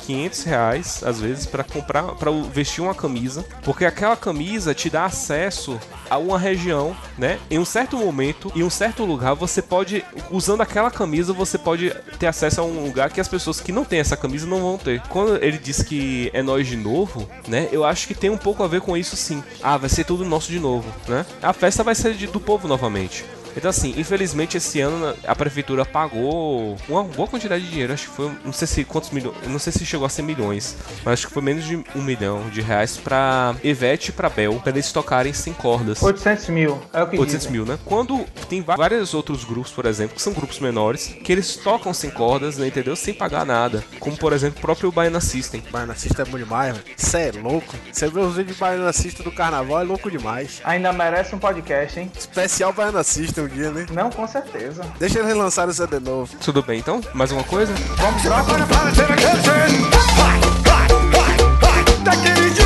500 0.00 0.42
reais, 0.44 1.02
às 1.04 1.20
vezes, 1.20 1.46
pra 1.46 1.64
comprar, 1.64 2.02
para 2.14 2.30
vestir 2.52 2.80
uma 2.82 2.94
camisa, 2.94 3.44
porque 3.62 3.84
aquela 3.84 4.16
camisa 4.16 4.74
te 4.74 4.88
dá 4.90 5.04
acesso 5.04 5.78
a 6.10 6.18
uma 6.18 6.38
região, 6.38 6.94
né? 7.16 7.38
Em 7.50 7.58
um 7.58 7.64
certo 7.64 7.96
momento, 7.96 8.52
em 8.54 8.62
um 8.62 8.70
certo 8.70 9.04
lugar, 9.04 9.34
você 9.34 9.62
pode, 9.62 10.04
usando 10.30 10.60
aquela 10.60 10.90
camisa, 10.90 11.32
você 11.32 11.56
pode 11.58 11.90
ter 12.18 12.26
acesso 12.26 12.60
a 12.60 12.64
um 12.64 12.84
lugar 12.84 13.10
que 13.10 13.20
as 13.20 13.28
pessoas 13.28 13.60
que 13.60 13.72
não 13.72 13.84
têm 13.84 13.98
essa 14.00 14.16
camisa 14.16 14.46
não 14.46 14.60
vão 14.60 14.78
ter. 14.78 15.00
Quando 15.08 15.42
ele 15.42 15.58
diz 15.58 15.82
que 15.82 16.30
é 16.34 16.42
nós 16.42 16.66
de 16.66 16.76
novo, 16.76 17.28
né? 17.48 17.68
Eu 17.72 17.84
acho 17.84 18.06
que 18.06 18.14
tem 18.14 18.30
um 18.30 18.36
pouco 18.36 18.62
a 18.62 18.66
ver 18.68 18.80
com 18.80 18.96
isso 18.96 19.16
sim. 19.16 19.42
Ah, 19.62 19.76
vai 19.76 19.88
ser 19.88 20.04
tudo 20.04 20.24
nosso 20.24 20.50
de 20.50 20.58
novo, 20.60 20.88
né? 21.08 21.24
A 21.42 21.52
festa 21.52 21.82
vai 21.82 21.94
ser 21.94 22.14
de- 22.14 22.26
do 22.26 22.40
povo 22.40 22.68
novamente. 22.68 23.24
Então 23.56 23.70
assim, 23.70 23.94
infelizmente 23.96 24.56
esse 24.56 24.80
ano 24.80 25.14
a 25.26 25.34
prefeitura 25.34 25.84
pagou 25.84 26.76
uma 26.88 27.04
boa 27.04 27.28
quantidade 27.28 27.64
de 27.64 27.70
dinheiro, 27.70 27.92
acho 27.92 28.08
que 28.08 28.16
foi, 28.16 28.30
não 28.44 28.52
sei 28.52 28.66
se 28.66 28.84
quantos 28.84 29.10
milhões, 29.10 29.36
não 29.46 29.58
sei 29.58 29.72
se 29.72 29.84
chegou 29.84 30.06
a 30.06 30.08
100 30.08 30.24
milhões, 30.24 30.76
mas 31.04 31.14
acho 31.14 31.26
que 31.28 31.32
foi 31.32 31.42
menos 31.42 31.64
de 31.64 31.76
um 31.94 32.02
milhão 32.02 32.48
de 32.50 32.60
reais 32.60 32.96
pra 32.96 33.54
Ivete 33.62 34.10
e 34.10 34.12
pra 34.12 34.28
Bel, 34.28 34.54
pra 34.54 34.70
eles 34.72 34.90
tocarem 34.92 35.32
sem 35.32 35.52
cordas. 35.52 36.02
800 36.02 36.48
mil, 36.48 36.80
é 36.92 37.02
o 37.02 37.06
que 37.06 37.18
800 37.18 37.32
dizem. 37.46 37.52
mil, 37.52 37.64
né? 37.64 37.78
Quando 37.84 38.24
tem 38.48 38.62
vários 38.62 39.14
outros 39.14 39.44
grupos, 39.44 39.72
por 39.72 39.86
exemplo, 39.86 40.16
que 40.16 40.22
são 40.22 40.32
grupos 40.32 40.58
menores, 40.58 41.08
que 41.22 41.32
eles 41.32 41.56
tocam 41.56 41.92
sem 41.92 42.10
cordas, 42.10 42.58
né, 42.58 42.66
entendeu? 42.66 42.96
Sem 42.96 43.14
pagar 43.14 43.44
nada. 43.44 43.84
Como, 43.98 44.16
por 44.16 44.32
exemplo, 44.32 44.58
o 44.58 44.62
próprio 44.62 44.90
Baiana 44.92 45.20
System. 45.20 45.62
Baiana 45.70 45.94
System 45.94 46.24
é 46.26 46.28
bom 46.28 46.38
demais, 46.38 46.76
velho. 46.76 46.84
Você 46.96 47.18
é 47.18 47.32
louco. 47.32 47.74
Você 47.90 48.08
vê 48.08 48.20
os 48.20 48.36
vídeos 48.36 48.56
de 48.56 48.60
Baiana 48.60 48.92
System 48.92 49.24
do 49.24 49.32
carnaval, 49.32 49.80
é 49.80 49.84
louco 49.84 50.10
demais. 50.10 50.60
Ainda 50.64 50.92
merece 50.92 51.34
um 51.34 51.38
podcast, 51.38 51.98
hein? 51.98 52.10
Especial 52.16 52.72
Baiana 52.72 53.02
System 53.02 53.41
um 53.42 53.48
dia, 53.48 53.70
né? 53.70 53.86
Não, 53.92 54.10
com 54.10 54.26
certeza. 54.26 54.84
Deixa 54.98 55.18
eles 55.20 55.34
lançarem 55.34 55.70
o 55.70 55.74
CD 55.74 55.98
novo. 55.98 56.34
Tudo 56.38 56.62
bem, 56.62 56.78
então? 56.78 57.00
Mais 57.14 57.30
uma 57.32 57.44
coisa? 57.44 57.72
Vamos 57.96 58.26
Agora 58.26 58.66
para 58.66 58.94
ser 58.94 59.02
aquele 59.02 59.42
jeito. 59.42 59.90
Vai, 60.16 60.40
vai, 60.62 60.88
vai, 61.10 61.36
vai. 61.60 61.84
Daquele 62.04 62.48
jeito. 62.54 62.62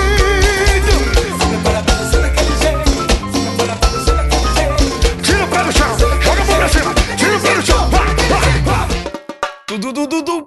Tira 5.23 5.45
o 5.45 5.49
pé 5.49 5.65
do 5.65 5.73
chão. 5.73 5.99
Joga 5.99 6.43
a 6.43 6.45
mão 6.45 6.57
pra 6.57 6.69
cima. 6.69 6.95
Tira 7.17 7.37
o 7.37 7.41
pé 7.41 7.55
do 7.55 7.62
chão. 7.67 7.91
Vai, 7.91 8.07
vai, 8.15 8.61
vai. 8.62 8.89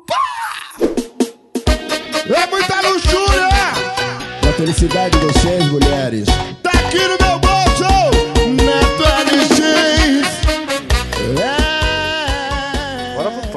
Pá! 0.08 0.20
É 2.36 2.48
muita 2.48 2.82
luxúria. 2.88 3.50
A 4.48 4.54
felicidade 4.54 5.18
de 5.18 5.26
vocês, 5.26 5.66
mulheres. 5.72 6.28
Tá 6.62 6.72
aqui 6.72 7.00
no 7.00 7.18
meu 7.18 7.40
bolso. 7.40 8.19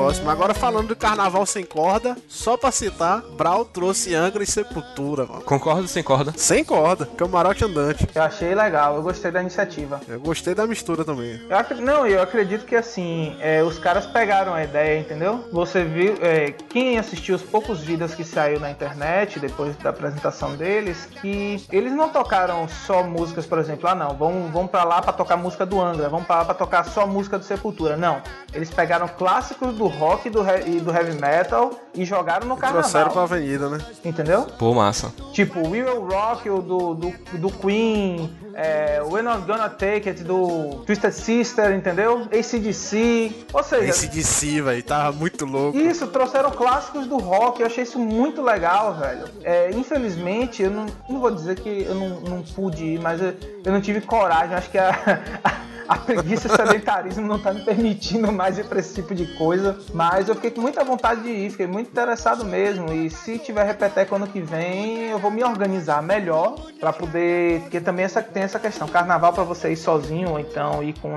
Próximo. 0.03 0.31
Agora 0.31 0.53
falando 0.53 0.89
do 0.89 0.97
carnaval 0.97 1.47
sem 1.47 1.65
corda, 1.65 2.17
só 2.29 2.57
pra 2.57 2.71
citar, 2.73 3.21
Brau 3.37 3.65
trouxe 3.65 4.15
Angra 4.15 4.43
e 4.43 4.47
Sepultura, 4.47 5.25
mano. 5.27 5.43
Concordo 5.43 5.87
sem 5.87 6.03
corda? 6.03 6.33
Sem 6.37 6.65
corda, 6.65 7.07
camarote 7.17 7.65
andante. 7.65 8.09
Eu 8.15 8.23
achei 8.23 8.55
legal, 8.55 8.97
eu 8.97 9.03
gostei 9.03 9.31
da 9.31 9.41
iniciativa. 9.41 10.01
Eu 10.09 10.19
gostei 10.21 10.55
da 10.55 10.67
mistura 10.67 11.05
também. 11.05 11.41
Eu 11.49 11.57
ac- 11.57 11.75
não, 11.75 12.07
eu 12.07 12.21
acredito 12.21 12.65
que 12.65 12.75
assim, 12.75 13.37
é, 13.41 13.63
os 13.63 13.79
caras 13.79 14.05
pegaram 14.07 14.53
a 14.55 14.65
ideia, 14.65 14.99
entendeu? 14.99 15.45
Você 15.53 15.85
viu, 15.85 16.17
é, 16.21 16.51
quem 16.69 16.99
assistiu 16.99 17.37
os 17.37 17.43
poucos 17.43 17.81
vídeos 17.81 18.15
que 18.15 18.25
saiu 18.25 18.59
na 18.59 18.71
internet 18.71 19.39
depois 19.39 19.77
da 19.77 19.91
apresentação 19.91 20.57
deles, 20.57 21.07
que 21.21 21.65
eles 21.71 21.93
não 21.93 22.09
tocaram 22.09 22.67
só 22.69 23.03
músicas, 23.05 23.47
por 23.47 23.59
exemplo, 23.59 23.89
ah 23.89 23.95
não, 23.95 24.17
vamos, 24.17 24.51
vamos 24.51 24.71
pra 24.71 24.83
lá 24.85 25.01
pra 25.01 25.13
tocar 25.13 25.37
música 25.37 25.65
do 25.65 25.81
Angra, 25.81 26.09
vamos 26.09 26.27
pra 26.27 26.39
lá 26.39 26.45
pra 26.47 26.55
tocar 26.55 26.85
só 26.87 27.07
música 27.07 27.39
do 27.39 27.45
Sepultura. 27.45 27.97
Não, 27.97 28.21
eles 28.53 28.71
pegaram 28.71 29.07
clássicos 29.09 29.75
do 29.75 29.87
rock 29.93 30.29
e 30.29 30.31
do, 30.31 30.41
e 30.67 30.81
do 30.81 30.91
heavy 30.93 31.21
metal 31.21 31.73
e 31.95 32.05
jogaram 32.05 32.47
no 32.47 32.57
Trouxeram 32.57 32.83
pra 32.83 32.91
carnaval, 32.91 33.25
avenida, 33.25 33.69
né? 33.69 33.79
entendeu? 34.05 34.43
Pô, 34.59 34.75
massa. 34.75 35.13
Tipo, 35.33 35.61
We 35.69 35.83
Will 35.83 36.07
Rock, 36.07 36.49
o 36.49 36.61
do, 36.61 36.95
do, 36.95 37.13
do 37.35 37.51
Queen, 37.51 38.31
é, 38.55 39.01
We're 39.03 39.23
Not 39.23 39.47
Gonna 39.47 39.69
Take 39.69 40.09
It, 40.09 40.23
do 40.25 40.83
Twisted 40.87 41.13
Sister, 41.13 41.73
entendeu? 41.73 42.29
ACDC, 42.33 43.47
ou 43.53 43.63
seja... 43.63 43.93
Si, 43.93 44.61
velho, 44.61 44.83
tava 44.83 45.13
muito 45.13 45.45
louco. 45.45 45.77
Isso, 45.79 46.07
trouxeram 46.07 46.51
clássicos 46.51 47.07
do 47.07 47.19
rock, 47.19 47.61
eu 47.61 47.67
achei 47.67 47.83
isso 47.85 47.99
muito 47.99 48.43
legal, 48.43 48.95
velho. 48.95 49.25
É, 49.43 49.71
infelizmente, 49.73 50.63
eu 50.63 50.71
não, 50.71 50.87
não 51.09 51.21
vou 51.21 51.31
dizer 51.31 51.59
que 51.59 51.83
eu 51.83 51.95
não, 51.95 52.21
não 52.21 52.43
pude 52.43 52.85
ir, 52.85 53.01
mas 53.01 53.21
eu, 53.21 53.35
eu 53.65 53.73
não 53.73 53.81
tive 53.81 54.01
coragem, 54.01 54.55
acho 54.55 54.71
que 54.71 54.79
a, 54.79 54.91
a 55.43 55.72
preguiça 56.05 56.49
e 56.49 56.51
o 56.51 56.57
sedentarismo 56.57 57.27
não 57.27 57.39
tá 57.39 57.53
me 57.53 57.65
permitindo 57.65 58.33
mais 58.33 58.59
ir 58.59 58.65
pra 58.65 58.81
esse 58.81 58.95
tipo 58.95 59.15
de 59.15 59.27
coisa. 59.37 59.79
Mas 59.93 60.29
eu 60.29 60.35
fiquei 60.35 60.51
com 60.51 60.61
muita 60.61 60.85
vontade 60.85 61.23
de 61.23 61.31
ir, 61.31 61.51
fiquei 61.51 61.67
muito 61.67 61.89
interessado 61.89 62.45
mesmo. 62.45 62.93
E 62.93 63.11
se 63.11 63.39
tiver 63.39 63.65
repeteco 63.65 64.15
ano 64.15 64.27
que 64.27 64.41
vem, 64.41 65.11
eu 65.11 65.19
vou 65.19 65.31
me 65.31 65.43
organizar 65.45 66.03
melhor 66.03 66.55
pra 66.79 66.93
poder. 66.93 67.61
Porque 67.63 67.81
também 67.81 68.05
essa, 68.05 68.23
tem 68.23 68.43
essa 68.43 68.59
questão: 68.59 68.89
carnaval 68.89 69.33
pra 69.33 69.45
você 69.45 69.73
ir 69.73 69.77
sozinho 69.77 70.31
ou 70.31 70.39
então 70.39 70.83
ir 70.83 70.99
com. 70.99 71.17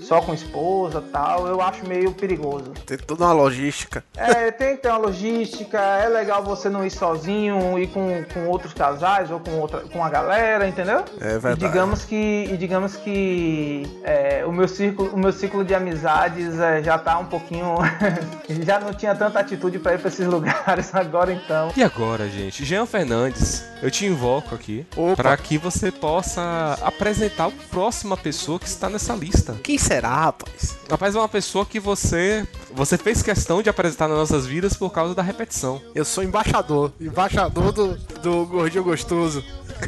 Só 0.00 0.20
com 0.20 0.34
esposa 0.34 1.02
tal, 1.12 1.46
eu 1.46 1.60
acho 1.60 1.86
meio 1.86 2.12
perigoso. 2.12 2.72
Tem 2.86 2.98
toda 2.98 3.24
uma 3.24 3.32
logística. 3.32 4.04
É, 4.16 4.50
tem 4.50 4.76
que 4.76 4.82
ter 4.82 4.88
uma 4.88 4.98
logística, 4.98 5.78
é 5.78 6.08
legal 6.08 6.42
você 6.42 6.68
não 6.68 6.84
ir 6.84 6.90
sozinho, 6.90 7.78
ir 7.78 7.88
com, 7.88 8.24
com 8.32 8.46
outros 8.46 8.72
casais 8.72 9.30
ou 9.30 9.40
com 9.40 9.58
outra 9.58 9.80
com 9.80 10.02
a 10.02 10.08
galera, 10.08 10.66
entendeu? 10.66 11.04
É 11.20 11.38
verdade. 11.38 11.64
E 11.64 11.68
digamos 11.68 12.04
que, 12.04 12.48
e 12.50 12.56
digamos 12.56 12.96
que 12.96 13.82
é, 14.04 14.44
o, 14.46 14.52
meu 14.52 14.68
círculo, 14.68 15.10
o 15.10 15.18
meu 15.18 15.32
ciclo 15.32 15.64
de 15.64 15.74
amizades 15.74 16.58
é, 16.58 16.82
já 16.82 16.98
tá 16.98 17.18
um 17.18 17.26
pouquinho. 17.26 17.76
já 18.64 18.80
não 18.80 18.92
tinha 18.92 19.14
tanta 19.14 19.40
atitude 19.40 19.78
pra 19.78 19.94
ir 19.94 19.98
pra 19.98 20.08
esses 20.08 20.26
lugares 20.26 20.94
agora 20.94 21.32
então. 21.32 21.72
E 21.76 21.82
agora, 21.82 22.28
gente? 22.28 22.64
Jean 22.64 22.86
Fernandes, 22.86 23.64
eu 23.82 23.90
te 23.90 24.06
invoco 24.06 24.54
aqui 24.54 24.86
para 25.16 25.36
que 25.36 25.58
você 25.58 25.90
possa 25.90 26.78
apresentar 26.82 27.46
a 27.46 27.52
próxima 27.70 28.16
pessoa 28.16 28.58
que 28.58 28.66
está 28.66 28.88
nessa 28.88 29.14
lista. 29.14 29.56
Quem 29.62 29.78
será, 29.86 30.08
rapaz? 30.08 30.76
Rapaz, 30.90 31.14
é 31.14 31.18
uma 31.18 31.28
pessoa 31.28 31.64
que 31.64 31.78
você 31.80 32.46
você 32.72 32.98
fez 32.98 33.22
questão 33.22 33.62
de 33.62 33.70
apresentar 33.70 34.08
nas 34.08 34.18
nossas 34.18 34.46
vidas 34.46 34.74
por 34.76 34.90
causa 34.90 35.14
da 35.14 35.22
repetição. 35.22 35.80
Eu 35.94 36.04
sou 36.04 36.22
embaixador. 36.22 36.92
Embaixador 37.00 37.72
do, 37.72 37.96
do 38.20 38.44
Gordinho 38.46 38.84
Gostoso. 38.84 39.42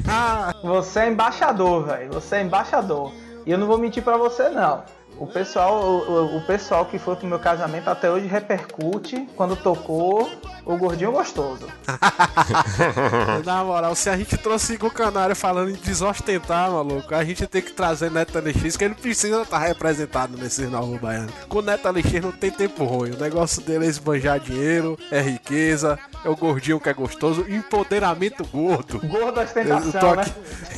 Ah, 0.08 0.54
Você 0.64 1.00
é 1.00 1.08
embaixador, 1.08 1.84
velho. 1.84 2.12
Você 2.12 2.36
é 2.36 2.42
embaixador. 2.42 3.12
E 3.44 3.50
eu 3.50 3.58
não 3.58 3.66
vou 3.66 3.76
mentir 3.78 4.02
pra 4.02 4.16
você, 4.16 4.48
não. 4.48 4.82
O 5.18 5.26
pessoal, 5.26 5.82
o, 5.82 6.10
o- 6.10 6.36
o 6.38 6.46
pessoal 6.46 6.84
que 6.86 6.98
foi 6.98 7.16
pro 7.16 7.26
meu 7.26 7.38
casamento 7.40 7.88
até 7.90 8.08
hoje 8.10 8.26
repercute 8.26 9.28
quando 9.36 9.56
tocou 9.56 10.30
o 10.68 10.76
gordinho 10.76 11.10
gostoso. 11.12 11.66
Na 13.44 13.64
moral, 13.64 13.94
se 13.94 14.10
a 14.10 14.16
gente 14.16 14.36
trouxe 14.36 14.74
Igor 14.74 14.92
Canário 14.92 15.34
falando 15.34 15.70
em 15.70 15.74
desostentar, 15.74 16.70
maluco, 16.70 17.14
a 17.14 17.24
gente 17.24 17.46
tem 17.46 17.62
que 17.62 17.72
trazer 17.72 18.10
Neto 18.10 18.38
LX, 18.38 18.76
que 18.76 18.84
ele 18.84 18.94
precisa 18.94 19.40
estar 19.40 19.58
representado 19.58 20.36
nesses 20.36 20.70
novos 20.70 21.00
baianos. 21.00 21.32
Com 21.48 21.60
o 21.60 21.62
Neto 21.62 21.88
LX 21.88 22.12
não 22.22 22.32
tem 22.32 22.50
tempo 22.50 22.84
ruim. 22.84 23.12
O 23.12 23.18
negócio 23.18 23.62
dele 23.62 23.86
é 23.86 23.88
esbanjar 23.88 24.38
dinheiro, 24.38 24.98
é 25.10 25.22
riqueza, 25.22 25.98
é 26.22 26.28
o 26.28 26.36
gordinho 26.36 26.78
que 26.78 26.90
é 26.90 26.92
gostoso, 26.92 27.46
empoderamento 27.48 28.44
gordo. 28.44 29.00
Gordo 29.06 29.40
ostentação, 29.40 30.16
né? 30.16 30.24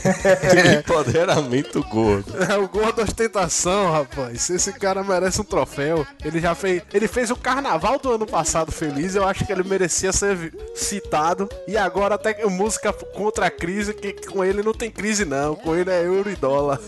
Empoderamento 0.79 1.83
gordo. 1.85 2.33
É 2.45 2.57
o 2.57 2.69
gordo 2.69 3.03
ostentação, 3.03 3.91
rapaz. 3.91 4.49
Esse 4.51 4.73
cara 4.73 5.03
merece 5.03 5.41
um 5.41 5.45
troféu. 5.45 6.07
Ele 6.25 6.41
já 6.41 6.55
fez. 6.55 6.83
Ele 6.93 7.09
fez 7.09 7.31
o 7.31 7.37
carnaval 7.37 7.99
do 7.99 8.13
ano 8.13 8.27
passado 8.27 8.71
feliz. 8.71 9.15
Eu 9.15 9.27
acho 9.27 9.45
que 9.45 9.53
ele 9.53 9.63
merecia 9.81 10.13
ser 10.13 10.53
citado. 10.75 11.49
E 11.67 11.77
agora 11.77 12.15
até 12.17 12.35
que 12.35 12.45
música 12.47 12.93
contra 12.93 13.47
a 13.47 13.51
crise, 13.51 13.95
que 13.95 14.13
com 14.27 14.45
ele 14.45 14.63
não 14.63 14.73
tem 14.73 14.91
crise, 14.91 15.25
não. 15.25 15.55
Com 15.57 15.75
ele 15.75 15.91
é 15.91 16.05
euro 16.05 16.31
e 16.31 16.37
dólar. 16.37 16.79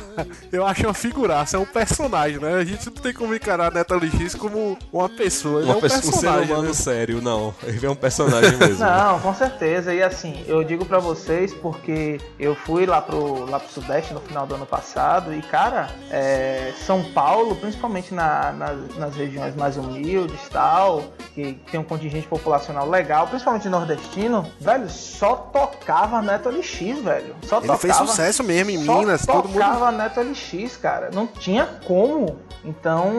eu 0.50 0.64
acho 0.66 0.84
uma 0.84 0.94
figuraça, 0.94 1.56
é 1.58 1.60
um 1.60 1.66
personagem, 1.66 2.38
né? 2.40 2.54
A 2.54 2.64
gente 2.64 2.86
não 2.86 2.94
tem 2.94 3.12
como 3.12 3.34
encarar 3.34 3.70
Neto 3.72 3.94
LX 3.94 4.34
como 4.34 4.78
uma 4.92 5.08
pessoa. 5.08 5.60
Ele 5.60 5.68
é 5.70 5.72
Uma 5.72 5.78
um 5.78 5.80
pessoa, 5.80 5.98
um 5.98 6.02
ser 6.04 6.10
personagem. 6.12 6.50
humano 6.52 6.68
né? 6.68 6.74
sério, 6.74 7.20
não. 7.20 7.54
Ele 7.64 7.84
é 7.86 7.90
um 7.90 7.94
personagem 7.94 8.56
mesmo. 8.56 8.78
Não, 8.88 9.18
com 9.20 9.34
certeza. 9.34 9.92
E 9.92 10.02
assim, 10.02 10.44
eu 10.46 10.62
digo 10.64 10.84
pra 10.84 10.98
vocês 10.98 11.52
porque 11.52 12.18
eu 12.38 12.54
fui 12.54 12.86
lá 12.86 13.02
pro, 13.02 13.44
lá 13.50 13.58
pro 13.60 13.68
Sudeste 13.70 14.14
no 14.14 14.20
final 14.20 14.46
do 14.46 14.54
ano 14.54 14.64
passado 14.66 15.34
e, 15.34 15.42
cara, 15.42 15.90
é, 16.10 16.72
São 16.86 17.02
Paulo, 17.12 17.56
principalmente 17.56 18.14
na- 18.14 18.52
nas- 18.52 18.96
nas 18.96 19.14
regiões 19.16 19.54
mais 19.56 19.76
humildes 19.76 20.38
e 20.46 20.50
tal, 20.50 21.12
que 21.34 21.58
tem 21.70 21.80
um 21.80 21.84
contingente 21.84 22.26
populacional 22.38 22.88
legal, 22.88 23.26
principalmente 23.26 23.68
nordestino, 23.68 24.50
velho, 24.60 24.88
só 24.88 25.34
tocava 25.36 26.22
Neto 26.22 26.48
LX, 26.48 27.02
velho. 27.02 27.36
Só 27.42 27.58
Ele 27.58 27.66
tocava. 27.66 27.78
fez 27.78 27.96
sucesso 27.96 28.42
mesmo 28.42 28.70
em 28.70 28.84
só 28.84 28.98
Minas, 28.98 29.26
todo 29.26 29.48
mundo. 29.48 29.52
tocava 29.60 29.90
Neto 29.92 30.20
LX, 30.20 30.76
cara. 30.76 31.10
Não 31.12 31.26
tinha 31.26 31.66
como. 31.84 32.38
Então. 32.64 33.12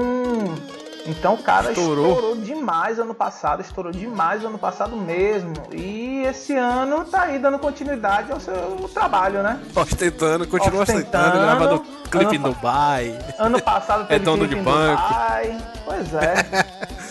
Então, 1.05 1.37
cara, 1.37 1.69
Estourou. 1.71 2.09
estourou. 2.13 2.35
demais 2.35 2.99
ano 2.99 3.13
passado, 3.15 3.61
estourou 3.61 3.91
demais 3.91 4.43
ano 4.43 4.59
passado 4.59 4.95
mesmo. 4.97 5.53
E 5.73 6.23
esse 6.23 6.53
ano 6.55 7.05
tá 7.05 7.21
aí 7.23 7.39
dando 7.39 7.57
continuidade 7.57 8.31
ao 8.31 8.39
seu 8.39 8.53
trabalho, 8.93 9.41
né? 9.41 9.59
Ostentando, 9.73 10.45
continua 10.45 10.83
Ostentando. 10.83 11.39
gravando 11.39 11.79
clipe 12.11 12.35
em 12.35 12.37
Ano 12.37 12.43
pa- 12.43 12.49
Dubai. 12.49 13.19
Ano 13.39 13.61
passado 13.61 14.01
teve 14.07 14.15
É 14.15 14.19
dono 14.19 14.45
de 14.45 14.55
em 14.57 14.61
banco. 14.61 15.01
Dubai. 15.01 15.57
Pois 15.85 16.13
é. 16.13 16.33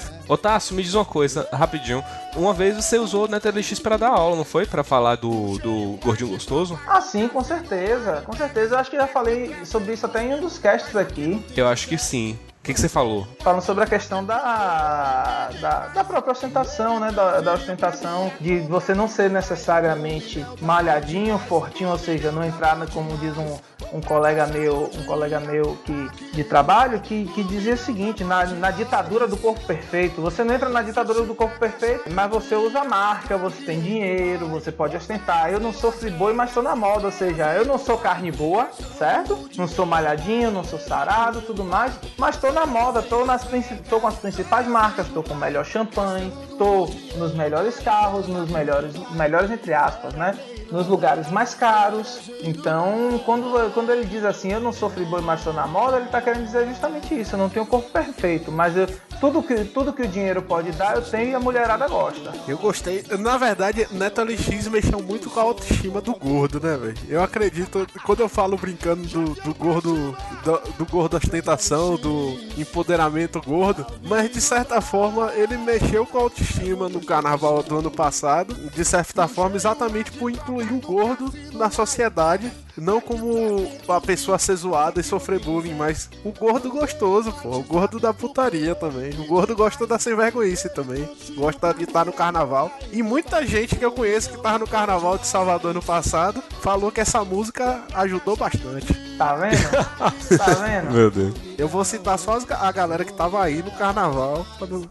Ô 0.29 0.37
Tássio, 0.37 0.75
me 0.77 0.83
diz 0.83 0.95
uma 0.95 1.05
coisa, 1.05 1.49
rapidinho. 1.53 2.05
Uma 2.37 2.53
vez 2.53 2.77
você 2.77 2.99
usou 2.99 3.25
o 3.25 3.29
NetLX 3.29 3.79
pra 3.81 3.97
dar 3.97 4.11
aula, 4.11 4.37
não 4.37 4.45
foi? 4.45 4.67
Pra 4.67 4.85
falar 4.85 5.17
do, 5.17 5.59
do 5.59 5.99
Gordinho 6.05 6.31
Gostoso? 6.31 6.79
ah, 6.87 7.01
sim, 7.01 7.27
com 7.29 7.43
certeza. 7.43 8.23
Com 8.27 8.33
certeza. 8.35 8.75
Eu 8.75 8.79
acho 8.79 8.91
que 8.91 8.97
já 8.97 9.07
falei 9.07 9.55
sobre 9.65 9.95
isso 9.95 10.05
até 10.05 10.23
em 10.25 10.35
um 10.35 10.41
dos 10.41 10.59
casts 10.59 10.95
aqui. 10.95 11.43
Eu 11.57 11.67
acho 11.67 11.89
que 11.89 11.97
sim. 11.97 12.39
O 12.61 12.69
que, 12.69 12.75
que 12.75 12.81
você 12.81 12.89
falou? 12.89 13.27
falando 13.41 13.63
sobre 13.63 13.85
a 13.85 13.87
questão 13.87 14.23
da, 14.23 15.49
da, 15.59 15.87
da 15.87 16.05
própria 16.05 16.33
ostentação, 16.33 17.01
né? 17.01 17.11
Da, 17.11 17.41
da 17.41 17.55
ostentação, 17.55 18.31
de 18.39 18.59
você 18.61 18.95
não 18.95 19.09
ser 19.09 19.31
necessariamente 19.31 20.45
malhadinho, 20.61 21.39
fortinho, 21.39 21.89
ou 21.91 21.99
seja, 21.99 22.31
não 22.31 22.45
entrar, 22.45 22.77
no- 22.77 22.91
como 22.91 23.17
diz 23.17 23.35
um, 23.39 23.59
um 23.93 24.01
colega 24.01 24.47
meu, 24.47 24.91
um 24.95 25.05
colega 25.05 25.41
meu 25.41 25.77
que, 25.85 26.33
de 26.33 26.45
trabalho, 26.45 27.01
que, 27.01 27.27
que 27.27 27.43
dizia 27.43 27.75
o 27.75 27.79
seguinte, 27.79 28.25
na, 28.25 28.45
na 28.47 28.71
ditadura 28.71 29.27
do 29.27 29.37
corpo 29.37 29.65
perfeito, 29.67 30.21
você 30.21 30.45
não 30.45 30.55
entra 30.55 30.69
na 30.69 30.83
ditadura 30.83 31.23
do 31.23 31.35
corpo 31.35 31.59
perfeito, 31.59 32.11
mas 32.11 32.31
você 32.31 32.55
usa 32.55 32.85
marca, 32.85 33.37
você 33.37 33.65
tem 33.65 33.81
dinheiro, 33.81 34.47
você 34.47 34.71
pode 34.71 34.97
ostentar. 34.97 35.53
Eu 35.53 35.61
não 35.61 35.73
sou 35.73 35.91
friboi, 35.91 36.33
mas 36.33 36.51
estou 36.51 36.63
na 36.63 36.77
moda, 36.77 37.07
ou 37.07 37.13
seja, 37.13 37.55
eu 37.55 37.65
não 37.65 37.79
sou 37.79 37.99
carne 37.99 38.31
boa, 38.31 38.69
certo? 38.97 39.49
Não 39.57 39.67
sou 39.67 39.87
malhadinho, 39.87 40.51
não 40.51 40.65
sou 40.65 40.79
sarado, 40.79 41.41
tudo 41.43 41.65
mais, 41.65 41.93
mas 42.17 42.35
estou 42.35 42.53
na 42.53 42.67
moda, 42.67 43.01
estou 43.01 43.25
nas 43.25 43.49
tô 43.89 44.01
com 44.01 44.07
as 44.07 44.17
principais 44.17 44.67
marcas, 44.67 45.07
estou 45.07 45.23
com 45.23 45.35
o 45.35 45.37
melhor 45.37 45.65
champanhe, 45.65 46.33
estou 46.51 46.89
nos 47.17 47.35
melhores 47.35 47.79
carros, 47.81 48.29
nos 48.29 48.51
melhores, 48.51 48.95
melhores 49.13 49.51
entre 49.51 49.73
aspas, 49.73 50.15
né? 50.15 50.37
Nos 50.71 50.87
lugares 50.87 51.31
mais 51.31 51.55
caros. 51.55 52.31
Então, 52.43 53.21
quando, 53.25 53.73
quando 53.73 53.91
ele 53.91 54.05
diz 54.05 54.25
assim, 54.25 54.53
eu 54.53 54.61
não 54.61 54.73
sou 54.73 54.91
friboi, 54.91 55.23
estou 55.35 55.53
na 55.53 55.67
moda, 55.67 55.97
ele 55.97 56.07
está 56.07 56.21
querendo 56.21 56.45
dizer 56.45 56.67
justamente 56.69 57.19
isso. 57.19 57.35
Eu 57.35 57.39
não 57.39 57.49
tenho 57.49 57.65
corpo 57.65 57.89
perfeito, 57.91 58.53
mas 58.53 58.77
eu, 58.77 58.87
tudo, 59.21 59.43
que, 59.43 59.65
tudo 59.65 59.93
que 59.93 60.03
o 60.03 60.09
dinheiro 60.09 60.43
pode 60.43 60.73
dar, 60.73 60.97
eu 60.97 61.03
tenho 61.03 61.31
e 61.31 61.35
a 61.35 61.41
mulherada 61.41 61.87
gosta. 61.89 62.33
Eu 62.47 62.57
gostei. 62.57 63.05
Na 63.19 63.37
verdade, 63.37 63.87
Neto 63.91 64.23
LX 64.23 64.69
mexeu 64.69 65.03
muito 65.03 65.31
com 65.31 65.41
a 65.41 65.43
autoestima 65.43 66.01
do 66.01 66.15
gordo, 66.15 66.61
né, 66.61 66.77
velho? 66.77 66.97
Eu 67.09 67.23
acredito, 67.23 67.87
quando 68.05 68.21
eu 68.21 68.29
falo 68.29 68.57
brincando 68.57 69.07
do, 69.09 69.35
do 69.35 69.55
gordo, 69.55 70.17
do, 70.45 70.61
do 70.79 70.87
gordo 70.87 71.17
ostentação, 71.17 71.97
do 71.97 72.39
empoderamento 72.57 73.41
gordo, 73.41 73.87
mas 74.03 74.31
de 74.31 74.41
certa 74.41 74.81
forma 74.81 75.33
ele 75.35 75.57
mexeu 75.57 76.07
com 76.07 76.19
a 76.19 76.23
autoestima 76.23 76.89
no 76.89 77.05
carnaval 77.05 77.63
do 77.63 77.79
ano 77.79 77.91
passado, 77.91 78.55
de 78.55 78.85
certa 78.85 79.27
forma, 79.27 79.57
exatamente 79.57 80.13
por 80.13 80.31
incluir 80.31 80.73
o 80.73 80.81
gordo 80.81 81.33
na 81.53 81.71
sociedade 81.71 82.51
não 82.81 83.01
como 83.01 83.71
a 83.89 84.01
pessoa 84.01 84.39
ser 84.39 84.57
zoada 84.57 85.01
e 85.01 85.05
sofrer 85.05 85.41
bullying, 85.41 85.75
mas 85.75 86.09
o 86.25 86.33
gordo 86.33 86.71
gostoso, 86.71 87.33
pô. 87.33 87.57
O 87.57 87.63
gordo 87.63 87.99
da 87.99 88.13
putaria 88.13 88.75
também. 88.75 89.11
O 89.21 89.27
gordo 89.27 89.55
gosta 89.55 89.87
da 89.87 89.99
sem 89.99 90.15
vergonhice 90.15 90.69
também. 90.69 91.09
Gosta 91.37 91.73
de 91.75 91.85
estar 91.85 92.05
no 92.05 92.13
carnaval. 92.13 92.71
E 92.93 93.03
muita 93.03 93.47
gente 93.47 93.77
que 93.77 93.85
eu 93.85 93.93
conheço 93.93 94.31
que 94.31 94.43
tava 94.43 94.59
no 94.59 94.67
carnaval 94.67 95.19
de 95.19 95.27
Salvador 95.27 95.75
no 95.75 95.83
passado 95.83 96.43
falou 96.61 96.91
que 96.91 97.01
essa 97.01 97.25
música 97.25 97.83
ajudou 97.95 98.37
bastante. 98.37 98.95
Tá 99.17 99.35
vendo? 99.35 100.39
Tá 100.39 100.55
vendo? 100.65 100.93
Meu 100.93 101.11
Deus. 101.11 101.35
Eu 101.59 101.67
vou 101.67 101.85
citar 101.85 102.17
só 102.19 102.39
a 102.51 102.71
galera 102.71 103.05
que 103.05 103.13
tava 103.13 103.43
aí 103.43 103.63
no 103.63 103.73
carnaval 103.73 104.47
pra 104.59 104.67
não 104.69 104.89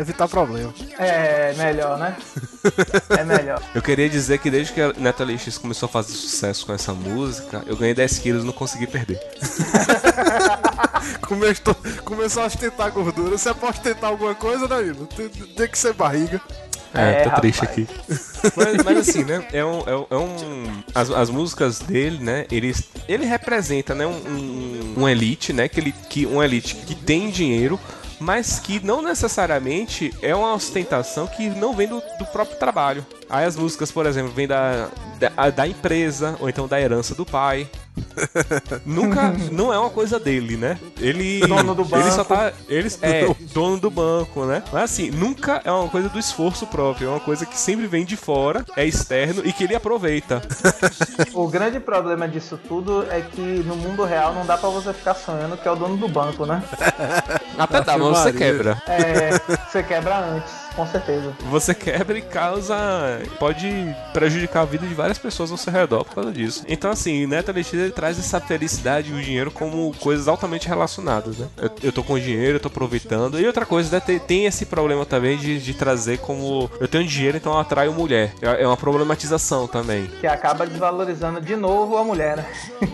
evitar 0.00 0.26
problema. 0.26 0.74
É 0.98 1.54
melhor, 1.56 1.96
né? 1.96 2.16
É 3.10 3.24
melhor. 3.24 3.62
Eu 3.72 3.80
queria 3.80 4.08
dizer 4.08 4.38
que 4.38 4.50
desde 4.50 4.72
que 4.72 4.80
a 4.80 4.92
Natalie 4.94 5.38
X 5.38 5.56
começou 5.58 5.86
a 5.86 5.90
fazer 5.90 6.12
sucesso 6.12 6.66
com 6.66 6.72
essa 6.72 6.92
música, 6.92 7.27
eu 7.66 7.76
ganhei 7.76 7.94
10 7.94 8.18
quilos 8.18 8.42
e 8.42 8.46
não 8.46 8.52
consegui 8.52 8.86
perder. 8.86 9.18
Começou, 11.22 11.74
começou 12.04 12.42
a 12.42 12.46
ostentar 12.46 12.90
gordura. 12.90 13.36
Você 13.36 13.52
pode 13.54 13.80
tentar 13.80 14.08
alguma 14.08 14.34
coisa, 14.34 14.66
Danilo? 14.66 15.06
Tem, 15.06 15.28
tem 15.28 15.68
que 15.68 15.78
ser 15.78 15.92
barriga. 15.92 16.40
É, 16.94 17.22
É, 17.22 17.28
tô 17.28 17.40
triste 17.40 17.64
aqui. 17.64 17.86
Mas, 18.56 18.84
mas 18.84 18.98
assim, 19.08 19.24
né? 19.24 19.46
É 19.52 19.64
um. 19.64 19.80
É 19.86 19.96
um, 19.96 20.06
é 20.10 20.16
um- 20.16 20.82
as, 20.94 21.10
as 21.10 21.30
músicas 21.30 21.78
dele, 21.80 22.18
né? 22.22 22.46
Ele, 22.50 22.74
ele 23.06 23.26
representa, 23.26 23.94
né? 23.94 24.06
Um, 24.06 24.12
um, 24.12 24.94
um 25.02 25.08
elite, 25.08 25.52
né? 25.52 25.68
Que 25.68 25.80
ele, 25.80 25.94
que, 26.08 26.26
um 26.26 26.42
elite 26.42 26.74
que 26.76 26.94
tem 26.94 27.30
dinheiro, 27.30 27.78
mas 28.18 28.58
que 28.58 28.80
não 28.84 29.02
necessariamente 29.02 30.14
é 30.22 30.34
uma 30.34 30.54
ostentação 30.54 31.26
que 31.26 31.48
não 31.50 31.74
vem 31.74 31.88
do, 31.88 32.02
do 32.18 32.24
próprio 32.26 32.58
trabalho. 32.58 33.04
Aí 33.30 33.44
as 33.44 33.56
músicas, 33.56 33.90
por 33.90 34.06
exemplo, 34.06 34.32
vêm 34.32 34.46
da, 34.46 34.88
da, 35.18 35.50
da 35.50 35.66
empresa, 35.66 36.36
ou 36.40 36.48
então 36.48 36.66
da 36.66 36.80
herança 36.80 37.14
do 37.14 37.26
pai. 37.26 37.68
Nunca. 38.86 39.34
Não 39.50 39.72
é 39.72 39.78
uma 39.78 39.90
coisa 39.90 40.18
dele, 40.20 40.56
né? 40.56 40.78
Ele. 41.00 41.40
Dono 41.40 41.74
do 41.74 41.82
Ele 41.82 42.10
só 42.10 42.18
banco. 42.18 42.28
tá. 42.28 42.52
Ele, 42.68 42.88
é, 43.02 43.34
dono 43.52 43.78
do 43.78 43.90
banco, 43.90 44.44
né? 44.44 44.62
Mas 44.72 44.84
assim, 44.84 45.10
nunca 45.10 45.60
é 45.64 45.70
uma 45.72 45.88
coisa 45.88 46.08
do 46.08 46.18
esforço 46.18 46.66
próprio. 46.66 47.08
É 47.08 47.10
uma 47.10 47.20
coisa 47.20 47.44
que 47.44 47.58
sempre 47.58 47.86
vem 47.86 48.04
de 48.04 48.16
fora, 48.16 48.64
é 48.76 48.84
externo 48.84 49.42
e 49.44 49.52
que 49.52 49.64
ele 49.64 49.74
aproveita. 49.74 50.40
O 51.34 51.48
grande 51.48 51.80
problema 51.80 52.28
disso 52.28 52.58
tudo 52.68 53.04
é 53.10 53.20
que 53.20 53.40
no 53.40 53.76
mundo 53.76 54.04
real 54.04 54.32
não 54.32 54.46
dá 54.46 54.56
pra 54.56 54.68
você 54.68 54.92
ficar 54.92 55.14
sonhando 55.14 55.56
que 55.56 55.66
é 55.66 55.70
o 55.70 55.76
dono 55.76 55.96
do 55.96 56.08
banco, 56.08 56.46
né? 56.46 56.62
Até 57.58 57.80
dá, 57.80 57.98
mas 57.98 58.18
você 58.18 58.32
quebra. 58.32 58.80
É, 58.86 59.30
você 59.68 59.82
quebra 59.82 60.18
antes, 60.18 60.52
com 60.78 60.86
certeza. 60.86 61.34
Você 61.50 61.74
quebra 61.74 62.16
e 62.16 62.22
causa. 62.22 62.76
Pode 63.40 63.68
prejudicar 64.12 64.62
a 64.62 64.64
vida 64.64 64.86
de 64.86 64.94
várias 64.94 65.18
pessoas 65.18 65.50
ao 65.50 65.56
seu 65.56 65.72
redor 65.72 66.04
por 66.04 66.14
causa 66.14 66.30
disso. 66.30 66.64
Então, 66.68 66.90
assim, 66.90 67.26
Neto 67.26 67.50
Alexis 67.50 67.80
ele 67.80 67.90
traz 67.90 68.16
essa 68.16 68.40
felicidade 68.40 69.10
e 69.10 69.14
o 69.14 69.20
dinheiro 69.20 69.50
como 69.50 69.92
coisas 69.98 70.28
altamente 70.28 70.68
relacionadas, 70.68 71.38
né? 71.38 71.48
Eu, 71.56 71.70
eu 71.82 71.92
tô 71.92 72.04
com 72.04 72.16
dinheiro, 72.16 72.56
eu 72.56 72.60
tô 72.60 72.68
aproveitando. 72.68 73.40
E 73.40 73.46
outra 73.46 73.66
coisa, 73.66 73.90
né, 73.96 74.00
tem, 74.00 74.20
tem 74.20 74.46
esse 74.46 74.66
problema 74.66 75.04
também 75.04 75.36
de, 75.36 75.58
de 75.58 75.74
trazer 75.74 76.18
como. 76.18 76.70
Eu 76.78 76.86
tenho 76.86 77.04
dinheiro, 77.04 77.36
então 77.36 77.52
eu 77.52 77.58
atraio 77.58 77.92
mulher. 77.92 78.32
É 78.40 78.58
é 78.58 78.66
uma 78.66 78.76
problematização 78.76 79.66
também. 79.66 80.06
Que 80.20 80.26
acaba 80.26 80.66
desvalorizando 80.66 81.40
de 81.40 81.56
novo 81.56 81.96
a 81.96 82.04
mulher, 82.04 82.36
né? 82.36 82.46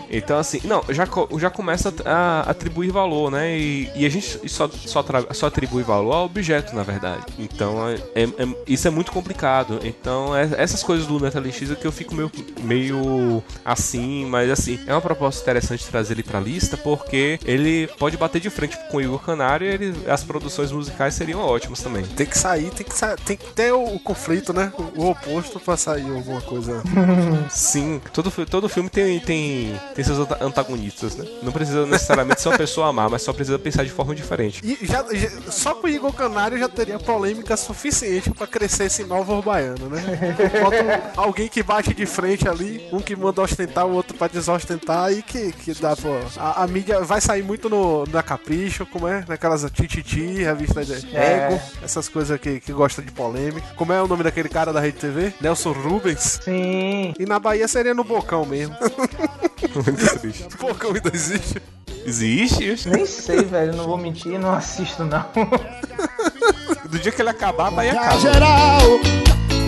Então, 0.09 0.37
assim, 0.37 0.61
não, 0.63 0.81
já, 0.89 1.05
já 1.37 1.49
começa 1.49 1.93
a 2.05 2.41
atribuir 2.49 2.91
valor, 2.91 3.29
né? 3.29 3.57
E, 3.57 3.91
e 3.95 4.05
a 4.05 4.09
gente 4.09 4.47
só, 4.49 4.69
só, 4.69 5.03
só 5.31 5.47
atribui 5.47 5.83
valor 5.83 6.13
ao 6.13 6.25
objeto, 6.25 6.75
na 6.75 6.83
verdade. 6.83 7.25
Então, 7.37 7.74
é, 7.89 7.95
é- 8.15 8.23
é- 8.23 8.55
isso 8.67 8.87
é 8.87 8.91
muito 8.91 9.11
complicado. 9.11 9.79
Então, 9.83 10.35
é- 10.35 10.49
essas 10.57 10.83
coisas 10.83 11.05
do 11.07 11.19
Metal 11.19 11.43
X 11.45 11.71
é 11.71 11.75
que 11.75 11.85
eu 11.85 11.91
fico 11.91 12.13
meio, 12.15 12.31
meio 12.61 13.43
assim, 13.63 14.25
mas 14.25 14.49
assim, 14.49 14.79
é 14.87 14.93
uma 14.93 15.01
proposta 15.01 15.41
interessante 15.41 15.85
trazer 15.87 16.13
ele 16.13 16.23
pra 16.23 16.39
lista, 16.39 16.77
porque 16.77 17.39
ele 17.45 17.87
pode 17.99 18.17
bater 18.17 18.39
de 18.41 18.49
frente 18.49 18.77
com 18.89 18.97
o 18.97 19.01
Igor 19.01 19.19
Canário 19.19 19.65
e 19.67 19.73
ele- 19.73 19.95
as 20.07 20.23
produções 20.23 20.71
musicais 20.71 21.13
seriam 21.13 21.39
ótimas 21.41 21.81
também. 21.81 22.03
Tem 22.05 22.25
que 22.25 22.37
sair, 22.37 22.69
tem 22.71 22.85
que, 22.85 22.95
sa- 22.95 23.15
tem 23.15 23.37
que 23.37 23.45
ter 23.53 23.71
o, 23.73 23.83
o 23.95 23.99
conflito, 23.99 24.53
né? 24.53 24.71
O, 24.95 25.03
o 25.03 25.09
oposto 25.11 25.59
pra 25.59 25.77
sair 25.77 26.09
alguma 26.09 26.41
coisa. 26.41 26.81
Sim, 27.49 28.01
todo, 28.13 28.31
todo 28.45 28.69
filme 28.69 28.89
tem, 28.89 29.19
tem, 29.19 29.79
tem 29.93 30.03
seus 30.05 30.19
anta- 30.19 30.37
antagonistas, 30.43 31.15
né? 31.15 31.25
Não 31.41 31.51
precisa 31.51 31.85
necessariamente 31.85 32.41
ser 32.41 32.49
uma 32.49 32.57
pessoa 32.57 32.91
má, 32.91 33.09
mas 33.09 33.21
só 33.21 33.33
precisa 33.33 33.57
pensar 33.59 33.83
de 33.83 33.89
forma 33.91 34.13
diferente. 34.15 34.61
E 34.63 34.85
já, 34.85 35.03
já- 35.13 35.51
só 35.51 35.73
com 35.75 35.87
o 35.87 35.89
Igor 35.89 36.11
Canário 36.13 36.57
já 36.57 36.67
teria 36.69 36.99
polêmica 36.99 37.55
suficiente 37.65 38.29
pra 38.31 38.45
crescer 38.47 38.85
esse 38.85 39.03
novo 39.03 39.41
baiano, 39.41 39.89
né? 39.89 40.01
Bota 40.61 40.83
um- 41.17 41.21
alguém 41.21 41.47
que 41.47 41.63
bate 41.63 41.93
de 41.93 42.05
frente 42.05 42.47
ali, 42.47 42.87
um 42.91 42.99
que 42.99 43.15
manda 43.15 43.41
ostentar, 43.41 43.85
o 43.85 43.91
outro 43.93 44.17
pra 44.17 44.27
desostentar, 44.27 45.11
e 45.11 45.21
que, 45.21 45.51
que 45.51 45.73
dá, 45.73 45.95
pô. 45.95 46.09
A, 46.37 46.63
a 46.63 46.67
mídia 46.67 47.01
vai 47.01 47.19
sair 47.21 47.43
muito 47.43 47.69
no, 47.69 48.05
na 48.07 48.21
Capricho, 48.23 48.85
como 48.85 49.07
é? 49.07 49.23
Naquelas 49.27 49.65
Tititi, 49.71 50.43
revista 50.43 50.83
de 50.85 51.15
É. 51.15 51.47
Ego, 51.47 51.61
essas 51.83 52.07
coisas 52.07 52.39
que, 52.39 52.59
que 52.59 52.71
gostam 52.71 53.03
de 53.03 53.11
polêmica. 53.11 53.65
Como 53.75 53.91
é 53.91 54.01
o 54.01 54.07
nome 54.07 54.23
daquele 54.23 54.49
cara 54.49 54.71
da 54.71 54.79
Rede 54.79 54.97
TV? 54.97 55.33
Nelson 55.41 55.71
Rubens. 55.71 56.39
Sim. 56.43 57.13
E 57.19 57.25
na 57.25 57.39
Bahia 57.39 57.67
seria 57.67 57.93
no 57.93 58.03
Bocão 58.03 58.45
mesmo. 58.45 58.75
Muito 59.75 60.19
triste. 60.19 60.47
Bocão 60.59 60.91
ainda 60.93 61.11
existe. 61.13 61.61
Existe? 62.05 62.87
Nem 62.87 63.05
sei, 63.05 63.43
velho. 63.43 63.75
Não 63.75 63.85
vou 63.85 63.97
mentir, 63.97 64.39
não 64.39 64.53
assisto, 64.53 65.03
não. 65.03 65.25
Do 66.89 66.99
dia 66.99 67.11
que 67.11 67.21
ele 67.21 67.29
acabar, 67.29 67.71
vai 67.71 67.89
acabar. 67.89 68.19
geral, 68.19 68.81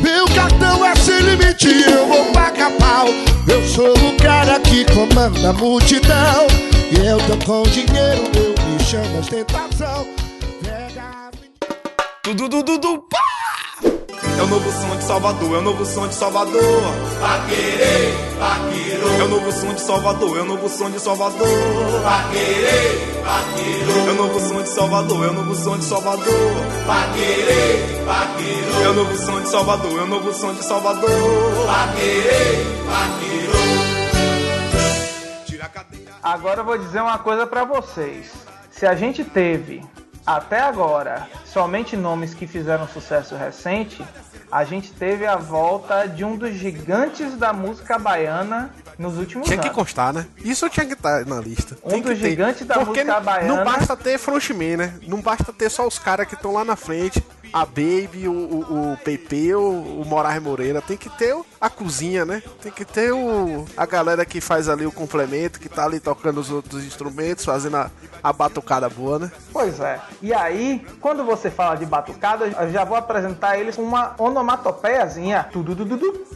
meu 0.01 0.25
cartão 0.35 0.85
é 0.85 0.95
sem 0.95 1.19
limite, 1.21 1.67
eu 1.67 2.05
vou 2.05 2.25
pagar 2.31 2.71
pau. 2.77 3.07
Eu 3.47 3.67
sou 3.67 3.91
o 3.91 4.17
cara 4.17 4.59
que 4.59 4.85
comanda 4.93 5.49
a 5.49 5.53
multidão. 5.53 6.47
E 6.91 7.05
eu 7.05 7.17
tô 7.17 7.45
com 7.45 7.63
dinheiro, 7.63 8.23
eu 8.35 8.71
me 8.71 8.83
chamo 8.83 9.19
ostentação. 9.19 10.07
Pega 10.63 11.01
a 11.01 11.31
Tudo, 12.21 12.47
tudo, 12.47 12.79
tudo, 12.79 13.03
pá! 13.09 13.96
É 14.37 14.43
o 14.43 14.45
novo 14.47 14.71
som 14.71 14.95
de 14.95 15.03
Salvador, 15.03 15.55
é 15.55 15.57
o 15.57 15.61
novo 15.63 15.83
som 15.83 16.07
de 16.07 16.13
Salvador. 16.13 16.61
Paquerê, 17.19 18.13
paquerô. 18.37 19.09
É 19.09 19.23
o 19.23 19.27
novo 19.27 19.51
som 19.51 19.73
de 19.73 19.81
Salvador, 19.81 20.37
é 20.37 20.41
o 20.41 20.45
novo 20.45 20.69
som 20.69 20.91
de 20.91 20.99
Salvador. 20.99 21.47
Paquerê, 22.03 23.17
paquerô. 23.25 24.07
É 24.07 24.11
o 24.11 24.15
novo 24.15 24.39
som 24.39 24.61
de 24.61 24.69
Salvador, 24.69 25.25
é 25.25 25.29
o 25.29 25.33
novo 25.33 25.55
som 25.55 25.77
de 25.77 25.83
Salvador. 25.85 26.25
Paquerê, 26.85 28.03
paquerô. 28.05 28.83
É 28.83 28.89
o 28.89 28.93
novo 28.93 29.17
som 29.17 29.41
de 29.41 29.49
Salvador, 29.49 29.99
é 29.99 30.03
o 30.03 30.07
novo 30.07 30.33
som 30.33 30.53
de 30.53 30.63
Salvador. 30.63 31.09
Paquerê, 31.65 32.63
paquerô. 32.85 33.57
Tira 35.47 35.65
a 35.65 35.69
cadeira. 35.69 36.11
Agora 36.21 36.61
eu 36.61 36.65
vou 36.65 36.77
dizer 36.77 37.01
uma 37.01 37.17
coisa 37.17 37.47
pra 37.47 37.63
vocês. 37.63 38.31
Se 38.69 38.85
a 38.85 38.93
gente 38.93 39.23
teve 39.23 39.83
até 40.27 40.59
agora 40.59 41.27
somente 41.45 41.95
nomes 41.95 42.33
que 42.33 42.45
fizeram 42.45 42.87
sucesso 42.87 43.33
recente, 43.35 44.05
a 44.51 44.63
gente 44.63 44.91
teve 44.93 45.25
a 45.25 45.35
volta 45.35 46.07
de 46.07 46.23
um 46.23 46.35
dos 46.37 46.53
gigantes 46.55 47.35
da 47.37 47.51
música 47.53 47.97
baiana 47.99 48.71
nos 48.97 49.17
últimos 49.17 49.45
Tinha 49.47 49.59
que 49.59 49.67
anos. 49.67 49.75
constar, 49.75 50.13
né? 50.13 50.25
Isso 50.37 50.67
tinha 50.69 50.85
que 50.85 50.93
estar 50.93 51.25
na 51.25 51.39
lista. 51.39 51.77
Um 51.83 51.89
Tem 51.89 52.01
que 52.01 52.09
dos 52.09 52.17
gigantes 52.17 52.65
da 52.65 52.75
Porque 52.75 53.03
música 53.03 53.13
não- 53.19 53.21
baiana. 53.23 53.55
Não 53.55 53.63
basta 53.63 53.95
ter 53.95 54.17
frontman, 54.17 54.77
né? 54.77 54.93
Não 55.07 55.21
basta 55.21 55.51
ter 55.53 55.69
só 55.69 55.85
os 55.85 55.99
caras 55.99 56.27
que 56.27 56.33
estão 56.35 56.53
lá 56.53 56.63
na 56.65 56.75
frente. 56.75 57.23
A 57.53 57.65
Baby, 57.65 58.27
o, 58.27 58.31
o, 58.33 58.91
o 58.93 58.97
Pepe, 58.97 59.53
o, 59.55 60.01
o 60.01 60.03
Moraes 60.05 60.41
Moreira. 60.43 60.81
Tem 60.81 60.97
que 60.97 61.09
ter 61.09 61.33
o- 61.33 61.45
a 61.59 61.69
cozinha, 61.69 62.25
né? 62.25 62.41
Tem 62.61 62.71
que 62.71 62.85
ter 62.85 63.11
o, 63.11 63.65
a 63.75 63.85
galera 63.85 64.25
que 64.25 64.39
faz 64.39 64.69
ali 64.69 64.85
o 64.85 64.91
complemento, 64.91 65.59
que 65.59 65.69
tá 65.69 65.85
ali 65.85 65.99
tocando 65.99 66.39
os 66.39 66.51
outros 66.51 66.83
instrumentos, 66.83 67.45
fazendo 67.45 67.77
a, 67.77 67.91
a 68.23 68.33
batucada 68.33 68.89
boa, 68.89 69.19
né? 69.19 69.31
Pois 69.51 69.79
é. 69.79 69.99
E 70.21 70.33
aí, 70.33 70.85
quando 71.01 71.23
você 71.23 71.49
fala 71.49 71.75
de 71.75 71.85
batucada, 71.85 72.45
eu 72.45 72.71
já 72.71 72.83
vou 72.83 72.97
apresentar 72.97 73.57
eles 73.57 73.77
uma 73.77 74.15
onomatopeiazinha. 74.17 75.47
Tudo, 75.51 75.75
tudo, 75.75 75.97
tudo. 75.97 76.27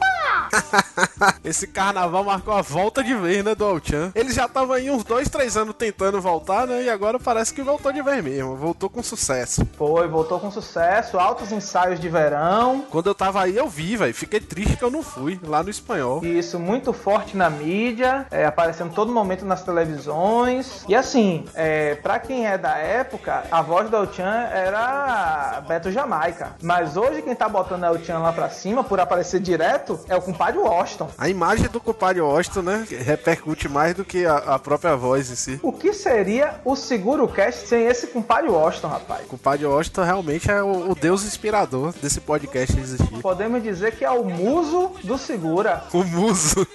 Esse 1.44 1.68
carnaval 1.68 2.24
marcou 2.24 2.54
a 2.54 2.62
volta 2.62 3.04
de 3.04 3.14
vez, 3.16 3.44
né, 3.44 3.56
do 3.56 3.66
Alchan. 3.66 4.12
Ele 4.16 4.32
já 4.32 4.48
tava 4.48 4.76
aí 4.76 4.90
uns 4.90 5.04
dois, 5.04 5.30
três 5.30 5.56
anos 5.58 5.76
tentando 5.76 6.22
voltar, 6.22 6.68
né? 6.68 6.84
E 6.84 6.90
agora 6.90 7.20
parece 7.20 7.54
que 7.54 7.62
voltou 7.62 7.92
de 7.92 8.02
vez 8.02 8.24
mesmo. 8.24 8.56
Voltou 8.56 8.90
com 8.90 9.02
sucesso. 9.04 9.68
Foi, 9.78 10.08
voltou 10.08 10.40
com 10.40 10.52
sucesso, 10.52 11.20
altos 11.20 11.52
ensaios 11.52 12.00
de 12.00 12.10
verão. 12.10 12.86
Quando 12.90 13.08
eu 13.08 13.16
tava 13.16 13.42
aí, 13.42 13.56
eu 13.56 13.68
vi, 13.68 13.96
velho. 13.96 14.14
Fiquei 14.14 14.40
triste 14.40 14.78
que 14.78 14.84
eu 14.84 14.92
não 14.92 15.04
fui 15.14 15.40
lá 15.44 15.64
no 15.64 15.70
espanhol. 15.70 16.24
Isso 16.26 16.60
muito 16.60 16.94
forte 16.94 17.36
na 17.36 17.50
mídia, 17.50 18.26
é, 18.32 18.46
aparecendo 18.46 18.94
todo 18.94 19.12
momento 19.12 19.46
nas 19.46 19.64
televisões. 19.64 20.84
E 20.88 20.96
assim, 20.96 21.46
é, 21.54 21.96
para 21.96 22.20
quem 22.20 22.48
é 22.48 22.58
da 22.58 22.78
época, 22.78 23.44
a 23.52 23.62
voz 23.62 23.90
do 23.90 23.98
El-Chan 23.98 24.50
era 24.52 25.62
Beto 25.68 25.92
Jamaica. 25.92 26.56
Mas 26.62 26.98
hoje 26.98 27.22
quem 27.22 27.36
tá 27.36 27.48
botando 27.48 27.84
El-Chan 27.84 28.20
lá 28.20 28.32
pra 28.32 28.50
cima, 28.50 28.84
por 28.84 29.00
aparecer 29.00 29.40
direto, 29.40 30.00
é 30.08 30.16
o 30.16 30.22
compadre 30.22 30.60
Washington. 30.60 31.10
A 31.18 31.30
imagem 31.30 31.68
do 31.68 31.80
compadre 31.80 32.22
Washington, 32.22 32.62
né? 32.62 32.88
Repercute 32.90 33.68
mais 33.68 33.94
do 33.94 34.06
que 34.06 34.26
a, 34.26 34.38
a 34.38 34.60
própria 34.60 34.96
voz 34.96 35.30
em 35.30 35.36
si. 35.36 35.60
O 35.62 35.72
que 35.72 35.94
seria 35.94 36.56
o 36.64 36.76
Seguro 36.76 37.28
Cast 37.28 37.68
sem 37.68 37.86
esse 37.86 38.08
compadre 38.08 38.50
Washington, 38.50 38.88
rapaz? 38.88 39.26
O 39.26 39.30
compadre 39.30 39.66
Washington 39.66 40.04
realmente 40.04 40.50
é 40.50 40.62
o, 40.62 40.92
o 40.92 40.96
deus 40.96 41.24
inspirador 41.24 41.94
desse 42.02 42.22
podcast 42.22 42.80
existir. 42.80 43.22
Podemos 43.22 43.62
dizer 43.62 43.96
que 43.96 44.06
é 44.06 44.12
o 44.12 44.24
muso 44.24 44.92
do 45.04 45.18
Segura. 45.18 45.84
O 45.94 46.04
muso. 46.04 46.68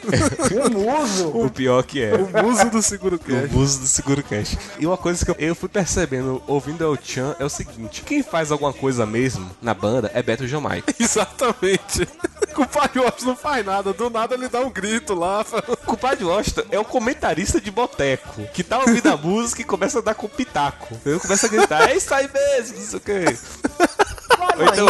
O 0.67 0.71
muso. 0.71 1.27
O 1.47 1.51
pior 1.51 1.83
que 1.85 2.03
é. 2.03 2.13
o 2.15 2.43
muso 2.45 2.71
do 2.71 2.83
Seguro 2.83 3.17
O 3.17 3.19
Cast. 3.19 3.55
muso 3.55 3.81
do 3.81 3.87
Seguro 3.87 4.23
Cash. 4.23 4.57
E 4.79 4.87
uma 4.87 4.97
coisa 4.97 5.25
que 5.25 5.31
eu, 5.31 5.37
eu 5.39 5.55
fui 5.55 5.69
percebendo 5.69 6.43
ouvindo 6.47 6.83
El 6.85 6.97
Chan 7.03 7.37
é 7.39 7.45
o 7.45 7.49
seguinte: 7.49 8.03
quem 8.03 8.23
faz 8.23 8.51
alguma 8.51 8.73
coisa 8.73 9.07
mesmo 9.07 9.51
na 9.63 9.75
banda 9.75 10.11
é 10.15 10.23
Beto 10.23 10.47
Jamaica. 10.47 10.93
Exatamente. 10.99 12.09
O 12.51 12.55
compadre 12.57 13.01
Washington 13.01 13.27
não 13.27 13.37
faz 13.37 13.65
nada. 13.65 13.93
Do 13.93 14.09
nada 14.11 14.35
ele 14.35 14.49
dá 14.49 14.61
um 14.61 14.71
grito 14.71 15.15
lá. 15.15 15.45
O 15.69 15.77
compadre 15.79 16.25
Washington 16.25 16.63
é 16.71 16.79
o 16.79 16.85
comentarista 16.85 17.61
de 17.61 17.71
boteco 17.71 18.43
que 18.55 18.63
tá 18.65 18.79
ouvindo 18.79 19.07
a 19.09 19.17
música 19.19 19.61
e 19.61 19.65
começa 19.65 19.99
a 19.99 20.03
dar 20.03 20.15
com 20.15 20.29
pitaco. 20.29 20.97
Ele 21.05 21.19
começa 21.21 21.47
a 21.47 21.51
gritar: 21.51 21.91
é 21.91 21.97
isso 21.97 22.13
aí 22.15 22.29
mesmo, 22.33 22.79
não 22.79 22.85
sei 22.87 22.99
o 22.99 23.01
quê. 23.01 23.25
Ou 24.57 24.65
então, 24.65 24.87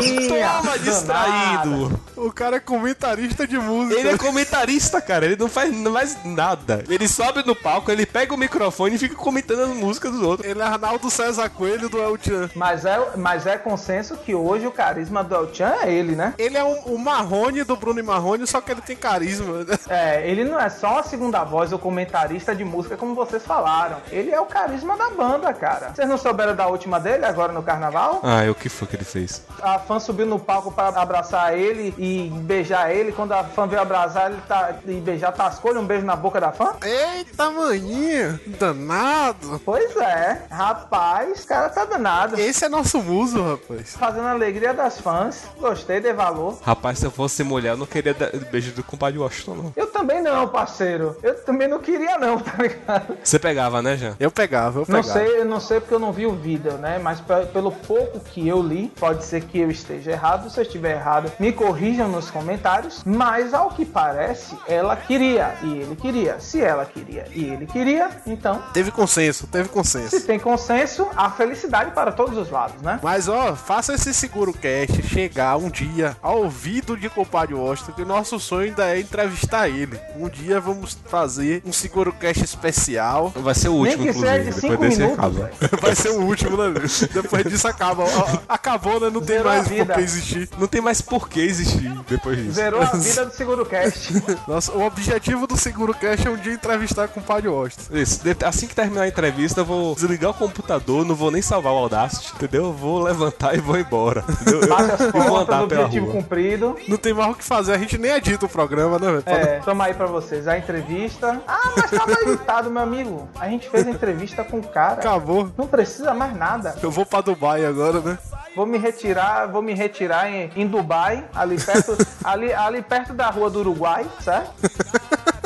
toma 0.62 0.78
distraído. 0.78 2.00
O 2.16 2.32
cara 2.32 2.57
é 2.57 2.61
comentarista 2.61 3.46
de 3.46 3.59
música. 3.59 3.98
Ele 4.00 4.09
é 4.11 4.18
comentarista, 4.18 5.00
cara. 5.00 5.26
Ele 5.26 5.36
não 5.36 5.48
faz 5.48 5.70
mais 5.74 6.16
nada. 6.24 6.84
Ele 6.88 7.07
sobe 7.09 7.44
no 7.46 7.54
palco, 7.54 7.90
ele 7.90 8.07
pega 8.07 8.32
o 8.34 8.36
microfone 8.38 8.94
e 8.94 8.98
fica 8.98 9.14
comentando 9.14 9.62
as 9.62 9.68
músicas 9.76 10.12
dos 10.12 10.22
outros. 10.22 10.48
Ele 10.48 10.61
é 10.61 10.64
Arnaldo 10.64 11.11
César 11.11 11.48
Coelho 11.50 11.88
do 11.88 11.98
El 11.98 12.16
Chan. 12.20 12.50
Mas 12.54 12.84
é, 12.84 12.98
mas 13.16 13.46
é 13.46 13.57
consenso 13.59 14.16
que 14.16 14.34
hoje 14.34 14.66
o 14.66 14.70
carisma 14.72 15.22
do 15.22 15.34
El 15.34 15.54
Chan 15.54 15.74
é 15.82 15.92
ele, 15.92 16.14
né? 16.16 16.34
Ele 16.38 16.57
é 16.57 16.64
o, 16.64 16.94
o 16.94 16.98
Marrone 16.98 17.64
do 17.64 17.76
Bruno 17.76 18.00
e 18.00 18.02
Marrone, 18.02 18.46
só 18.46 18.61
que 18.61 18.70
ele 18.72 18.80
tem 18.80 18.96
carisma. 18.96 19.64
né? 19.64 19.78
É, 19.88 20.28
ele 20.28 20.44
não 20.44 20.59
é 20.59 20.68
só 20.70 21.00
a 21.00 21.02
segunda 21.02 21.44
voz, 21.44 21.72
o 21.72 21.78
comentarista 21.78 22.54
de 22.54 22.64
música, 22.64 22.96
como 22.96 23.14
vocês 23.14 23.44
falaram. 23.44 23.98
Ele 24.11 24.30
é 24.30 24.40
o 24.40 24.46
carisma 24.46 24.96
da 24.96 25.11
banda, 25.11 25.52
cara. 25.52 25.92
Vocês 25.94 26.09
não 26.09 26.18
souberam 26.18 26.54
da 26.54 26.66
última 26.66 26.98
dele 26.98 27.24
agora 27.24 27.52
no 27.52 27.62
carnaval? 27.62 28.20
Ah, 28.22 28.44
e 28.44 28.50
o 28.50 28.54
que 28.54 28.68
foi 28.68 28.88
que 28.88 28.96
ele 28.96 29.04
fez? 29.04 29.42
A 29.62 29.78
fã 29.78 29.99
subiu 29.99 30.26
no 30.26 30.38
palco 30.38 30.70
pra 30.70 30.88
abraçar 30.88 31.57
ele 31.57 31.94
e 31.99 32.28
beijar 32.42 32.90
ele. 32.94 33.11
Quando 33.12 33.32
a 33.32 33.42
fã 33.42 33.66
veio 33.66 33.80
abraçar 33.80 34.30
ele 34.30 34.40
tá, 34.47 34.74
e 34.86 34.94
beijar, 35.01 35.32
tascou-lhe 35.32 35.78
um 35.78 35.86
beijo 35.86 36.05
na 36.05 36.14
boca 36.14 36.38
da 36.40 36.53
fã? 36.53 36.74
Eita, 36.82 37.51
maninha. 37.51 38.38
Danado. 38.47 39.61
Pois 39.64 39.97
é, 39.97 40.42
rapaz, 40.51 41.44
o 41.44 41.47
cara 41.49 41.68
tá 41.70 41.84
danado. 41.84 42.38
Esse 42.38 42.64
é 42.64 42.68
nosso 42.68 43.03
muso, 43.03 43.42
rapaz. 43.42 43.97
Fazendo 43.97 44.26
a 44.26 44.32
alegria 44.32 44.74
das 44.74 45.01
fãs. 45.01 45.44
Gostei, 45.59 46.01
dei 46.01 46.12
valor. 46.12 46.59
Rapaz, 46.62 46.99
se 46.99 47.07
eu 47.07 47.11
fosse 47.11 47.42
mulher, 47.42 47.70
eu 47.72 47.76
não 47.76 47.86
queria 47.86 48.12
dar 48.12 48.30
beijo 48.51 48.72
do 48.72 48.82
compadre 48.82 49.18
Washington, 49.18 49.55
não. 49.55 49.72
Eu 49.76 49.86
também 49.86 50.22
não, 50.22 50.47
parceiro. 50.49 51.16
Eu 51.22 51.34
também 51.44 51.66
não 51.68 51.78
queria 51.78 52.18
não, 52.18 52.38
tá 52.40 52.53
ligado? 52.62 53.16
Você 53.22 53.38
pegava, 53.38 53.80
né, 53.82 53.97
Jean? 53.97 54.16
Eu 54.20 54.30
pegava, 54.30 54.80
eu 54.80 54.86
Não 54.88 55.03
pegava. 55.03 55.18
sei, 55.18 55.40
eu 55.40 55.44
não 55.44 55.61
sei 55.61 55.80
porque 55.80 55.94
eu 55.94 55.99
não 55.99 56.12
vi 56.12 56.26
o 56.26 56.34
vídeo, 56.34 56.72
né? 56.74 56.99
Mas 57.03 57.20
pe- 57.20 57.47
pelo 57.53 57.72
pouco 57.72 58.20
que 58.20 58.47
eu 58.47 58.61
li, 58.62 58.92
pode 59.01 59.24
ser 59.24 59.36
que 59.41 59.59
eu 59.59 59.70
esteja 59.70 60.12
errado. 60.12 60.51
Se 60.51 60.59
eu 60.59 60.62
estiver 60.62 60.93
errado, 60.97 61.30
me 61.39 61.53
corrijam 61.53 62.09
nos 62.09 62.30
comentários. 62.30 63.03
Mas 63.05 63.53
ao 63.55 63.70
que 63.70 63.84
parece, 63.84 64.57
ela 64.66 64.97
queria 64.97 65.55
e 65.62 65.78
ele 65.78 65.97
queria. 65.97 66.39
Se 66.41 66.61
ela 66.62 66.84
queria 66.84 67.24
e 67.32 67.45
ele 67.45 67.66
queria, 67.66 68.11
então, 68.26 68.62
Teve 68.72 68.91
consenso, 68.91 69.47
teve 69.47 69.64
se 69.64 69.70
consenso. 69.70 70.26
tem 70.26 70.39
consenso, 70.39 71.07
há 71.16 71.30
felicidade 71.30 71.91
para 71.93 72.12
todos 72.12 72.37
os 72.37 72.51
lados, 72.51 72.80
né? 72.82 72.99
Mas 73.03 73.28
ó, 73.28 73.55
faça 73.55 73.95
esse 73.95 74.12
seguro 74.14 74.53
cast 74.53 75.03
chegar 75.03 75.57
um 75.57 75.68
dia 75.70 76.16
ao 76.22 76.43
ouvido 76.43 76.97
de 76.97 77.09
compadre 77.09 77.55
Washington, 77.55 77.93
que 77.93 78.03
o 78.03 78.07
nosso 78.07 78.39
sonho 78.39 78.68
ainda 78.68 78.87
é 78.95 79.01
entrevistar 79.01 79.68
ele. 79.68 79.99
Um 80.16 80.28
dia 80.28 80.61
vamos 80.61 80.99
fazer 81.07 81.62
um 81.64 81.72
seguro 81.72 82.12
cast 82.12 82.45
especial. 82.45 83.32
Vai 83.37 83.55
ser 83.55 83.68
o 83.68 83.74
último, 83.74 84.05
Nem 84.05 84.12
que 84.12 84.18
seja 84.18 84.39
inclusive. 84.39 84.51
de 84.55 84.61
Depois 84.61 84.72
cinco 84.72 84.82
desse 84.82 85.01
minutos, 85.01 85.18
acaba. 85.18 85.51
Vai 85.80 85.95
ser 85.95 86.09
o 86.11 86.20
último, 86.22 86.57
né? 86.57 86.74
Depois 87.12 87.45
disso 87.45 87.68
acaba. 87.68 88.05
Ó, 88.05 88.39
Acabou, 88.49 89.01
né? 89.01 89.11
Não 89.21 89.27
tem 89.27 89.37
Zerou 89.37 89.53
mais 89.53 89.69
por 89.69 89.87
que 89.95 90.01
existir. 90.01 90.49
Não 90.59 90.67
tem 90.67 90.81
mais 90.81 91.01
por 91.01 91.29
que 91.29 91.41
existir 91.41 91.91
depois 92.09 92.37
disso. 92.39 92.53
Zerou 92.53 92.83
a 92.83 92.87
vida 92.97 93.27
do 93.27 93.33
Seguro 93.33 93.64
Cast. 93.67 94.12
Nossa, 94.47 94.73
o 94.73 94.85
objetivo 94.87 95.47
do 95.47 95.57
seguro 95.57 95.95
cast 95.95 96.27
é 96.27 96.31
um 96.31 96.37
dia 96.37 96.53
entrevistar 96.53 97.09
com 97.09 97.21
o 97.21 97.23
compadre 97.23 97.49
Washington. 97.49 97.97
Isso, 97.97 98.21
assim 98.45 98.67
que 98.67 98.75
terminar 98.75 99.03
a 99.03 99.09
entrevista, 99.09 99.61
eu 99.61 99.64
vou 99.64 99.95
desligar 99.95 100.31
o 100.31 100.35
computador, 100.35 101.05
não 101.05 101.14
vou 101.14 101.31
nem 101.31 101.41
salvar 101.43 101.73
o 101.73 101.77
Audacity, 101.77 102.33
entendeu? 102.35 102.67
Eu 102.67 102.73
vou 102.73 103.03
levantar 103.03 103.55
e 103.57 103.61
vou 103.61 103.79
embora. 103.79 104.25
Entendeu? 104.29 104.61
Eu, 104.62 104.69
Bate 104.69 104.91
as 104.93 105.01
eu 105.01 105.12
vou 105.12 105.37
andar 105.37 105.67
pela 105.67 105.83
objetivo 105.85 106.07
rua. 106.07 106.14
cumprido. 106.14 106.77
Não 106.89 106.97
tem 106.97 107.12
mais 107.14 107.31
o 107.31 107.35
que 107.35 107.45
fazer, 107.45 107.73
a 107.73 107.79
gente 107.79 107.97
nem 107.99 108.12
edita 108.12 108.47
o 108.47 108.49
programa, 108.49 108.99
né, 108.99 109.07
velho? 109.07 109.23
É, 109.27 109.61
toma 109.61 109.85
aí 109.87 109.95
pra 109.95 110.07
vocês 110.07 110.47
a 110.47 110.57
entrevista. 110.59 111.41
Ah, 111.47 111.73
mas 111.77 111.91
tava 111.91 112.12
editado, 112.12 112.71
meu 112.71 112.83
amigo. 112.83 113.29
A 113.39 113.49
gente 113.49 113.69
fez 113.69 113.87
a 113.87 113.91
entrevista 113.91 114.45
com 114.45 114.59
o 114.59 114.62
cara. 114.69 114.95
Acabou. 115.01 115.51
Não 115.57 115.67
precisa 115.67 116.12
mais 116.14 116.37
nada. 116.37 116.77
Eu 116.83 116.91
vou 116.91 117.05
pra 117.07 117.21
Dubai 117.21 117.64
agora, 117.64 118.01
né? 118.01 118.19
Vou 118.55 118.64
me 118.67 118.79
retirar, 118.79 119.05
vou 119.50 119.62
me 119.62 119.74
retirar 119.74 120.30
em, 120.30 120.50
em 120.57 120.66
Dubai, 120.66 121.24
ali 121.34 121.61
perto, 121.61 121.96
ali, 122.24 122.52
ali 122.52 122.82
perto 122.82 123.12
da 123.12 123.30
rua 123.30 123.50
do 123.50 123.61
Uruguai, 123.61 124.07
certo? 124.20 124.52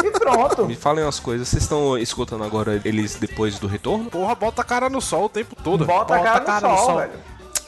E 0.04 0.11
pronto. 0.11 0.66
Me 0.66 0.76
falem 0.76 1.04
umas 1.04 1.20
coisas, 1.20 1.48
vocês 1.48 1.62
estão 1.62 1.98
escutando 1.98 2.44
agora 2.44 2.80
eles 2.84 3.16
depois 3.16 3.58
do 3.58 3.66
retorno? 3.66 4.11
Porra, 4.11 4.34
bota 4.34 4.62
a 4.62 4.64
cara 4.64 4.88
no 4.88 5.00
sol 5.00 5.24
o 5.24 5.28
tempo 5.28 5.54
todo. 5.62 5.84
Bota, 5.84 6.14
a 6.14 6.20
cara, 6.20 6.68
no, 6.68 6.76
sol, 6.78 6.98
velho. 6.98 7.12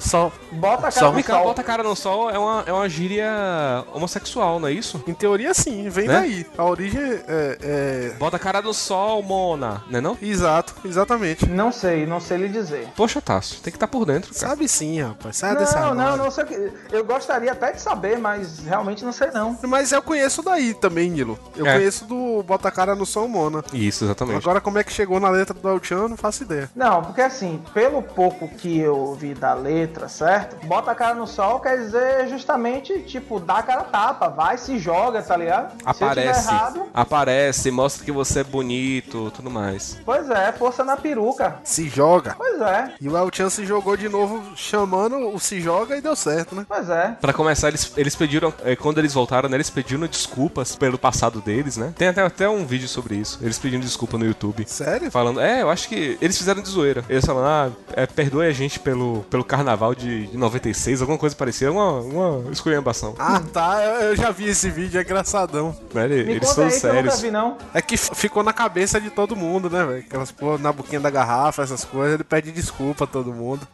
Sol. 0.03 0.33
Bota 0.51 0.89
a 0.89 0.93
cara 0.93 1.07
no 1.07 1.13
Vem 1.13 1.23
cá, 1.23 1.35
sol. 1.35 1.45
bota 1.45 1.61
a 1.61 1.65
cara 1.65 1.83
no 1.83 1.97
sol 1.97 2.31
é 2.31 2.39
uma, 2.39 2.65
é 2.67 2.73
uma 2.73 2.89
gíria 2.89 3.85
homossexual, 3.95 4.59
não 4.59 4.69
é 4.69 4.73
isso? 4.73 5.03
Em 5.07 5.15
teoria, 5.15 5.55
sim, 5.55 5.89
vem 5.89 6.07
Né? 6.09 6.15
daí. 6.21 6.47
A 6.59 6.65
origem 6.65 7.01
é, 7.01 7.59
é- 7.63 8.15
Bota 8.19 8.37
a 8.37 8.39
cara 8.39 8.61
no 8.63 8.75
sol, 8.75 9.23
Mona, 9.23 9.83
né 9.89 10.01
não? 10.01 10.17
Exato, 10.21 10.75
exatamente. 10.85 11.47
Não 11.49 11.71
sei, 11.73 12.07
não 12.07 12.21
sei 12.21 12.39
lhe 12.39 12.49
dizer. 12.49 12.89
Poxa, 12.97 13.21
Tasso, 13.21 13.61
tem 13.63 13.71
que 13.71 13.77
estar 13.77 13.87
por 13.89 14.05
dentro, 14.05 14.33
cara. 14.35 14.49
Sabe 14.49 14.69
sim, 14.69 15.01
rapaz. 15.01 15.37
Sai 15.37 15.55
Não, 15.55 15.61
não, 15.61 15.83
armário. 16.05 16.17
não 16.25 16.31
sei 16.31 16.45
o 16.45 16.47
que. 16.47 16.73
Eu 16.91 17.05
gostaria 17.05 17.53
até 17.53 17.73
de 17.73 17.81
saber, 17.81 18.19
mas 18.19 18.59
realmente 18.61 19.05
não 19.05 19.13
sei 19.13 19.31
não. 19.31 19.59
Mas 19.63 19.93
eu 19.93 20.03
conheço 20.03 20.43
daí 20.43 20.75
também, 20.75 21.11
Nilo. 21.11 21.39
Eu 21.57 21.67
É. 21.67 21.75
conheço 21.75 22.05
do 22.05 22.43
Bota 22.43 22.69
a 22.69 22.73
Cara 22.73 22.95
no 22.95 23.07
Sol 23.07 23.29
Mona. 23.29 23.63
Isso, 23.73 24.05
exatamente. 24.05 24.39
Agora, 24.39 24.61
como 24.61 24.79
é 24.79 24.85
que 24.85 24.93
chegou 24.93 25.19
na 25.21 25.29
letra 25.29 25.55
do 25.55 25.81
eu 25.91 26.09
não 26.09 26.17
faço 26.17 26.43
ideia. 26.43 26.71
Não, 26.75 27.03
porque 27.03 27.21
assim, 27.21 27.63
pelo 27.75 28.03
pouco 28.03 28.49
que 28.49 28.79
eu 28.79 28.97
ouvi 28.97 29.35
da 29.35 29.55
letra, 29.55 29.92
certo? 30.09 30.65
Bota 30.67 30.91
a 30.91 30.95
cara 30.95 31.15
no 31.15 31.27
sol 31.27 31.61
quer 31.61 31.79
dizer 31.79 32.29
justamente, 32.29 33.01
tipo, 33.03 33.39
dá 33.41 33.59
a 33.59 33.63
cara 33.63 33.81
a 33.83 33.85
tapa, 33.85 34.29
vai, 34.29 34.59
se 34.59 34.79
joga, 34.79 35.23
tá 35.23 35.37
ligado? 35.37 35.75
Aparece, 35.85 36.49
errado, 36.49 36.83
aparece, 36.93 37.71
mostra 37.71 38.05
que 38.05 38.13
você 38.13 38.41
é 38.41 38.45
bonito, 38.45 39.31
tudo 39.33 39.51
mais. 39.51 39.99
pois 40.05 40.29
é, 40.31 40.53
força 40.53 40.85
na 40.85 40.97
peruca. 40.97 41.57
Se 41.65 41.89
joga. 41.89 42.35
Pois 42.37 42.61
é, 42.61 42.93
E 43.01 43.09
o 43.09 43.17
El 43.17 43.31
Chan 43.33 43.51
se 43.51 43.65
jogou 43.65 43.97
de 43.97 44.09
novo, 44.09 44.43
chamando 44.57 45.35
o 45.35 45.39
Se 45.41 45.61
Joga 45.61 45.97
e 45.97 46.01
deu 46.01 46.15
certo, 46.17 46.55
né? 46.55 46.65
pois 46.69 46.89
é. 46.89 47.17
Pra 47.21 47.33
começar, 47.33 47.69
eles, 47.69 47.93
eles 47.97 48.15
pediram, 48.15 48.53
eh, 48.65 48.77
quando 48.77 48.99
eles 48.99 49.13
voltaram, 49.15 49.49
né, 49.49 49.57
eles 49.57 49.71
pediram 49.71 50.07
desculpas 50.07 50.75
pelo 50.77 50.99
passado 50.99 51.41
deles, 51.41 51.77
né? 51.77 51.93
Tem 51.97 52.09
até, 52.09 52.23
até 52.23 52.49
um 52.49 52.65
vídeo 52.65 52.89
sobre 52.89 53.17
isso. 53.17 53.39
Eles 53.43 53.59
pedindo 53.59 53.83
desculpa 53.83 54.17
no 54.19 54.25
YouTube. 54.25 54.65
Sério? 54.67 55.11
Falando, 55.11 55.41
é, 55.41 55.63
eu 55.63 55.71
acho 55.71 55.89
que 55.89 56.17
eles 56.21 56.37
fizeram 56.37 56.63
de 56.63 56.69
zoeira. 56.69 57.05
Eles 57.09 57.25
falando, 57.25 57.47
ah, 57.47 57.71
é, 57.95 58.07
perdoe 58.07 58.47
a 58.47 58.53
gente 58.53 58.79
pelo, 58.79 59.25
pelo 59.31 59.45
carnaval 59.45 59.82
de, 59.95 60.29
de 60.29 60.37
96, 60.37 61.01
alguma 61.01 61.19
coisa 61.19 61.35
parecida, 61.35 61.73
uma, 61.73 62.01
uma 62.01 62.53
esculhambação. 62.53 63.15
Ah, 63.19 63.41
tá. 63.53 63.83
Eu 63.83 64.13
eu 64.13 64.17
já 64.17 64.31
vi 64.31 64.49
esse 64.49 64.71
vídeo, 64.71 64.99
é 64.99 65.03
engraçadão. 65.03 65.75
Né? 65.93 66.05
Eles 66.05 66.27
Me 66.27 66.33
eles 66.35 66.49
são 66.49 66.65
aí 66.65 66.71
que 66.71 66.87
eu 66.87 66.91
nunca 66.91 67.03
sérios. 67.11 67.21
vi, 67.21 67.31
não. 67.31 67.57
É 67.73 67.81
que 67.81 67.97
ficou 67.97 68.43
na 68.43 68.53
cabeça 68.53 69.01
de 69.01 69.11
todo 69.11 69.35
mundo, 69.35 69.71
né, 69.71 69.85
velho? 69.85 70.01
Aquelas 70.01 70.31
porra 70.31 70.59
na 70.59 70.73
boquinha 70.73 71.01
da 71.01 71.11
garrafa, 71.11 71.63
essas 71.63 71.85
coisas. 71.85 72.15
Ele 72.15 72.25
pede 72.25 72.53
desculpa 72.53 73.05
a 73.05 73.07
todo 73.07 73.33
mundo 73.33 73.67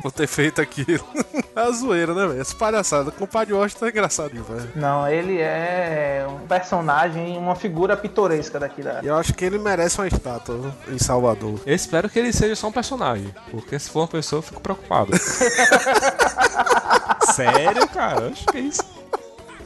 por 0.00 0.10
ter 0.10 0.26
feito 0.26 0.60
aquilo. 0.60 1.04
é 1.54 1.60
a 1.60 1.70
zoeira, 1.70 2.14
né, 2.14 2.26
velho? 2.26 2.40
Essa 2.40 2.54
palhaçada. 2.54 3.10
O 3.10 3.12
compadre 3.12 3.52
Washington 3.52 3.86
é 3.86 3.88
engraçadinho, 3.90 4.44
velho. 4.44 4.70
Não, 4.74 5.06
ele 5.06 5.38
é 5.40 6.26
um 6.28 6.46
personagem, 6.46 7.36
uma 7.36 7.54
figura 7.54 7.96
pitoresca 7.96 8.58
daqui 8.58 8.82
da. 8.82 9.00
E 9.02 9.06
eu 9.06 9.16
acho 9.16 9.34
que 9.34 9.44
ele 9.44 9.58
merece 9.58 9.98
uma 9.98 10.08
estátua 10.08 10.56
viu? 10.56 10.94
em 10.94 10.98
Salvador. 10.98 11.60
Eu 11.66 11.74
espero 11.74 12.08
que 12.08 12.18
ele 12.18 12.32
seja 12.32 12.56
só 12.56 12.68
um 12.68 12.72
personagem. 12.72 13.32
Porque 13.50 13.78
se 13.78 13.90
for 13.90 14.00
uma 14.00 14.08
pessoa, 14.08 14.38
eu 14.38 14.42
fico 14.42 14.60
preocupado. 14.60 15.12
Sério, 17.34 17.88
cara? 17.88 18.28
Acho 18.28 18.46
que 18.46 18.58
é 18.58 18.60
isso. 18.60 19.01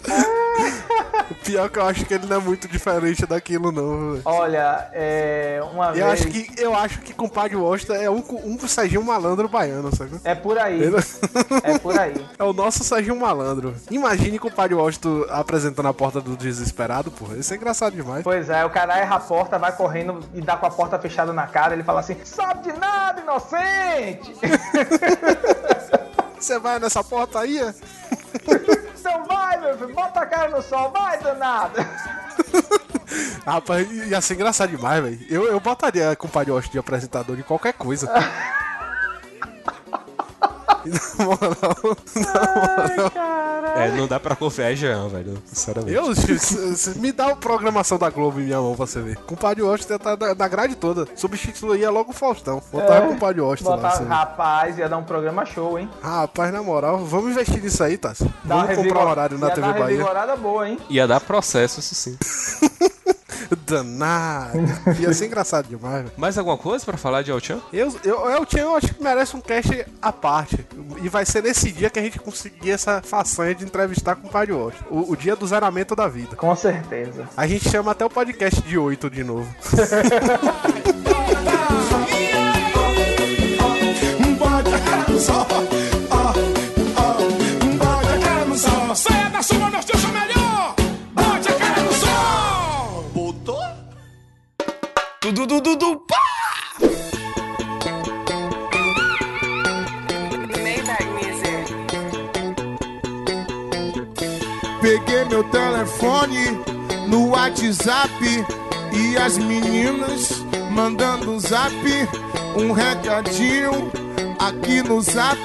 O 1.29 1.35
pior 1.47 1.67
é 1.67 1.69
que 1.69 1.79
eu 1.79 1.85
acho 1.87 2.05
que 2.05 2.15
ele 2.15 2.27
não 2.27 2.37
é 2.37 2.41
muito 2.41 2.69
diferente 2.69 3.27
daquilo, 3.27 3.73
não. 3.73 4.21
Olha, 4.25 4.89
é. 4.93 5.61
Uma 5.73 5.87
Eu 5.89 5.93
vez. 5.95 6.07
acho 6.07 6.27
que 6.29 6.47
eu 6.61 6.75
acho 6.75 7.01
que 7.01 7.13
compadre 7.13 7.57
Washington 7.57 7.95
é 7.95 8.09
um, 8.11 8.23
um 8.45 8.59
Serginho 8.69 9.03
Malandro 9.05 9.49
baiano, 9.49 9.95
sabe? 9.95 10.19
É 10.25 10.35
por 10.35 10.57
aí. 10.59 10.81
Ele- 10.83 10.97
É 11.65 11.79
por 11.79 11.99
aí. 11.99 12.15
É 12.39 12.45
o 12.45 12.53
nosso 12.53 12.85
Serginho 12.85 13.17
Malandro. 13.19 13.75
Imagine 13.91 14.39
compadre 14.39 14.75
Washington 14.75 15.25
apresentando 15.31 15.87
a 15.89 15.95
porta 15.95 16.21
do 16.21 16.37
desesperado, 16.37 17.11
porra. 17.11 17.37
Isso 17.37 17.53
é 17.53 17.57
engraçado 17.57 17.95
demais. 17.95 18.23
Pois 18.23 18.49
é, 18.49 18.65
o 18.65 18.71
cara 18.71 18.97
erra 18.99 19.17
a 19.17 19.21
porta, 19.21 19.59
vai 19.59 19.73
correndo 19.73 20.21
e 20.35 20.41
dá 20.41 20.57
com 20.57 20.67
a 20.67 20.71
porta 20.71 20.99
fechada 20.99 21.33
na 21.33 21.47
cara. 21.47 21.75
Ele 21.75 21.83
fala 21.83 22.01
assim: 22.01 22.17
sabe 22.25 22.71
de 22.73 22.79
nada, 22.79 23.21
inocente! 23.21 24.33
Você 26.47 26.61
vai 26.61 26.79
nessa 26.79 27.03
porta 27.03 27.41
aí? 27.41 27.59
Então 29.07 29.25
vai, 29.25 29.61
meu 29.61 29.79
filho, 29.79 29.95
bota 29.95 30.19
a 30.19 30.27
cara 30.27 30.49
no 30.49 30.61
sol, 30.61 30.91
vai, 30.91 31.17
danado! 31.21 31.77
Rapaz, 33.47 33.89
ia 33.89 34.21
ser 34.21 34.35
engraçado 34.35 34.71
demais, 34.71 35.01
velho. 35.01 35.27
Eu, 35.31 35.47
eu 35.47 35.61
botaria 35.61 36.17
compadre 36.17 36.51
Washington 36.51 36.73
de 36.73 36.79
apresentador 36.81 37.37
de 37.37 37.45
qualquer 37.45 37.73
coisa. 37.73 38.11
Na 40.89 41.25
moral, 41.25 41.97
É, 43.77 43.91
não 43.91 44.07
dá 44.07 44.19
pra 44.19 44.35
confiar 44.35 44.73
em 44.73 44.77
Jean, 44.77 45.07
velho. 45.09 45.37
Sinceramente. 45.45 45.93
eu, 45.95 46.07
me 46.97 47.13
dá 47.13 47.27
a 47.33 47.37
programação 47.37 47.99
da 47.99 48.09
Globo 48.09 48.41
em 48.41 48.45
minha 48.45 48.59
mão 48.59 48.75
pra 48.75 48.87
você 48.87 49.01
ver. 49.03 49.17
Compadre 49.19 49.63
Washington 49.63 49.99
tá 49.99 50.17
na, 50.17 50.35
na 50.35 50.49
grade 50.49 50.75
toda. 50.77 51.07
Substituía 51.15 51.91
logo 51.91 52.11
o 52.11 52.15
Faustão. 52.15 52.63
Botava 52.73 53.05
o 53.07 53.09
compadre 53.11 53.43
Washington 53.43 53.71
lá. 53.71 53.77
Botar, 53.77 53.99
ver. 53.99 54.09
rapaz, 54.09 54.79
ia 54.79 54.89
dar 54.89 54.97
um 54.97 55.05
programa 55.05 55.45
show, 55.45 55.79
hein? 55.79 55.91
Rapaz, 56.03 56.51
na 56.53 56.63
moral, 56.63 57.05
vamos 57.05 57.33
investir 57.33 57.63
nisso 57.63 57.85
aí, 57.85 57.99
Tassi. 57.99 58.25
Dá 58.45 58.57
uma 58.57 58.65
Vamos 58.65 58.83
comprar 58.83 59.07
um 59.07 59.11
horário 59.11 59.39
na 59.39 59.49
ia 59.49 59.55
TV 59.55 59.69
Bahia. 59.69 59.85
revigorada 59.85 60.37
boa, 60.37 60.69
hein? 60.69 60.79
Ia 60.89 61.07
dar 61.07 61.21
processo, 61.21 61.81
isso 61.81 61.95
sim. 61.95 62.17
Danado. 63.67 64.59
Ia 64.99 65.13
ser 65.13 65.27
engraçado 65.27 65.69
demais, 65.69 66.05
velho. 66.05 66.13
Mais 66.17 66.39
alguma 66.39 66.57
coisa 66.57 66.85
pra 66.85 66.97
falar 66.97 67.23
de 67.23 67.31
El-Chan? 67.31 67.61
Eu, 67.73 67.95
eu, 68.05 68.47
tinha, 68.47 68.63
eu 68.63 68.75
acho 68.75 68.95
que 68.95 69.03
merece 69.03 69.37
um 69.37 69.41
cast 69.41 69.87
à 70.01 70.13
parte. 70.13 70.65
E 71.03 71.09
vai 71.09 71.25
ser 71.25 71.43
nesse 71.43 71.71
dia 71.73 71.91
que 71.91 71.99
a 71.99 72.03
gente 72.03 72.19
conseguir 72.19 72.71
essa 72.71 73.03
façanha 73.03 73.55
de 73.55 73.65
entrevistar 73.65 74.17
com 74.17 74.29
o 74.29 74.31
Padre 74.31 74.53
Washington. 74.53 74.85
O, 74.91 75.13
o 75.13 75.17
dia 75.17 75.37
do 75.37 75.47
zeramento 75.47 75.95
da 75.95 76.09
vida. 76.09 76.37
Com 76.37 76.55
certeza. 76.55 77.29
A 77.37 77.47
gente 77.47 77.69
chama 77.69 77.93
até 77.93 78.05
o 78.05 78.11
podcast 78.11 78.61
de 78.63 78.79
8 78.79 79.11
de 79.11 79.25
novo. 79.25 79.49
Bote 84.39 85.76
Tudo, 95.37 95.61
tudo, 95.61 95.77
tudo, 95.77 96.03
pá! 96.09 96.17
Peguei 104.81 105.25
meu 105.27 105.45
telefone 105.51 106.59
no 107.07 107.29
WhatsApp 107.29 108.11
e 108.95 109.17
as 109.19 109.37
meninas 109.37 110.43
mandando 110.71 111.33
um 111.33 111.39
zap, 111.39 111.75
um 112.57 112.73
recadinho 112.73 113.93
aqui 114.39 114.83
no 114.83 115.03
zap 115.03 115.39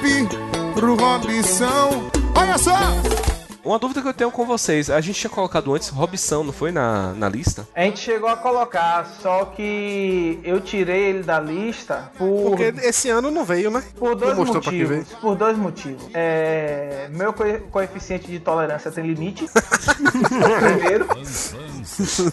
pro 0.73 0.95
Robson. 0.95 2.09
Olha 2.33 2.57
só! 2.57 3.30
Uma 3.63 3.77
dúvida 3.77 4.01
que 4.01 4.07
eu 4.07 4.13
tenho 4.13 4.31
com 4.31 4.43
vocês. 4.43 4.89
A 4.89 4.99
gente 5.01 5.19
tinha 5.19 5.29
colocado 5.29 5.73
antes 5.75 5.89
Robson, 5.89 6.43
não 6.43 6.51
foi? 6.51 6.71
Na, 6.71 7.13
na 7.13 7.29
lista? 7.29 7.67
A 7.75 7.81
gente 7.83 7.99
chegou 7.99 8.27
a 8.27 8.35
colocar, 8.35 9.05
só 9.21 9.45
que 9.45 10.39
eu 10.43 10.59
tirei 10.59 11.01
ele 11.11 11.21
da 11.23 11.39
lista 11.39 12.11
por, 12.17 12.49
Porque 12.49 12.73
esse 12.83 13.09
ano 13.09 13.29
não 13.29 13.45
veio, 13.45 13.69
né? 13.69 13.83
por 13.99 14.15
dois 14.15 14.31
não 14.31 14.39
mostrou 14.45 14.61
pra 14.63 14.71
quem 14.71 14.83
veio. 14.83 14.99
motivos. 15.01 15.19
Por 15.21 15.35
dois 15.35 15.57
motivos. 15.57 16.03
É, 16.13 17.07
meu 17.11 17.33
co- 17.33 17.43
coeficiente 17.69 18.27
de 18.31 18.39
tolerância 18.39 18.91
tem 18.91 19.05
limite. 19.05 19.47
primeiro. 20.59 21.07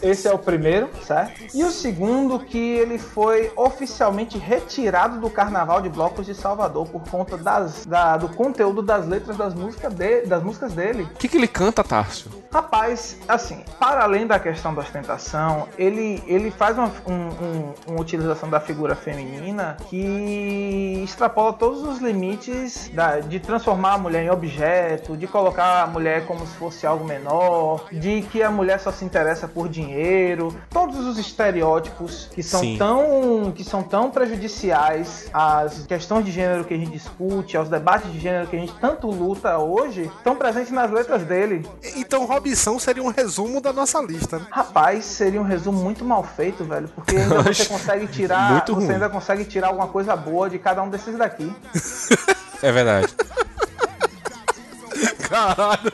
Esse 0.03 0.29
é 0.29 0.33
o 0.33 0.39
primeiro, 0.39 0.89
certo? 1.07 1.43
E 1.55 1.63
o 1.63 1.71
segundo, 1.71 2.39
que 2.39 2.57
ele 2.59 2.99
foi 2.99 3.53
oficialmente 3.55 4.39
retirado 4.39 5.21
do 5.21 5.29
Carnaval 5.29 5.83
de 5.83 5.91
Blocos 5.91 6.25
de 6.25 6.35
Salvador 6.35 6.89
por 6.89 7.03
conta 7.09 7.37
das, 7.37 7.85
da- 7.85 8.17
do 8.17 8.29
conteúdo 8.31 8.81
das 8.83 9.07
letras 9.07 9.37
das 9.37 9.53
músicas, 9.55 9.93
de- 9.93 10.23
das 10.23 10.43
músicas 10.43 10.73
dele. 10.73 11.07
O 11.19 11.21
que, 11.21 11.27
que 11.27 11.37
ele 11.37 11.49
canta, 11.49 11.83
Tárcio? 11.83 12.31
Rapaz, 12.53 13.19
assim, 13.27 13.63
para 13.79 14.05
além 14.05 14.25
da 14.25 14.39
questão 14.39 14.73
da 14.73 14.81
ostentação, 14.83 15.67
ele, 15.77 16.23
ele 16.29 16.49
faz 16.51 16.79
uma, 16.79 16.91
um- 17.07 17.13
um- 17.13 17.75
uma 17.89 18.01
utilização 18.01 18.49
da 18.49 18.61
figura 18.61 18.95
feminina 18.95 19.77
que 19.91 21.03
extrapola 21.05 21.53
todos 21.53 21.83
os 21.83 21.99
limites 21.99 22.89
da- 22.95 23.19
de 23.19 23.41
transformar 23.41 23.95
a 23.95 23.99
mulher 23.99 24.25
em 24.25 24.31
objeto, 24.31 25.17
de 25.17 25.27
colocar 25.27 25.83
a 25.83 25.87
mulher 25.89 26.25
como 26.25 26.47
se 26.47 26.55
fosse 26.55 26.87
algo 26.87 27.05
menor, 27.05 27.85
de 27.93 28.23
que 28.23 28.41
a 28.43 28.51
mulher 28.51 28.79
só 28.79 28.93
se 28.93 29.05
interessa 29.05 29.49
por 29.49 29.69
dinheiro, 29.69 30.55
todos 30.71 30.99
os 31.05 31.19
estereótipos 31.19 32.31
que 32.33 32.45
são 32.45 32.61
Sim. 32.61 32.77
tão 32.79 33.53
que 33.55 33.65
são 33.65 33.83
tão 33.83 34.09
prejudiciais 34.09 35.29
às 35.35 35.85
questões 35.85 36.25
de 36.25 36.31
gênero 36.31 36.65
que 36.65 36.73
a 36.75 36.79
gente 36.79 36.93
discute, 36.93 37.57
aos 37.57 37.69
debates 37.69 38.11
de 38.13 38.21
gênero 38.21 38.47
que 38.47 38.55
a 38.57 38.61
gente 38.61 38.73
tanto 38.81 39.11
luta 39.11 39.59
hoje, 39.59 40.11
estão 40.17 40.37
presentes 40.37 40.71
nas 40.71 40.91
letras 40.91 41.08
dele. 41.17 41.67
Então 41.97 42.27
Robson 42.27 42.79
seria 42.79 43.03
um 43.03 43.11
resumo 43.11 43.61
da 43.61 43.73
nossa 43.73 44.01
lista, 44.03 44.39
né? 44.39 44.47
Rapaz, 44.51 45.05
seria 45.05 45.41
um 45.41 45.45
resumo 45.45 45.83
muito 45.83 46.05
mal 46.05 46.23
feito, 46.23 46.65
velho, 46.65 46.89
porque 46.89 47.17
ainda 47.17 47.43
você 47.43 47.65
consegue 47.65 48.07
tirar, 48.09 48.53
Muito 48.53 48.75
você 48.75 48.87
ruim. 48.87 48.95
ainda 48.95 49.09
consegue 49.09 49.45
tirar 49.45 49.69
alguma 49.69 49.89
coisa 49.89 50.15
boa 50.17 50.51
de 50.51 50.59
cada 50.59 50.83
um 50.83 50.91
desses 50.91 51.17
daqui. 51.17 51.51
É 52.61 52.73
verdade. 52.73 53.07
Caralho. 55.31 55.93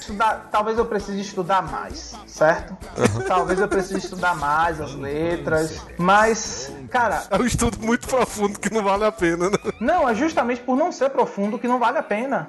Estudar, 0.00 0.48
talvez 0.52 0.78
eu 0.78 0.86
precise 0.86 1.20
estudar 1.20 1.62
mais, 1.62 2.14
certo? 2.28 2.76
Talvez 3.26 3.58
eu 3.58 3.66
precise 3.66 3.98
estudar 3.98 4.36
mais 4.36 4.80
as 4.80 4.94
letras, 4.94 5.80
mas, 5.98 6.70
cara, 6.88 7.24
É 7.30 7.36
um 7.36 7.44
estudo 7.46 7.78
muito 7.80 8.06
profundo 8.08 8.58
que 8.58 8.72
não 8.72 8.82
vale 8.82 9.04
a 9.04 9.12
pena, 9.12 9.50
né? 9.50 9.56
Não, 9.80 10.08
é 10.08 10.14
justamente 10.14 10.60
por 10.60 10.76
não 10.76 10.90
ser 10.92 11.10
profundo 11.10 11.58
que 11.58 11.66
não 11.68 11.78
vale 11.78 11.98
a 11.98 12.02
pena. 12.02 12.48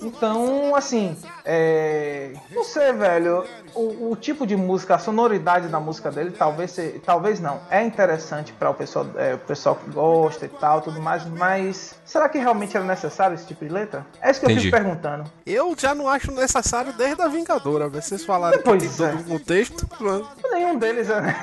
Então, 0.00 0.74
assim, 0.76 1.16
é... 1.44 2.32
não 2.50 2.62
sei, 2.64 2.92
velho. 2.92 3.44
O, 3.74 4.10
o 4.12 4.16
tipo 4.16 4.46
de 4.46 4.54
música, 4.56 4.94
a 4.94 4.98
sonoridade 4.98 5.68
da 5.68 5.80
música 5.80 6.10
dele, 6.10 6.30
talvez, 6.30 6.70
se- 6.72 7.00
talvez 7.04 7.40
não. 7.40 7.60
É 7.70 7.82
interessante 7.82 8.52
para 8.52 8.70
o 8.70 8.74
pessoal, 8.74 9.06
é, 9.16 9.34
o 9.34 9.38
pessoal 9.38 9.76
que 9.76 9.90
gosta 9.90 10.44
e 10.44 10.48
tal, 10.48 10.80
tudo 10.82 11.00
mais. 11.00 11.24
Mas 11.26 11.94
será 12.04 12.28
que 12.28 12.38
realmente 12.38 12.76
era 12.76 12.84
necessário 12.86 13.34
esse 13.34 13.46
tipo 13.46 13.64
de 13.64 13.72
letra? 13.72 14.06
É 14.20 14.30
isso 14.30 14.40
que 14.40 14.46
eu 14.46 14.50
Entendi. 14.50 14.66
fico 14.66 14.76
perguntando. 14.76 15.24
Eu 15.46 15.74
já 15.76 15.94
não 15.94 16.08
acho 16.08 16.30
necessário 16.32 16.92
desde 16.92 17.20
a 17.22 17.26
Vingadora. 17.28 17.88
velho. 17.88 18.02
Vocês 18.02 18.24
falaram 18.24 18.58
que 18.58 18.64
Pois 18.64 18.82
tem 18.82 18.90
todo 18.92 19.08
é. 19.08 19.12
um 19.20 19.24
contexto. 19.24 19.88
Nenhum 20.52 20.78
deles 20.78 21.08
é. 21.10 21.34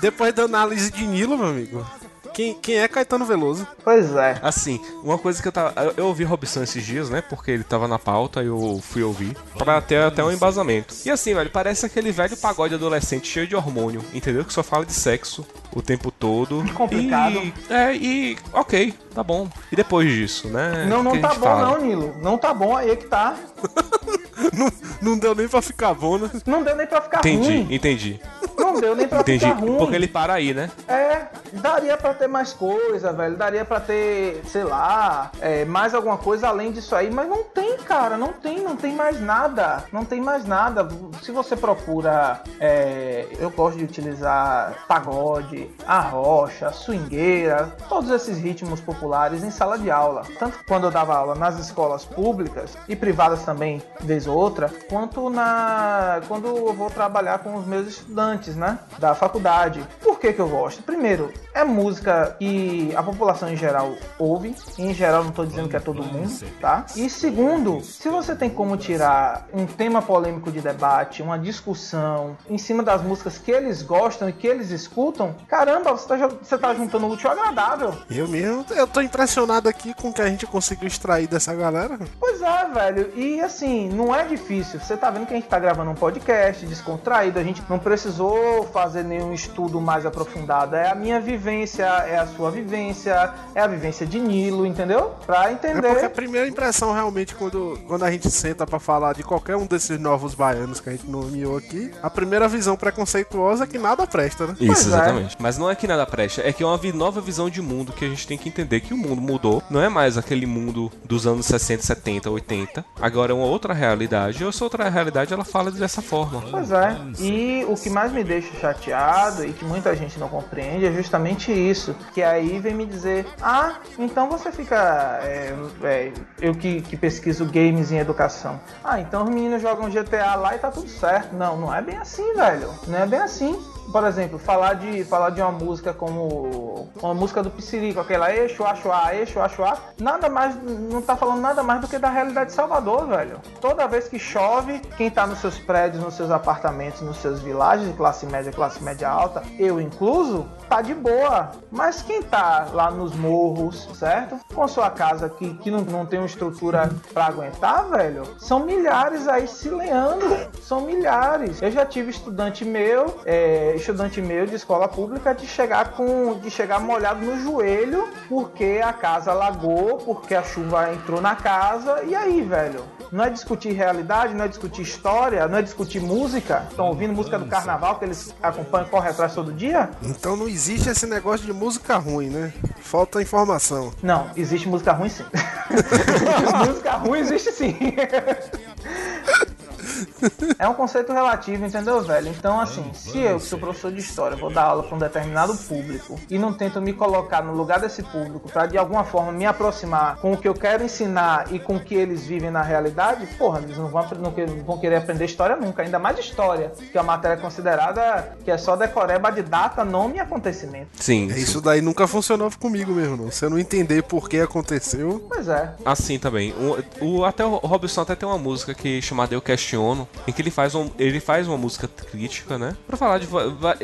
Depois 0.00 0.32
da 0.34 0.42
análise 0.44 0.90
de 0.90 1.06
Nilo, 1.06 1.36
meu 1.38 1.48
amigo. 1.48 1.86
Quem, 2.32 2.52
quem 2.54 2.78
é 2.78 2.88
Caetano 2.88 3.24
Veloso? 3.24 3.64
Pois 3.84 4.12
é. 4.16 4.36
Assim, 4.42 4.80
uma 5.04 5.16
coisa 5.16 5.40
que 5.40 5.46
eu 5.46 5.52
tava. 5.52 5.72
eu- 5.96 6.06
ouvi 6.06 6.24
Robson 6.24 6.64
esses 6.64 6.84
dias, 6.84 7.08
né? 7.08 7.20
Porque 7.22 7.52
ele 7.52 7.62
tava 7.62 7.86
na 7.86 7.96
pauta 7.96 8.42
e 8.42 8.46
eu 8.46 8.80
fui 8.82 9.04
ouvir. 9.04 9.36
Pra 9.56 9.80
ter 9.80 10.02
até 10.02 10.22
um 10.24 10.32
embasamento. 10.32 10.92
E 11.06 11.10
assim, 11.12 11.32
velho, 11.32 11.48
parece 11.48 11.86
aquele 11.86 12.10
velho 12.10 12.36
pagode 12.36 12.74
adolescente 12.74 13.28
cheio 13.28 13.46
de 13.46 13.54
hormônio, 13.54 14.04
entendeu? 14.12 14.44
Que 14.44 14.52
só 14.52 14.64
fala 14.64 14.84
de 14.84 14.92
sexo 14.92 15.46
o 15.72 15.80
tempo 15.80 16.10
todo. 16.10 16.64
Complicado. 16.74 17.36
E, 17.36 17.54
é, 17.70 17.94
e. 17.94 18.36
Ok, 18.52 18.92
tá 19.14 19.22
bom. 19.22 19.48
E 19.70 19.76
depois 19.76 20.10
disso, 20.10 20.48
né? 20.48 20.86
Não, 20.88 21.04
não 21.04 21.12
que 21.12 21.20
tá 21.20 21.34
bom 21.34 21.40
fala? 21.40 21.68
não, 21.78 21.86
Nilo. 21.86 22.16
Não 22.20 22.36
tá 22.36 22.52
bom, 22.52 22.76
aí 22.76 22.90
é 22.90 22.96
que 22.96 23.06
tá. 23.06 23.36
Não, 24.52 24.70
não 25.00 25.18
deu 25.18 25.34
nem 25.34 25.48
pra 25.48 25.62
ficar 25.62 25.94
bom, 25.94 26.18
né? 26.18 26.28
Não 26.44 26.62
deu 26.62 26.76
nem 26.76 26.86
pra 26.86 27.00
ficar 27.00 27.18
Entendi, 27.20 27.48
ruim. 27.48 27.68
entendi. 27.74 28.20
Não 28.56 28.80
deu 28.80 28.94
nem 28.94 29.08
pra 29.08 29.20
Entendi. 29.20 29.46
ficar 29.46 29.58
ruim. 29.58 29.78
Porque 29.78 29.94
ele 29.94 30.08
para 30.08 30.34
aí, 30.34 30.54
né? 30.54 30.70
É, 30.88 31.26
daria 31.52 31.96
pra 31.96 32.14
ter 32.14 32.28
mais 32.28 32.52
coisa, 32.52 33.12
velho. 33.12 33.36
Daria 33.36 33.64
pra 33.64 33.80
ter, 33.80 34.42
sei 34.46 34.64
lá, 34.64 35.30
é, 35.40 35.64
mais 35.64 35.94
alguma 35.94 36.16
coisa 36.18 36.48
além 36.48 36.72
disso 36.72 36.94
aí. 36.94 37.10
Mas 37.10 37.28
não 37.28 37.44
tem, 37.44 37.76
cara. 37.78 38.16
Não 38.16 38.32
tem, 38.32 38.60
não 38.60 38.76
tem 38.76 38.94
mais 38.94 39.20
nada. 39.20 39.84
Não 39.92 40.04
tem 40.04 40.20
mais 40.20 40.44
nada. 40.44 40.86
Se 41.22 41.32
você 41.32 41.56
procura. 41.56 42.40
é, 42.60 43.26
eu 43.38 43.50
gosto 43.50 43.78
de 43.78 43.84
utilizar 43.84 44.84
pagode, 44.86 45.70
a 45.86 46.00
rocha, 46.00 46.70
swingueira, 46.72 47.72
todos 47.88 48.10
esses 48.10 48.38
ritmos 48.38 48.80
populares 48.80 49.42
em 49.42 49.50
sala 49.50 49.78
de 49.78 49.90
aula. 49.90 50.22
Tanto 50.38 50.58
quando 50.66 50.84
eu 50.84 50.90
dava 50.90 51.14
aula 51.14 51.34
nas 51.34 51.58
escolas 51.58 52.04
públicas 52.04 52.76
e 52.88 52.94
privadas 52.96 53.42
também, 53.44 53.82
vez 54.00 54.26
ou 54.26 54.36
outra, 54.36 54.70
quanto 54.88 55.28
na 55.30 56.20
quando 56.28 56.46
eu 56.46 56.72
vou 56.74 56.90
trabalhar 56.90 57.38
com 57.40 57.56
os 57.56 57.66
meus 57.66 57.86
estudantes, 57.88 58.43
né, 58.52 58.78
da 58.98 59.14
faculdade. 59.14 59.86
Por 60.02 60.18
que 60.18 60.32
que 60.32 60.40
eu 60.40 60.48
gosto? 60.48 60.82
Primeiro, 60.82 61.32
é 61.54 61.62
música 61.64 62.34
que 62.38 62.92
a 62.96 63.02
população 63.02 63.48
em 63.48 63.56
geral 63.56 63.94
ouve. 64.18 64.54
Em 64.78 64.92
geral, 64.92 65.22
não 65.22 65.30
estou 65.30 65.46
dizendo 65.46 65.68
que 65.68 65.76
é 65.76 65.80
todo 65.80 66.02
mundo, 66.02 66.30
tá? 66.60 66.84
E 66.96 67.08
segundo, 67.08 67.80
se 67.80 68.08
você 68.08 68.34
tem 68.34 68.50
como 68.50 68.76
tirar 68.76 69.46
um 69.54 69.64
tema 69.64 70.02
polêmico 70.02 70.50
de 70.50 70.60
debate, 70.60 71.22
uma 71.22 71.38
discussão 71.38 72.36
em 72.50 72.58
cima 72.58 72.82
das 72.82 73.02
músicas 73.02 73.38
que 73.38 73.50
eles 73.52 73.82
gostam 73.82 74.28
e 74.28 74.32
que 74.32 74.46
eles 74.46 74.70
escutam, 74.70 75.34
caramba, 75.48 75.92
você 75.92 76.08
tá, 76.08 76.16
jo- 76.16 76.38
você 76.42 76.58
tá 76.58 76.74
juntando 76.74 77.06
o 77.06 77.10
útil 77.12 77.30
ao 77.30 77.38
agradável. 77.38 77.94
Eu 78.10 78.26
mesmo, 78.26 78.66
eu 78.70 78.86
tô 78.86 79.00
impressionado 79.00 79.68
aqui 79.68 79.94
com 79.94 80.08
o 80.08 80.12
que 80.12 80.22
a 80.22 80.26
gente 80.26 80.46
conseguiu 80.46 80.88
extrair 80.88 81.28
dessa 81.28 81.54
galera. 81.54 81.98
Pois 82.18 82.42
é, 82.42 82.68
velho. 82.68 83.12
E 83.14 83.40
assim, 83.40 83.88
não 83.90 84.12
é 84.14 84.24
difícil. 84.24 84.80
Você 84.80 84.96
tá 84.96 85.10
vendo 85.10 85.26
que 85.26 85.32
a 85.32 85.36
gente 85.36 85.48
tá 85.48 85.58
gravando 85.58 85.90
um 85.90 85.94
podcast 85.94 86.66
descontraído. 86.66 87.38
A 87.38 87.42
gente 87.44 87.62
não 87.68 87.78
precisou 87.78 88.64
fazer 88.72 89.04
nenhum 89.04 89.32
estudo 89.32 89.80
mais 89.80 90.04
aprofundado. 90.04 90.74
É 90.74 90.90
a 90.90 90.94
minha 90.94 91.20
vivência 91.20 91.43
vivência, 91.48 91.84
é 91.84 92.18
a 92.18 92.26
sua 92.26 92.50
vivência, 92.50 93.32
é 93.54 93.60
a 93.60 93.66
vivência 93.66 94.06
de 94.06 94.18
Nilo, 94.18 94.64
entendeu? 94.64 95.14
Pra 95.26 95.50
É 95.50 95.52
entender. 95.52 95.82
porque 95.82 96.04
a 96.06 96.10
primeira 96.10 96.48
impressão 96.48 96.92
realmente 96.92 97.34
quando, 97.34 97.78
quando 97.86 98.02
a 98.04 98.10
gente 98.10 98.30
senta 98.30 98.66
pra 98.66 98.78
falar 98.78 99.12
de 99.12 99.22
qualquer 99.22 99.56
um 99.56 99.66
desses 99.66 99.98
novos 100.00 100.34
baianos 100.34 100.80
que 100.80 100.88
a 100.88 100.92
gente 100.92 101.06
nomeou 101.06 101.56
aqui, 101.58 101.90
a 102.02 102.08
primeira 102.08 102.48
visão 102.48 102.76
preconceituosa 102.76 103.64
é 103.64 103.66
que 103.66 103.78
nada 103.78 104.06
presta, 104.06 104.46
né? 104.46 104.56
Isso, 104.58 104.66
Pois 104.66 104.86
é. 104.86 104.88
exatamente. 104.88 105.36
Mas 105.38 105.58
não 105.58 105.70
é 105.70 105.74
que 105.74 105.86
nada 105.86 106.06
presta, 106.06 106.40
é 106.42 106.52
que 106.52 106.62
é 106.62 106.66
uma 106.66 106.80
nova 106.94 107.20
visão 107.20 107.50
de 107.50 107.60
mundo 107.60 107.92
que 107.92 108.04
a 108.04 108.08
gente 108.08 108.26
tem 108.26 108.38
que 108.38 108.48
entender 108.48 108.80
que 108.80 108.94
o 108.94 108.96
mundo 108.96 109.20
mudou. 109.20 109.62
Não 109.68 109.80
é 109.80 109.88
mais 109.88 110.16
aquele 110.16 110.46
mundo 110.46 110.90
dos 111.04 111.26
anos 111.26 111.44
60, 111.46 111.82
70, 111.82 112.30
80. 112.30 112.84
Agora 113.00 113.32
é 113.32 113.34
uma 113.34 113.46
outra 113.46 113.74
realidade. 113.74 114.42
E 114.42 114.46
essa 114.46 114.62
outra 114.64 114.88
realidade 114.88 115.32
ela 115.34 115.44
fala 115.44 115.70
dessa 115.70 116.00
forma. 116.00 116.42
Pois 116.50 116.70
é. 116.70 116.96
E 117.18 117.64
o 117.68 117.74
que 117.74 117.90
mais 117.90 118.12
me 118.12 118.22
deixa 118.22 118.48
chateado 118.60 119.44
e 119.44 119.52
que 119.52 119.64
muita 119.64 119.94
gente 119.96 120.18
não 120.18 120.28
compreende 120.28 120.86
é 120.86 120.92
justamente 120.92 121.33
isso. 121.52 121.94
Que 122.12 122.22
aí 122.22 122.58
vem 122.58 122.74
me 122.74 122.86
dizer, 122.86 123.26
ah, 123.40 123.76
então 123.98 124.28
você 124.28 124.50
fica. 124.52 125.20
é, 125.22 125.54
é, 125.82 126.12
eu 126.40 126.54
que, 126.54 126.82
que 126.82 126.96
pesquiso 126.96 127.44
games 127.46 127.92
em 127.92 127.98
educação. 127.98 128.60
Ah, 128.82 129.00
então 129.00 129.24
os 129.24 129.30
meninos 129.30 129.62
jogam 129.62 129.90
GTA 129.90 130.34
lá 130.36 130.54
e 130.54 130.58
tá 130.58 130.70
tudo 130.70 130.88
certo. 130.88 131.34
Não, 131.34 131.56
não 131.56 131.74
é 131.74 131.82
bem 131.82 131.96
assim, 131.96 132.34
velho. 132.34 132.70
Não 132.86 132.98
é 132.98 133.06
bem 133.06 133.20
assim. 133.20 133.58
Por 133.90 134.04
exemplo, 134.04 134.38
falar 134.38 134.74
de, 134.74 135.04
falar 135.04 135.30
de 135.30 135.40
uma 135.40 135.52
música 135.52 135.92
como 135.92 136.88
uma 137.02 137.14
música 137.14 137.42
do 137.42 137.50
Psirico, 137.50 138.00
aquela 138.00 138.34
Eixo, 138.34 138.64
Achuá, 138.64 139.14
Eixo, 139.14 139.40
Achuá, 139.40 139.76
nada 139.98 140.28
mais, 140.28 140.56
não 140.62 141.02
tá 141.02 141.16
falando 141.16 141.40
nada 141.40 141.62
mais 141.62 141.80
do 141.80 141.88
que 141.88 141.98
da 141.98 142.08
realidade 142.08 142.50
de 142.50 142.56
Salvador, 142.56 143.06
velho. 143.06 143.40
Toda 143.60 143.86
vez 143.86 144.08
que 144.08 144.18
chove, 144.18 144.80
quem 144.96 145.10
tá 145.10 145.26
nos 145.26 145.38
seus 145.38 145.58
prédios, 145.58 146.02
nos 146.02 146.14
seus 146.14 146.30
apartamentos, 146.30 147.00
nos 147.00 147.18
seus 147.18 147.40
vilagens 147.40 147.88
de 147.88 147.96
classe 147.96 148.26
média, 148.26 148.52
classe 148.52 148.82
média 148.82 149.08
alta, 149.08 149.42
eu 149.58 149.80
incluso, 149.80 150.46
tá 150.68 150.80
de 150.80 150.94
boa. 150.94 151.52
Mas 151.70 152.02
quem 152.02 152.22
tá 152.22 152.68
lá 152.72 152.90
nos 152.90 153.14
morros, 153.14 153.88
certo? 153.94 154.38
Com 154.54 154.66
sua 154.66 154.90
casa 154.90 155.28
que, 155.28 155.54
que 155.54 155.70
não, 155.70 155.80
não 155.80 156.06
tem 156.06 156.18
uma 156.18 156.26
estrutura 156.26 156.90
pra 157.12 157.26
aguentar, 157.26 157.88
velho, 157.88 158.22
são 158.38 158.60
milhares 158.60 159.28
aí 159.28 159.46
se 159.46 159.68
leando. 159.68 160.24
São 160.62 160.80
milhares. 160.80 161.60
Eu 161.60 161.70
já 161.70 161.84
tive 161.84 162.10
estudante 162.10 162.64
meu, 162.64 163.20
é, 163.24 163.73
estudante 163.76 164.20
meu 164.20 164.46
de 164.46 164.54
escola 164.54 164.88
pública 164.88 165.34
de 165.34 165.46
chegar 165.46 165.92
com. 165.92 166.38
de 166.38 166.50
chegar 166.50 166.80
molhado 166.80 167.24
no 167.24 167.38
joelho 167.40 168.08
porque 168.28 168.80
a 168.82 168.92
casa 168.92 169.30
alagou, 169.30 169.98
porque 169.98 170.34
a 170.34 170.42
chuva 170.42 170.92
entrou 170.92 171.20
na 171.20 171.36
casa. 171.36 172.02
E 172.04 172.14
aí, 172.14 172.42
velho? 172.42 172.84
Não 173.10 173.24
é 173.24 173.30
discutir 173.30 173.72
realidade, 173.72 174.34
não 174.34 174.44
é 174.44 174.48
discutir 174.48 174.82
história, 174.82 175.46
não 175.46 175.58
é 175.58 175.62
discutir 175.62 176.00
música. 176.00 176.66
Estão 176.70 176.88
ouvindo 176.88 177.12
música 177.12 177.38
do 177.38 177.46
carnaval 177.46 177.98
que 177.98 178.04
eles 178.04 178.34
acompanham 178.42 178.86
e 178.86 178.90
correm 178.90 179.10
atrás 179.10 179.34
todo 179.34 179.52
dia? 179.52 179.90
Então 180.02 180.36
não 180.36 180.48
existe 180.48 180.88
esse 180.88 181.06
negócio 181.06 181.46
de 181.46 181.52
música 181.52 181.96
ruim, 181.96 182.28
né? 182.28 182.52
Falta 182.80 183.22
informação. 183.22 183.92
Não, 184.02 184.30
existe 184.36 184.68
música 184.68 184.92
ruim 184.92 185.08
sim. 185.08 185.24
música 186.66 186.92
ruim 186.92 187.20
existe 187.20 187.52
sim. 187.52 187.76
É 190.58 190.68
um 190.68 190.74
conceito 190.74 191.12
relativo, 191.12 191.64
entendeu, 191.64 192.02
velho? 192.02 192.28
Então, 192.28 192.60
assim, 192.60 192.84
se 192.94 193.18
eu, 193.18 193.38
que 193.38 193.44
sou 193.46 193.58
professor 193.58 193.92
de 193.92 194.00
história, 194.00 194.36
vou 194.36 194.50
dar 194.52 194.64
aula 194.64 194.82
para 194.82 194.94
um 194.94 194.98
determinado 194.98 195.54
público 195.56 196.18
e 196.30 196.38
não 196.38 196.52
tento 196.52 196.80
me 196.80 196.92
colocar 196.92 197.42
no 197.42 197.52
lugar 197.52 197.80
desse 197.80 198.02
público 198.02 198.48
para 198.50 198.66
de 198.66 198.78
alguma 198.78 199.04
forma 199.04 199.32
me 199.32 199.46
aproximar 199.46 200.16
com 200.16 200.32
o 200.32 200.36
que 200.36 200.48
eu 200.48 200.54
quero 200.54 200.82
ensinar 200.84 201.52
e 201.52 201.58
com 201.58 201.76
o 201.76 201.80
que 201.80 201.94
eles 201.94 202.24
vivem 202.26 202.50
na 202.50 202.62
realidade, 202.62 203.26
porra, 203.38 203.60
eles 203.60 203.76
não 203.76 203.88
vão, 203.88 204.06
não 204.18 204.32
vão 204.64 204.78
querer 204.78 204.96
aprender 204.96 205.24
história 205.24 205.56
nunca, 205.56 205.82
ainda 205.82 205.98
mais 205.98 206.18
história, 206.18 206.72
que 206.90 206.96
é 206.96 207.00
uma 207.00 207.12
matéria 207.14 207.36
considerada 207.36 208.36
que 208.44 208.50
é 208.50 208.58
só 208.58 208.76
decoreba 208.76 209.30
de 209.30 209.42
data, 209.42 209.84
nome 209.84 210.16
e 210.16 210.20
acontecimento. 210.20 210.88
Sim. 210.94 211.30
É 211.30 211.34
sim. 211.34 211.40
Isso 211.40 211.60
daí 211.60 211.80
nunca 211.80 212.06
funcionou 212.06 212.50
comigo 212.60 212.92
mesmo, 212.92 213.16
não. 213.16 213.30
Se 213.30 213.44
eu 213.44 213.50
não 213.50 213.58
entender 213.58 214.02
por 214.02 214.28
que 214.28 214.40
aconteceu, 214.40 215.24
Pois 215.28 215.48
é. 215.48 215.72
Assim 215.84 216.18
também. 216.18 216.52
O, 217.00 217.18
o- 217.20 217.24
até 217.24 217.44
o 217.44 217.56
Robson 217.56 218.00
até 218.02 218.14
tem 218.14 218.28
uma 218.28 218.38
música 218.38 218.74
que 218.74 219.00
chamada 219.02 219.34
Eu 219.34 219.40
Questiono, 219.42 220.08
em 220.26 220.32
que 220.32 220.42
ele 220.42 220.50
faz, 220.50 220.74
um, 220.74 220.90
ele 220.98 221.20
faz 221.20 221.46
uma 221.48 221.56
música 221.56 221.88
crítica, 221.88 222.58
né? 222.58 222.76
Pra 222.86 222.96
falar 222.96 223.18
de. 223.18 223.28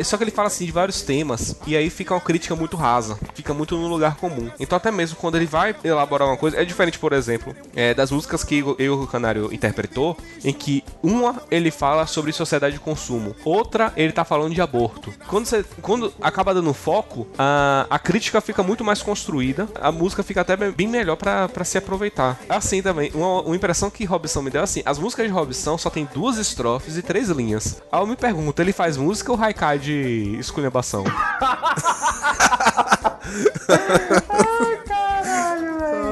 Só 0.05 0.17
que 0.17 0.25
ele 0.25 0.31
fala 0.31 0.49
assim 0.49 0.67
de 0.67 0.73
vários 0.73 1.03
temas, 1.03 1.57
e 1.67 1.77
aí 1.77 1.91
fica 1.91 2.15
uma 2.15 2.21
crítica 2.21 2.55
muito 2.57 2.77
rasa, 2.77 3.19
fica 3.35 3.53
muito 3.55 3.77
no 3.77 3.89
lugar 3.89 4.17
comum. 4.17 4.51
Então, 4.59 4.77
até 4.77 4.91
mesmo 4.91 5.17
quando 5.17 5.37
ele 5.37 5.47
vai 5.47 5.75
elaborar 5.85 6.29
uma 6.29 6.37
coisa, 6.37 6.61
é 6.61 6.65
diferente, 6.65 6.99
por 6.99 7.13
exemplo, 7.13 7.55
é, 7.75 7.95
das 7.95 8.11
músicas 8.11 8.45
que 8.45 8.65
eu, 8.79 9.03
o 9.03 9.07
Canário 9.07 9.53
interpretou, 9.53 10.17
em 10.45 10.53
que 10.53 10.85
uma 11.03 11.43
ele 11.51 11.71
fala 11.71 12.07
sobre 12.07 12.33
sociedade 12.33 12.75
de 12.75 12.81
consumo, 12.81 13.35
outra 13.45 13.93
ele 13.97 14.13
tá 14.13 14.25
falando 14.25 14.55
de 14.55 14.61
aborto. 14.61 15.13
Quando, 15.27 15.47
você, 15.47 15.65
quando 15.83 16.13
acaba 16.21 16.55
dando 16.55 16.73
foco, 16.73 17.27
a, 17.39 17.87
a 17.91 17.99
crítica 17.99 18.41
fica 18.41 18.63
muito 18.63 18.85
mais 18.85 19.03
construída, 19.03 19.69
a 19.81 19.93
música 19.93 20.23
fica 20.23 20.41
até 20.41 20.57
bem 20.57 20.89
melhor 20.89 21.17
pra 21.17 21.65
se 21.65 21.79
aproveitar. 21.79 22.39
Assim 22.49 22.83
também, 22.83 23.11
uma, 23.15 23.43
uma 23.43 23.57
impressão 23.57 23.91
que 23.91 24.05
Robson 24.05 24.43
me 24.43 24.51
deu 24.51 24.63
assim: 24.63 24.83
as 24.85 24.99
músicas 24.99 25.27
de 25.27 25.33
Robson 25.33 25.79
só 25.79 25.91
tem 25.91 26.07
duas 26.13 26.37
estrofes 26.39 26.97
e 26.97 27.03
três 27.03 27.29
linhas. 27.29 27.83
Aí 27.91 28.01
eu 28.01 28.07
me 28.07 28.17
pergunto, 28.17 28.61
ele 28.61 28.73
faz 28.73 28.97
música 28.97 29.33
ou 29.33 29.41
haikai 29.41 29.79
de 29.79 30.37
esculhambação? 30.39 31.05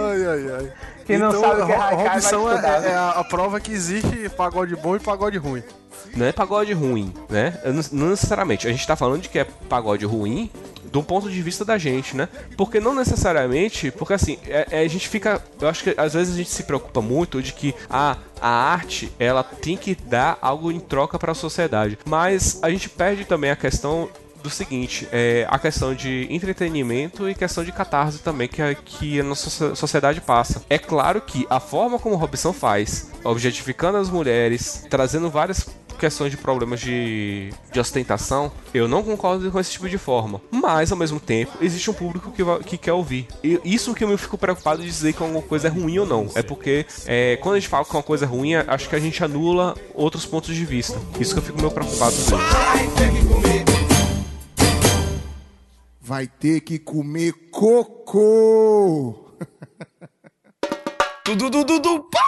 ai, 0.07 0.27
ai, 0.27 0.51
ai. 0.57 0.73
Quem 1.05 1.19
não 1.19 1.31
sabe 1.33 1.63
o 1.63 1.67
que 1.67 1.73
é 1.73 1.77
haikai 1.77 2.15
Robson 2.15 2.51
é, 2.51 2.55
estudar, 2.55 2.81
né? 2.81 2.91
é 2.91 2.95
a, 2.95 3.11
a 3.11 3.25
prova 3.25 3.61
que 3.61 3.73
existe 3.73 4.29
pagode 4.31 4.77
bom 4.77 4.95
e 4.95 5.01
pagode 5.01 5.39
ruim. 5.39 5.63
não 6.15 6.27
é 6.27 6.33
pagode 6.33 6.73
ruim, 6.75 7.15
né? 7.31 7.59
Não, 7.65 7.83
não 7.93 8.11
necessariamente. 8.11 8.69
A 8.69 8.71
gente 8.71 8.87
tá 8.87 8.95
falando 8.95 9.23
de 9.23 9.29
que 9.29 9.39
é 9.39 9.45
pagode 9.45 10.05
ruim 10.05 10.51
do 10.93 11.03
ponto 11.03 11.31
de 11.31 11.41
vista 11.43 11.65
da 11.65 11.77
gente, 11.79 12.17
né? 12.17 12.29
Porque 12.57 12.81
não 12.81 12.95
necessariamente, 12.95 13.91
porque 13.91 14.15
assim, 14.15 14.39
é- 14.47 14.67
é, 14.71 14.81
a 14.81 14.89
gente 14.89 15.09
fica, 15.09 15.43
eu 15.61 15.69
acho 15.69 15.85
que 15.85 15.95
às 15.97 16.15
vezes 16.15 16.35
a 16.35 16.37
gente 16.37 16.51
se 16.51 16.63
preocupa 16.65 17.01
muito 17.01 17.43
de 17.43 17.53
que 17.53 17.75
a 17.91 18.17
a 18.41 18.49
arte, 18.49 19.11
ela 19.19 19.43
tem 19.43 19.77
que 19.77 19.97
dar 19.97 20.39
algo 20.41 20.71
em 20.71 20.79
troca 20.79 21.19
para 21.19 21.33
a 21.33 21.35
sociedade. 21.35 21.99
Mas 22.07 22.61
a 22.63 22.71
gente 22.71 22.89
perde 22.89 23.25
também 23.25 23.51
a 23.51 23.57
questão 23.57 24.09
do 24.45 24.49
seguinte, 24.49 25.09
é 25.11 25.45
a 25.51 25.59
questão 25.59 25.93
de 25.93 26.29
entretenimento 26.31 27.29
e 27.29 27.35
questão 27.35 27.65
de 27.65 27.73
catarse 27.73 28.21
também 28.21 28.47
que 28.47 28.63
a, 28.63 28.73
que 28.77 29.19
a 29.19 29.25
nossa 29.25 29.51
so- 29.51 29.75
sociedade 29.75 30.21
passa. 30.21 30.63
É 30.71 30.79
claro 30.79 31.21
que 31.21 31.45
a 31.51 31.59
forma 31.59 31.99
como 31.99 32.15
Robson 32.15 32.53
faz, 32.53 33.11
objetificando 33.25 33.99
as 33.99 34.09
mulheres, 34.09 34.87
trazendo 34.89 35.29
várias 35.29 35.69
questões 35.99 36.31
de 36.31 36.37
problemas 36.37 36.81
de, 36.81 37.53
de 37.73 37.81
ostentação, 37.81 38.51
eu 38.73 38.87
não 38.89 39.03
concordo 39.03 39.51
com 39.51 39.59
esse 39.61 39.73
tipo 39.73 39.89
de 39.89 39.99
forma. 39.99 40.41
Mas, 40.51 40.91
ao 40.93 40.97
mesmo 40.99 41.19
tempo, 41.21 41.53
existe 41.61 41.91
um 41.91 41.95
público 41.95 42.31
que, 42.33 42.43
vai- 42.43 42.61
que 42.61 42.79
quer 42.79 42.93
ouvir. 42.93 43.27
E 43.45 43.61
isso 43.65 43.95
que 43.95 44.05
eu 44.05 44.09
me 44.09 44.17
fico 44.17 44.39
preocupado 44.39 44.81
de 44.83 44.87
dizer 44.89 45.13
que 45.13 45.23
alguma 45.23 45.43
coisa 45.43 45.69
é 45.69 45.71
ruim 45.71 45.99
ou 45.99 46.07
não. 46.07 46.31
É 46.35 46.43
porque 46.43 46.87
é, 47.07 47.37
quando 47.43 47.57
a 47.57 47.59
gente 47.61 47.69
fala 47.69 47.85
que 47.85 47.91
uma 47.93 48.03
coisa 48.03 48.25
é 48.25 48.29
ruim, 48.29 48.55
acho 48.55 48.89
que 48.89 48.97
a 48.97 49.01
gente 49.01 49.23
anula 49.23 49.75
outros 49.95 50.25
pontos 50.25 50.55
de 50.55 50.65
vista. 50.65 50.99
Isso 51.21 51.35
que 51.35 51.41
eu 51.41 51.45
fico 51.45 51.59
meio 51.59 51.71
preocupado 51.71 52.13
com 52.15 52.21
isso. 52.23 53.69
Vai 56.01 56.27
ter 56.27 56.61
que 56.63 56.79
comer 56.79 57.33
cocô. 57.51 59.27
Tudo, 61.25 61.51
du, 61.51 61.65
du, 61.65 61.79
du, 61.79 62.01
pá! 62.05 62.19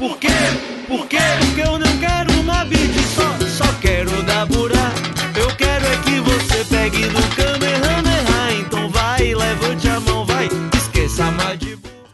Por 0.00 0.16
quê? 0.16 0.28
Por 0.88 1.06
quê? 1.08 1.18
Porque 1.40 1.60
eu 1.60 1.78
não 1.78 1.98
quero 1.98 2.40
uma 2.40 2.64
vídeo 2.64 3.02
só, 3.14 3.64
só 3.66 3.70
quero 3.82 4.22
dar 4.22 4.46
burá. 4.46 4.59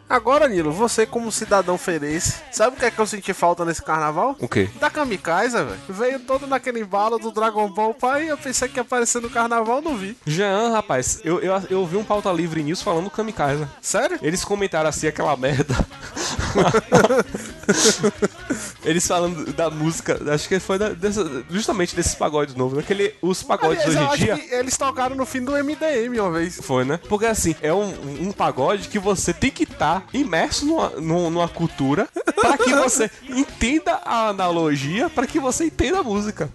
Agora, 0.08 0.46
Nilo, 0.46 0.70
você 0.70 1.04
como 1.04 1.32
cidadão 1.32 1.76
ferense, 1.76 2.36
sabe 2.52 2.76
o 2.76 2.78
que 2.78 2.84
é 2.84 2.90
que 2.90 2.98
eu 2.98 3.06
senti 3.06 3.32
falta 3.32 3.64
nesse 3.64 3.82
carnaval? 3.82 4.36
O 4.38 4.48
quê? 4.48 4.68
Da 4.78 4.88
Kamikaze, 4.88 5.56
velho. 5.56 5.78
Veio 5.88 6.20
todo 6.20 6.46
naquele 6.46 6.80
embalo 6.80 7.18
do 7.18 7.32
Dragon 7.32 7.68
Ball, 7.68 7.92
pai, 7.92 8.30
eu 8.30 8.38
pensei 8.38 8.68
que 8.68 8.78
ia 8.78 8.82
aparecer 8.82 9.20
no 9.20 9.28
carnaval, 9.28 9.82
não 9.82 9.96
vi. 9.96 10.16
Jean, 10.24 10.70
rapaz, 10.70 11.20
eu, 11.24 11.40
eu, 11.40 11.60
eu 11.68 11.86
vi 11.86 11.96
um 11.96 12.04
pauta 12.04 12.30
livre 12.30 12.62
nisso 12.62 12.84
falando 12.84 13.04
do 13.04 13.10
Kamikaze. 13.10 13.66
Sério? 13.80 14.18
Eles 14.22 14.44
comentaram 14.44 14.88
assim 14.88 15.08
aquela 15.08 15.36
merda. 15.36 15.74
Eles 18.86 19.06
falando 19.06 19.52
da 19.52 19.68
música, 19.68 20.18
acho 20.32 20.48
que 20.48 20.58
foi 20.60 20.78
da- 20.78 20.90
dessa- 20.90 21.44
justamente 21.50 21.94
desses 21.94 22.14
pagodes 22.14 22.54
novos, 22.54 22.76
naquele 22.78 23.14
os 23.20 23.42
pagodes 23.42 23.84
Aliás, 23.84 24.10
hoje 24.12 24.22
em 24.22 24.26
dia. 24.26 24.38
que 24.38 24.54
eles 24.54 24.76
tocaram 24.76 25.16
no 25.16 25.26
fim 25.26 25.42
do 25.44 25.52
MDM 25.56 26.18
uma 26.20 26.30
vez. 26.30 26.60
Foi, 26.62 26.84
né? 26.84 26.98
Porque 27.08 27.26
assim, 27.26 27.54
é 27.60 27.72
um, 27.74 27.92
um 28.20 28.32
pagode 28.32 28.88
que 28.88 28.98
você 28.98 29.32
tem 29.32 29.50
que 29.50 29.64
estar 29.64 30.06
imerso 30.14 30.64
numa, 30.64 30.88
numa, 30.90 31.30
numa 31.30 31.48
cultura 31.48 32.08
para 32.40 32.56
que 32.58 32.72
você 32.74 33.10
entenda 33.28 34.00
a 34.04 34.28
analogia, 34.28 35.10
para 35.10 35.26
que 35.26 35.38
você 35.40 35.64
entenda 35.66 35.98
a 36.00 36.02
música. 36.02 36.48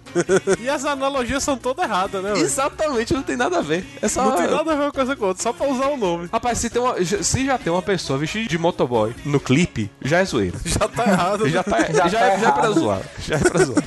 E 0.58 0.68
as 0.68 0.84
analogias 0.84 1.42
são 1.44 1.56
todas 1.56 1.84
erradas, 1.84 2.22
né, 2.22 2.32
velho? 2.32 2.44
Exatamente, 2.44 3.12
não 3.14 3.22
tem 3.22 3.36
nada 3.36 3.58
a 3.58 3.62
ver. 3.62 3.84
É 4.00 4.08
só. 4.08 4.24
Não 4.24 4.36
tem 4.36 4.46
nada 4.50 4.72
a 4.72 4.76
ver 4.76 4.92
coisa 4.92 5.14
com 5.16 5.24
a 5.24 5.28
outra, 5.28 5.42
só 5.42 5.52
pra 5.52 5.66
usar 5.68 5.88
o 5.88 5.96
nome. 5.96 6.28
Rapaz, 6.32 6.58
se, 6.58 6.70
tem 6.70 6.80
uma, 6.80 6.94
se 7.04 7.44
já 7.46 7.58
tem 7.58 7.72
uma 7.72 7.82
pessoa 7.82 8.18
vestida 8.18 8.48
de 8.48 8.58
motoboy 8.58 9.14
no 9.24 9.38
clipe, 9.38 9.90
já 10.02 10.18
é 10.20 10.24
zoeira. 10.24 10.56
Já 10.64 10.88
tá 10.88 11.04
errado. 11.06 11.48
Já 11.52 11.62
tá, 11.62 11.78
já, 11.92 12.08
Já 12.08 12.18
tá 12.20 12.21
é, 12.26 12.38
já 12.38 12.48
é 12.48 12.52
pra 12.52 12.70
zoar. 12.70 13.00
Já 13.18 13.36
é 13.36 13.38
pra 13.38 13.64
zoar. 13.64 13.84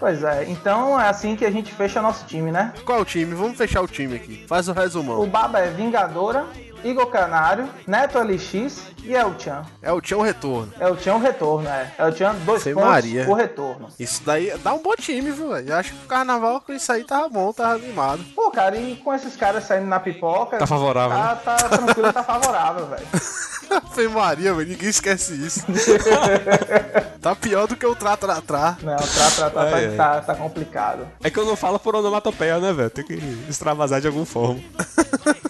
Pois 0.00 0.22
é, 0.22 0.44
então 0.50 1.00
é 1.00 1.08
assim 1.08 1.34
que 1.34 1.44
a 1.46 1.50
gente 1.50 1.72
fecha 1.72 2.02
nosso 2.02 2.26
time, 2.26 2.50
né? 2.52 2.74
Qual 2.84 3.00
o 3.00 3.04
time? 3.04 3.34
Vamos 3.34 3.56
fechar 3.56 3.80
o 3.80 3.86
time 3.88 4.16
aqui. 4.16 4.44
Faz 4.46 4.68
o 4.68 4.72
O 4.72 4.74
resumão. 4.74 5.26
Baba 5.26 5.60
é 5.60 5.70
Vingadora, 5.70 6.44
Igor 6.84 7.06
Canário, 7.06 7.68
Neto 7.86 8.18
LX 8.18 8.82
e 9.02 9.14
El 9.14 9.34
Chan. 9.38 9.64
É 9.82 9.92
o 9.92 9.98
Retorno. 10.22 10.72
El 10.78 10.96
Chan 10.98 11.14
o 11.14 11.18
retorno, 11.18 11.68
é. 11.68 11.92
El 11.98 12.12
Chan, 12.14 12.34
dois 12.44 12.62
Sem 12.62 12.74
pontos, 12.74 12.90
Maria. 12.90 13.28
o 13.28 13.34
retorno. 13.34 13.88
Isso 13.98 14.22
daí 14.24 14.52
dá 14.62 14.74
um 14.74 14.82
bom 14.82 14.94
time, 14.94 15.30
viu, 15.30 15.50
velho? 15.50 15.68
Eu 15.70 15.76
acho 15.76 15.92
que 15.92 16.04
o 16.04 16.08
carnaval 16.08 16.60
com 16.60 16.72
isso 16.72 16.90
aí 16.92 17.04
tava 17.04 17.28
bom, 17.28 17.52
tava 17.52 17.74
animado. 17.74 18.24
Pô, 18.34 18.50
cara, 18.50 18.76
e 18.76 18.96
com 18.96 19.14
esses 19.14 19.34
caras 19.36 19.64
saindo 19.64 19.86
na 19.86 19.98
pipoca... 19.98 20.58
Tá 20.58 20.66
favorável, 20.66 21.16
Tá, 21.16 21.36
tá 21.36 21.68
tranquilo, 21.68 22.12
tá 22.12 22.22
favorável, 22.22 22.86
velho. 22.86 23.06
Fê 23.94 24.06
Maria, 24.08 24.52
velho, 24.54 24.68
ninguém 24.68 24.88
esquece 24.88 25.34
isso. 25.34 25.64
tá 27.20 27.34
pior 27.34 27.66
do 27.66 27.76
que 27.76 27.86
o 27.86 27.94
Tra 27.94 28.16
Tra 28.16 28.40
Tra. 28.40 28.76
Não, 28.82 28.96
tá, 28.96 29.52
Ai, 29.72 29.88
tá, 29.96 30.14
tá, 30.14 30.20
tá 30.20 30.34
complicado. 30.34 31.06
É 31.22 31.30
que 31.30 31.38
eu 31.38 31.44
não 31.46 31.56
falo 31.56 31.78
por 31.78 31.94
onomatopeia, 31.96 32.58
né, 32.58 32.72
velho? 32.72 32.90
Tem 32.90 33.04
que 33.04 33.14
extravasar 33.48 34.00
de 34.00 34.06
alguma 34.06 34.26
forma. 34.26 34.60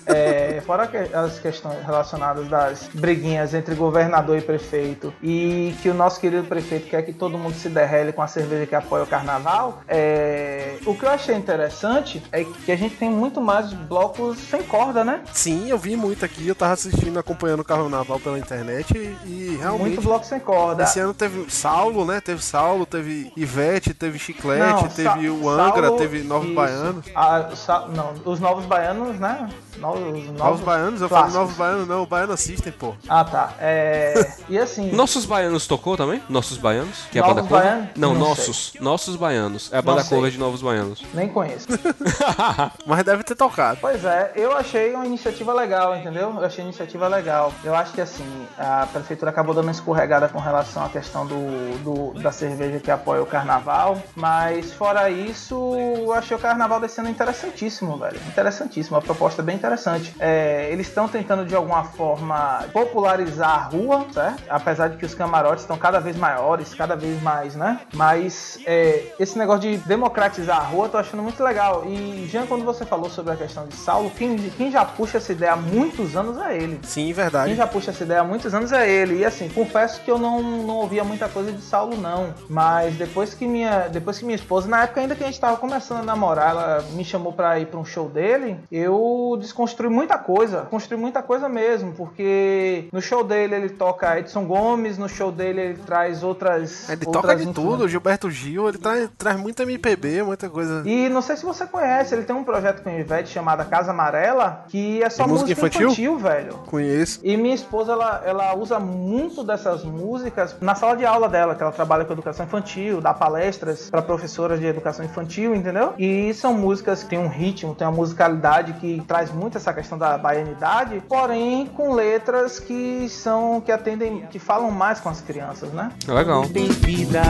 É, 0.07 0.43
fora 0.64 0.90
as 1.14 1.38
questões 1.38 1.84
relacionadas 1.84 2.48
das 2.48 2.88
briguinhas 2.94 3.54
entre 3.54 3.74
governador 3.74 4.38
e 4.38 4.40
prefeito 4.40 5.12
e 5.22 5.74
que 5.82 5.88
o 5.88 5.94
nosso 5.94 6.20
querido 6.20 6.44
prefeito 6.44 6.88
quer 6.88 7.02
que 7.02 7.12
todo 7.12 7.36
mundo 7.38 7.54
se 7.54 7.68
derrele 7.68 8.12
com 8.12 8.22
a 8.22 8.26
cerveja 8.26 8.66
que 8.66 8.74
apoia 8.74 9.04
o 9.04 9.06
carnaval, 9.06 9.80
é, 9.88 10.76
o 10.86 10.94
que 10.94 11.04
eu 11.04 11.10
achei 11.10 11.34
interessante 11.34 12.22
é 12.32 12.44
que 12.44 12.72
a 12.72 12.76
gente 12.76 12.96
tem 12.96 13.10
muito 13.10 13.40
mais 13.40 13.72
blocos 13.72 14.38
sem 14.38 14.62
corda, 14.62 15.04
né? 15.04 15.20
Sim, 15.32 15.68
eu 15.68 15.78
vi 15.78 15.96
muito 15.96 16.24
aqui, 16.24 16.46
eu 16.48 16.54
tava 16.54 16.72
assistindo, 16.72 17.18
acompanhando 17.18 17.60
o 17.60 17.64
carnaval 17.64 18.18
pela 18.20 18.38
internet 18.38 18.96
e, 18.96 19.28
e 19.28 19.56
realmente. 19.60 19.94
Muito 19.96 20.02
bloco 20.02 20.24
sem 20.24 20.40
corda. 20.40 20.82
Esse 20.84 21.00
ano 21.00 21.14
teve 21.14 21.50
Saulo, 21.50 22.04
né? 22.04 22.20
Teve 22.20 22.42
Saulo, 22.42 22.86
teve 22.86 23.32
Ivete, 23.36 23.92
teve 23.94 24.18
Chiclete, 24.18 24.82
Não, 24.82 24.88
teve 24.88 25.28
o 25.30 25.48
Angra, 25.48 25.88
Saulo- 25.88 25.98
teve 25.98 26.22
Novos 26.22 26.46
isso. 26.46 26.54
Baianos. 26.54 27.04
Ah, 27.14 27.48
não, 27.94 28.14
os 28.24 28.40
novos 28.40 28.64
baianos, 28.64 29.18
né? 29.18 29.48
Novos, 29.78 30.02
novos, 30.02 30.30
Novos 30.38 30.53
Baianos? 30.61 31.00
Eu 31.00 31.09
clássicos. 31.09 31.32
falo 31.34 31.44
Novos 31.44 31.57
Baianos, 31.59 31.88
não, 31.88 32.02
o 32.02 32.07
Baiano 32.07 32.32
Assistem, 32.32 32.72
pô. 32.72 32.94
Ah, 33.09 33.24
tá. 33.24 33.52
É, 33.61 34.32
e 34.48 34.59
assim. 34.59 34.90
Nossos 34.92 35.24
Baianos 35.24 35.66
tocou 35.66 35.96
também? 35.96 36.22
Nossos 36.28 36.57
Baianos? 36.59 37.05
Que 37.11 37.18
é 37.18 37.22
a 37.22 37.26
Novos 37.26 37.42
banda 37.42 37.48
cover? 37.48 37.64
Baianos? 37.72 37.88
Não, 37.96 38.12
Não 38.14 38.20
Nossos. 38.28 38.72
Nossos 38.80 39.16
Baianos. 39.16 39.72
É 39.72 39.78
a 39.78 39.82
banda 39.82 40.02
sei. 40.02 40.16
cover 40.16 40.30
de 40.30 40.38
Novos 40.38 40.62
Baianos. 40.62 41.02
Nem 41.14 41.28
conheço. 41.28 41.66
Mas 42.86 43.05
deve 43.05 43.22
ter 43.22 43.34
tocado. 43.34 43.78
Pois 43.80 44.05
é, 44.05 44.32
eu 44.36 44.57
achei 44.57 44.94
uma 44.94 45.07
iniciativa 45.07 45.52
legal, 45.52 45.96
entendeu? 45.96 46.34
Eu 46.36 46.44
achei 46.44 46.62
a 46.62 46.66
iniciativa 46.66 47.09
legal. 47.09 47.52
Eu 47.62 47.74
acho 47.74 47.92
que 47.92 48.00
assim, 48.00 48.24
a 48.59 48.86
prefeitura 48.92 49.30
acabou 49.30 49.55
dando 49.55 49.64
uma 49.66 49.72
escorregada 49.72 50.28
com 50.28 50.38
relação 50.38 50.84
à 50.84 50.88
questão 50.88 51.26
do, 51.26 51.78
do- 52.12 52.20
da 52.20 52.32
cerveja 52.32 52.80
que 52.80 52.90
apoia 52.90 53.22
o 53.22 53.26
carnaval. 53.26 54.00
Mas 54.14 54.72
fora 54.72 55.11
isso, 55.11 55.74
eu 55.76 56.12
achei 56.12 56.36
o 56.36 56.40
carnaval 56.40 56.80
desse 56.80 57.00
ano 57.00 57.09
interessantíssimo, 57.11 57.96
velho. 57.98 58.18
Interessantíssimo, 58.28 58.96
uma 58.96 59.02
proposta 59.02 59.42
bem 59.42 59.57
interessante. 59.57 60.14
É, 60.18 60.43
eles 60.70 60.86
estão 60.88 61.09
tentando 61.09 61.45
de 61.45 61.55
alguma 61.55 61.84
forma 61.84 62.64
popularizar 62.72 63.51
a 63.51 63.62
rua, 63.64 64.07
certo? 64.12 64.42
Apesar 64.49 64.88
de 64.88 64.97
que 64.97 65.05
os 65.07 65.14
camarotes 65.14 65.62
estão 65.64 65.76
cada 65.76 66.01
vez 66.01 66.16
maiores, 66.16 66.74
cada 66.74 66.97
vez 66.97 67.20
mais, 67.22 67.55
né? 67.55 67.80
Mas 67.95 68.59
é, 68.66 69.03
esse 69.18 69.38
negócio 69.38 69.62
de 69.62 69.76
democratizar 69.78 70.59
a 70.59 70.62
rua, 70.62 70.86
eu 70.86 70.90
tô 70.90 70.99
achando 70.99 71.22
muito 71.22 71.42
legal. 71.42 71.84
E 71.86 72.26
Jean, 72.30 72.47
quando 72.47 72.64
você 72.64 72.84
falou 72.84 73.11
sobre 73.11 73.32
a 73.32 73.36
questão 73.36 73.66
de 73.66 73.74
Saulo, 73.76 74.11
quem, 74.11 74.36
quem 74.51 74.70
já 74.70 74.84
puxa 74.84 75.18
essa 75.18 75.32
ideia 75.32 75.53
há 75.53 75.57
muitos 75.57 76.16
anos 76.16 76.38
é 76.38 76.57
ele. 76.57 76.80
Sim, 76.82 77.05
Quem 77.05 77.12
verdade. 77.12 77.55
já 77.55 77.66
puxa 77.66 77.90
essa 77.90 78.03
ideia 78.05 78.20
há 78.20 78.24
muitos 78.24 78.55
anos 78.55 78.72
é 78.72 78.88
ele. 78.90 79.18
E 79.18 79.24
assim, 79.24 79.49
confesso 79.49 80.01
que 80.01 80.11
eu 80.11 80.18
não, 80.18 80.42
não 80.42 80.76
ouvia 80.76 81.05
muita 81.05 81.28
coisa 81.28 81.53
de 81.53 81.61
Saulo, 81.62 81.97
não. 81.97 82.34
Mas 82.49 82.95
depois 82.95 83.34
que 83.34 83.47
minha, 83.47 83.88
depois 83.88 84.18
que 84.18 84.24
minha 84.24 84.36
esposa, 84.36 84.68
na 84.68 84.82
época 84.84 85.01
ainda 85.01 85.14
que 85.14 85.22
a 85.22 85.26
gente 85.26 85.40
tava 85.40 85.57
começando 85.57 86.01
a 86.01 86.05
namorar, 86.05 86.51
ela 86.51 86.84
me 86.92 87.05
chamou 87.05 87.32
pra 87.32 87.59
ir 87.59 87.66
pra 87.66 87.78
um 87.78 87.84
show 87.84 88.09
dele, 88.09 88.59
eu 88.70 89.36
desconstruí 89.40 89.88
muita 89.90 90.18
coisa. 90.18 90.34
Construí 90.70 90.99
muita 90.99 91.22
coisa 91.22 91.49
mesmo, 91.49 91.93
porque 91.93 92.89
no 92.93 93.01
show 93.01 93.22
dele 93.22 93.55
ele 93.55 93.68
toca 93.70 94.18
Edson 94.18 94.45
Gomes, 94.45 94.99
no 94.99 95.09
show 95.09 95.30
dele 95.30 95.61
ele 95.61 95.78
traz 95.78 96.22
outras. 96.22 96.89
Ele 96.89 97.05
outras 97.07 97.22
toca 97.22 97.37
de 97.37 97.53
tudo, 97.53 97.89
Gilberto 97.89 98.30
Gil, 98.30 98.68
ele 98.68 98.78
traz, 98.78 99.09
traz 99.16 99.39
muito 99.39 99.62
MPB, 99.62 100.22
muita 100.22 100.49
coisa. 100.49 100.82
E 100.85 101.09
não 101.09 101.22
sei 101.22 101.37
se 101.37 101.45
você 101.45 101.66
conhece, 101.66 102.14
ele 102.14 102.24
tem 102.24 102.35
um 102.35 102.45
projeto 102.45 102.82
com 102.82 102.91
o 102.91 102.99
Ivete 102.99 103.28
chamado 103.28 103.64
Casa 103.68 103.91
Amarela, 103.91 104.64
que 104.68 105.03
é 105.03 105.09
só 105.09 105.26
música 105.26 105.45
música, 105.45 105.53
infantil? 105.53 105.87
infantil, 105.89 106.18
velho. 106.18 106.55
Conheço. 106.66 107.20
E 107.22 107.37
minha 107.37 107.55
esposa, 107.55 107.93
ela, 107.93 108.22
ela 108.24 108.57
usa 108.57 108.78
muito 108.78 109.45
dessas 109.45 109.85
músicas 109.85 110.57
na 110.61 110.74
sala 110.74 110.97
de 110.97 111.05
aula 111.05 111.28
dela, 111.28 111.55
que 111.55 111.62
ela 111.62 111.72
trabalha 111.72 112.05
com 112.05 112.12
educação 112.12 112.47
infantil, 112.47 113.01
dá 113.01 113.14
palestras 113.14 113.91
para 113.91 114.03
professoras 114.03 114.59
de 114.61 114.66
educação 114.66 115.05
infantil, 115.05 115.55
entendeu? 115.55 115.95
E 115.99 116.32
são 116.35 116.55
músicas 116.55 117.03
que 117.03 117.11
têm 117.11 117.18
um 117.18 117.28
ritmo, 117.28 117.74
tem 117.74 117.87
uma 117.87 117.97
musicalidade 117.97 118.74
que 118.74 119.03
traz 119.07 119.30
muito 119.30 119.57
essa 119.57 119.72
questão 119.72 119.99
da 119.99 120.13
baianidade, 120.18 121.02
porém 121.08 121.66
com 121.66 121.92
letras 121.94 122.58
que 122.58 123.08
são, 123.08 123.60
que 123.60 123.72
atendem, 123.72 124.26
que 124.30 124.38
falam 124.38 124.70
mais 124.70 125.00
com 125.00 125.08
as 125.08 125.20
crianças, 125.20 125.72
né? 125.72 125.90
Legal. 126.06 126.46
tem 126.48 126.68
vida 126.68 127.22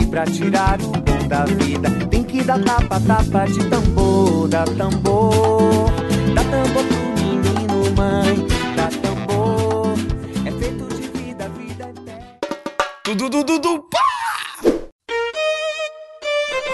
E 0.00 0.06
pra 0.06 0.24
tirar 0.24 0.80
o 0.80 0.88
bom 0.88 1.28
da 1.28 1.44
vida 1.44 1.88
Tem 2.10 2.22
que 2.22 2.42
dar 2.42 2.62
tapa, 2.62 3.00
tapa 3.00 3.46
de 3.46 3.68
tambor 3.68 4.48
Dá 4.48 4.64
tambor 4.64 5.90
Dá 6.34 6.42
tambor 6.44 6.84
pro 6.84 7.24
menino, 7.24 7.94
mãe 7.96 8.46
Dá 8.76 8.88
tambor 9.00 9.94
É 10.46 10.50
feito 10.50 10.86
de 10.94 11.08
vida, 11.08 11.48
vida 11.48 11.84
eterna 11.84 12.36
Dudu, 13.04 13.28
dudu, 13.28 13.58
du, 13.58 13.78
pá! 13.90 14.16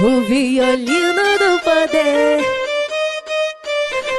O 0.00 0.20
violino 0.22 1.22
do 1.38 1.60
poder, 1.62 2.40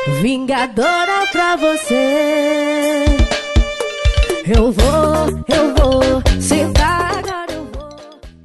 vingadora 0.07 1.27
pra 1.31 1.55
você. 1.55 3.05
Eu 4.45 4.71
vou, 4.71 5.43
eu 5.47 5.75
vou, 5.75 6.41
sentar 6.41 7.19
agora 7.19 7.53
eu 7.53 7.63
vou, 7.65 7.89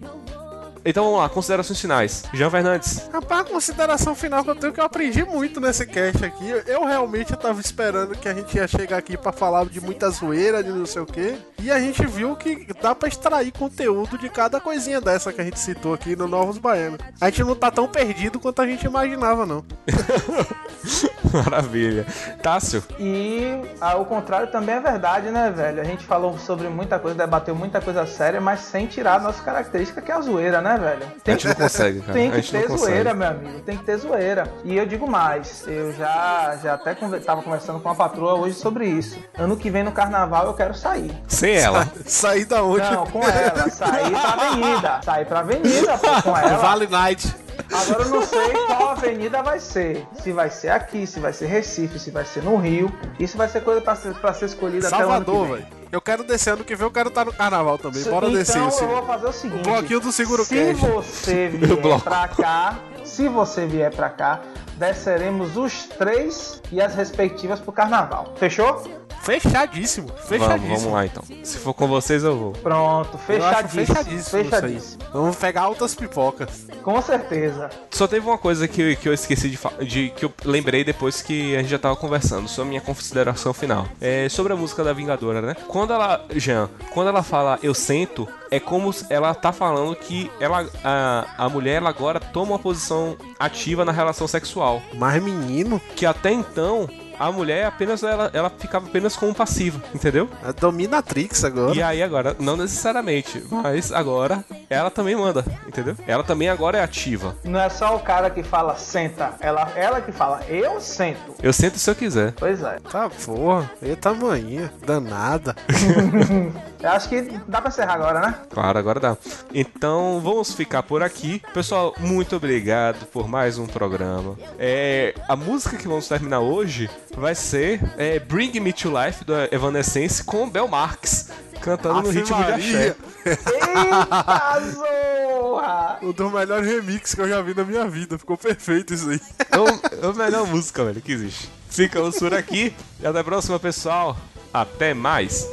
eu 0.01 0.09
vou. 0.09 0.81
Então 0.85 1.05
vamos 1.05 1.19
lá, 1.19 1.29
considerações 1.29 1.81
finais. 1.81 2.23
Jean 2.33 2.49
Fernandes. 2.49 3.09
Rapaz, 3.13 3.41
a 3.41 3.45
consideração 3.45 4.15
final 4.15 4.45
que 4.45 4.51
eu 4.51 4.55
tenho 4.55 4.71
é 4.71 4.75
que 4.75 4.81
eu 4.81 4.85
aprendi 4.85 5.25
muito 5.25 5.61
nesse 5.61 5.85
cast 5.87 6.25
aqui. 6.25 6.49
Eu, 6.67 6.85
realmente 6.85 7.35
tava 7.37 7.61
esperando 7.61 8.17
que 8.17 8.29
a 8.29 8.35
gente 8.35 8.57
ia 8.57 8.69
chegar 8.69 8.97
aqui 8.97 9.17
pra 9.17 9.33
falar 9.33 9.67
de 9.67 9.81
muita 9.81 10.09
zoeira, 10.11 10.63
de 10.63 10.71
não 10.71 10.87
sei 10.87 11.03
o 11.03 11.07
quê. 11.07 11.37
E 11.61 11.69
a 11.73 11.81
gente 11.81 12.07
viu 12.07 12.37
que 12.37 12.65
dá 12.81 12.95
pra 12.95 13.09
extrair 13.09 13.51
conteúdo 13.51 14.17
de 14.17 14.29
cada 14.29 14.61
coisinha 14.61 15.01
dessa 15.01 15.33
que 15.33 15.41
a 15.41 15.45
gente 15.45 15.59
citou 15.59 15.93
aqui 15.93 16.15
no 16.15 16.29
Novos 16.29 16.59
Baianos. 16.59 17.01
A 17.21 17.29
gente 17.29 17.43
não 17.43 17.57
tá 17.57 17.73
tão 17.73 17.89
perdido 17.89 18.39
quanto 18.39 18.63
a 18.63 18.67
gente 18.67 18.87
imaginava, 18.87 19.45
não. 19.45 19.65
Maravilha. 21.33 22.07
Tássio. 22.43 22.83
E 22.99 23.61
ao 23.81 24.05
contrário 24.05 24.49
também 24.49 24.77
é 24.77 24.81
verdade, 24.81 25.31
né, 25.31 25.51
velho? 25.55 25.81
A 25.81 25.85
gente 25.85 26.05
falou 26.05 26.39
sobre 26.39 26.69
muita 26.69 26.99
coisa, 26.99 27.17
debateu 27.19 27.55
muita 27.55 27.81
coisa 27.81 28.07
séria, 28.07 28.41
mas 28.41 28.61
sem 28.61 28.87
tirar 28.87 29.17
a 29.17 29.19
nossa 29.21 29.43
característica 29.43 30.01
que 30.01 30.11
é 30.11 30.15
a 30.15 30.21
zoeira, 30.21 30.61
né, 30.61 30.79
velho? 30.79 31.03
A 31.27 31.31
gente 31.31 31.47
não 31.49 31.55
consegue, 31.55 32.01
cara. 32.01 32.13
Tem 32.13 32.29
a 32.31 32.41
que 32.41 32.51
ter 32.51 32.63
consegue. 32.69 32.79
zoeira, 32.79 33.15
meu 33.15 33.29
amigo. 33.29 33.61
Tem 33.61 33.77
que 33.77 33.85
ter 33.85 33.97
zoeira. 33.99 34.51
E 34.65 34.77
eu 34.77 34.87
digo 34.87 35.11
mais, 35.11 35.65
eu 35.67 35.93
já, 35.95 36.57
já 36.63 36.75
até 36.75 36.95
conver- 36.95 37.23
tava 37.23 37.43
conversando 37.43 37.81
com 37.81 37.89
a 37.89 37.95
patroa 37.95 38.35
hoje 38.35 38.55
sobre 38.57 38.87
isso. 38.87 39.19
Ano 39.37 39.57
que 39.57 39.71
vem 39.71 39.83
no 39.83 39.93
carnaval 39.93 40.47
eu 40.47 40.55
quero 40.55 40.75
sair. 40.75 41.13
Sem 41.27 41.55
ela. 41.57 41.87
Sair 42.07 42.45
da 42.47 42.63
onde? 42.63 42.91
Não, 42.91 43.07
com 43.07 43.23
ela. 43.23 43.69
Sair 43.71 44.11
pra 44.11 44.33
avenida. 44.33 45.01
Sair 45.05 45.25
pra 45.27 45.41
avenida, 45.41 45.99
pô, 45.99 46.23
com 46.23 46.37
ela. 46.39 46.57
Vale 46.59 46.87
Night. 46.87 47.35
Agora 47.73 48.03
eu 48.05 48.09
não 48.09 48.23
sei 48.27 48.53
qual 48.67 48.89
avenida 48.91 49.43
vai 49.43 49.59
ser. 49.61 50.07
Se 50.23 50.33
vai 50.33 50.51
ser 50.51 50.69
aqui, 50.71 51.07
se 51.07 51.21
vai 51.21 51.33
ser 51.33 51.47
Recife, 51.47 51.99
se 51.99 52.11
vai 52.11 52.25
ser 52.25 52.43
no 52.43 52.57
Rio. 52.57 52.93
Isso 53.19 53.37
vai 53.37 53.49
ser 53.49 53.63
coisa 53.63 53.81
pra 53.81 53.95
ser, 53.95 54.15
pra 54.15 54.33
ser 54.33 54.47
escolhida 54.47 54.87
até 54.89 54.97
o 55.05 55.11
ano 55.11 55.25
que 55.25 55.31
Salvador, 55.31 55.57
vem. 55.57 55.67
Eu 55.91 56.01
quero 56.01 56.23
descer 56.25 56.51
ano 56.53 56.65
que 56.65 56.77
vem, 56.77 56.87
eu 56.87 56.91
quero 56.91 57.09
estar 57.09 57.25
no 57.25 57.33
carnaval 57.33 57.79
também. 57.79 58.03
Bora 58.05 58.27
então 58.27 58.39
descer. 58.39 58.59
eu 58.61 58.67
assim. 58.69 58.87
vou 58.87 59.03
fazer 59.05 59.27
o 59.27 59.33
seguinte. 59.33 59.61
O 59.69 59.73
bloquinho 59.73 60.01
do 60.01 60.13
Seguro 60.13 60.45
Se 60.45 60.55
Cash. 60.55 60.81
você 60.81 61.49
vier 61.53 62.01
pra 62.03 62.29
cá, 62.29 62.79
se 63.05 63.29
você 63.29 63.67
vier 63.67 63.95
pra 63.95 64.11
cá, 64.11 64.41
desceremos 64.77 65.57
os 65.57 65.85
três 65.87 66.61
e 66.71 66.81
as 66.81 66.95
respectivas 66.95 67.59
pro 67.61 67.73
carnaval. 67.73 68.35
Fechou? 68.37 68.83
Fechadíssimo. 69.23 70.09
Fechadíssimo. 70.27 70.67
Vamos, 70.69 70.83
vamos 70.83 70.93
lá 70.93 71.07
então. 71.07 71.23
Se 71.45 71.59
for 71.59 71.75
com 71.75 71.87
vocês, 71.87 72.25
eu 72.25 72.37
vou. 72.37 72.53
Pronto, 72.53 73.11
Eu 73.15 73.19
fechadíssimo. 73.19 73.87
fechadíssimo. 73.87 74.45
Fechadíssimo. 74.45 75.03
Vamos 75.13 75.37
pegar 75.37 75.63
altas 75.63 75.95
pipocas. 75.95 76.67
Com 76.83 77.01
certeza. 77.03 77.69
Só 77.91 78.07
teve 78.07 78.27
uma 78.27 78.39
coisa 78.39 78.67
que, 78.67 78.97
que 78.97 79.09
eu 79.09 79.13
esqueci 79.13 79.51
de, 79.51 79.57
fa- 79.57 79.73
de 79.85 80.11
que 80.17 80.25
eu 80.25 80.33
lembrei 80.45 80.85
depois 80.85 81.21
que 81.21 81.55
a 81.57 81.61
gente 81.61 81.71
já 81.71 81.79
tava 81.79 81.97
conversando, 81.97 82.49
sobre 82.49 82.69
a 82.69 82.71
minha 82.71 82.81
consideração 82.81 83.53
final. 83.53 83.87
É 84.01 84.29
sobre 84.29 84.53
a 84.53 84.57
música 84.57 84.83
da 84.83 84.93
Vingadora, 84.93 85.43
né? 85.43 85.55
Quando 85.67 85.93
ela, 85.93 86.25
Jean, 86.35 86.69
quando 86.95 87.09
ela 87.09 87.23
fala 87.23 87.59
eu 87.63 87.75
sento, 87.75 88.27
é 88.51 88.59
como 88.59 88.93
se 88.93 89.05
ela 89.11 89.35
tá 89.35 89.53
falando 89.53 89.95
que 89.95 90.31
ela 90.41 90.67
a, 90.83 91.27
a 91.37 91.49
mulher 91.49 91.77
ela 91.77 91.91
agora 91.91 92.19
toma 92.19 92.53
uma 92.53 92.59
posição 92.59 93.17
ativa 93.39 93.85
na 93.85 93.93
relação 93.93 94.27
sexual, 94.27 94.83
Mas 94.95 95.23
menino, 95.23 95.81
que 95.95 96.07
até 96.07 96.33
então 96.33 96.89
a 97.19 97.31
mulher 97.33 97.67
apenas 97.67 98.03
ela, 98.03 98.31
ela 98.33 98.51
ficava 98.51 98.87
apenas 98.87 99.17
como 99.17 99.35
passiva, 99.35 99.83
entendeu? 99.95 100.29
A 100.43 100.53
dominatrix 100.53 101.45
agora. 101.45 101.75
E 101.75 101.83
aí 101.83 102.03
agora, 102.03 102.37
não 102.39 102.57
necessariamente, 102.57 103.45
mas 103.51 103.93
agora 103.93 104.45
ela 104.71 104.91
também 104.91 105.17
manda, 105.17 105.45
entendeu? 105.67 105.97
Ela 106.07 106.23
também 106.23 106.49
agora 106.49 106.79
é 106.79 106.83
ativa. 106.83 107.35
Não 107.45 107.61
é 107.61 107.69
só 107.69 107.97
o 107.97 108.01
cara 108.01 108.31
que 108.31 108.43
fala 108.43 108.77
senta, 108.77 109.35
ela, 109.41 109.73
ela 109.75 110.01
que 110.01 110.13
fala 110.13 110.41
eu 110.49 110.81
sento. 110.81 111.35
Eu 111.43 111.53
sento 111.53 111.79
se 111.79 111.91
eu 111.91 111.95
quiser. 111.95 112.33
Pois 112.33 112.63
é. 112.63 112.79
Tá 112.91 113.11
porra, 113.11 113.71
e 113.83 113.95
tamanho, 113.97 114.71
danada. 114.85 115.55
Eu 116.81 116.91
acho 116.91 117.09
que 117.09 117.23
dá 117.49 117.61
pra 117.61 117.71
encerrar 117.71 117.95
agora, 117.95 118.21
né? 118.21 118.35
Claro, 118.51 118.79
agora 118.79 119.01
dá. 119.01 119.17
Então 119.53 120.21
vamos 120.23 120.55
ficar 120.55 120.83
por 120.85 121.03
aqui. 121.03 121.43
Pessoal, 121.53 121.93
muito 121.99 122.37
obrigado 122.37 123.05
por 123.07 123.27
mais 123.27 123.59
um 123.59 123.67
programa. 123.67 124.37
É, 124.59 125.13
a 125.29 125.35
música 125.35 125.77
que 125.77 125.89
vamos 125.89 126.07
terminar 126.07 126.39
hoje 126.41 126.89
vai 127.17 127.35
ser 127.35 127.81
é, 127.99 128.21
Bring 128.21 128.61
Me 128.61 128.73
to 128.73 128.93
Life 128.97 129.25
do 129.25 129.33
Evanescence 129.53 130.23
com 130.23 130.49
Bel 130.49 130.69
Marx 130.69 131.31
cantando 131.61 132.03
no 132.03 132.11
ritmo 132.11 132.37
de 132.37 132.43
Maria. 132.43 132.57
axé. 132.57 132.97
Eita 133.27 134.61
zorra! 134.71 135.99
Um 136.01 136.13
dos 136.13 136.33
melhores 136.33 136.67
remixes 136.71 137.15
que 137.15 137.21
eu 137.21 137.29
já 137.29 137.43
vi 137.43 137.55
na 137.55 137.65
minha 137.65 137.89
vida. 137.89 138.17
Ficou 138.17 138.39
perfeito 138.39 138.95
isso 138.95 139.11
aí. 139.11 139.21
É, 139.51 139.59
o- 139.59 139.67
é 139.67 140.07
a 140.09 140.13
melhor 140.13 140.47
música, 140.47 140.85
velho, 140.85 141.01
que 141.01 141.11
existe. 141.11 141.51
Ficamos 141.69 142.17
por 142.21 142.33
aqui 142.33 142.73
e 143.01 143.07
até 143.07 143.19
a 143.19 143.25
próxima, 143.25 143.59
pessoal. 143.59 144.17
Até 144.53 144.95
mais. 144.95 145.49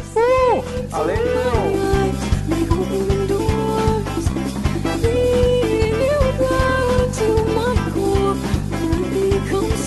Valeu! 0.90 1.16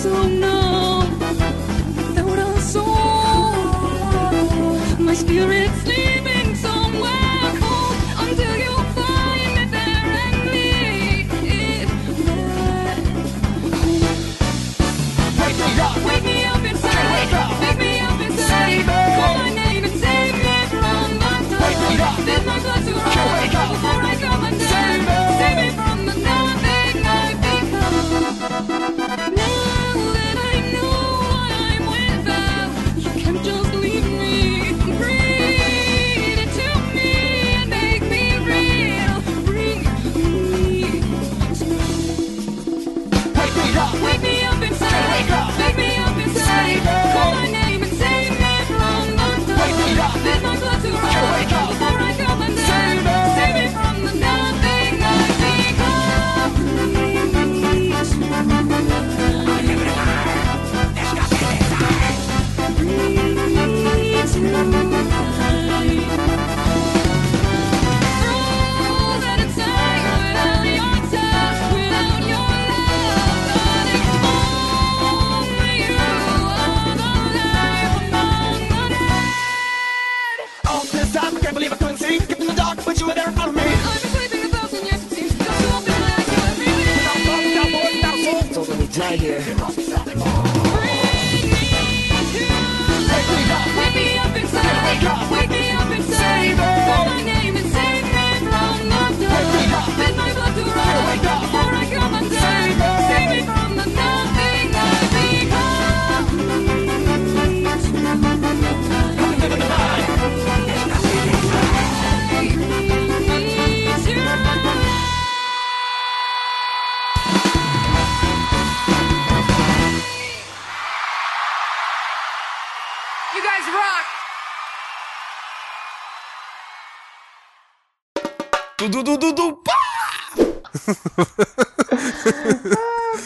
So 0.01 0.27
numb 0.27 1.19
without 1.19 2.39
a 2.39 2.61
soul. 2.61 2.85
My 4.97 5.13
spirit's 5.13 5.81
sleeping 5.81 6.18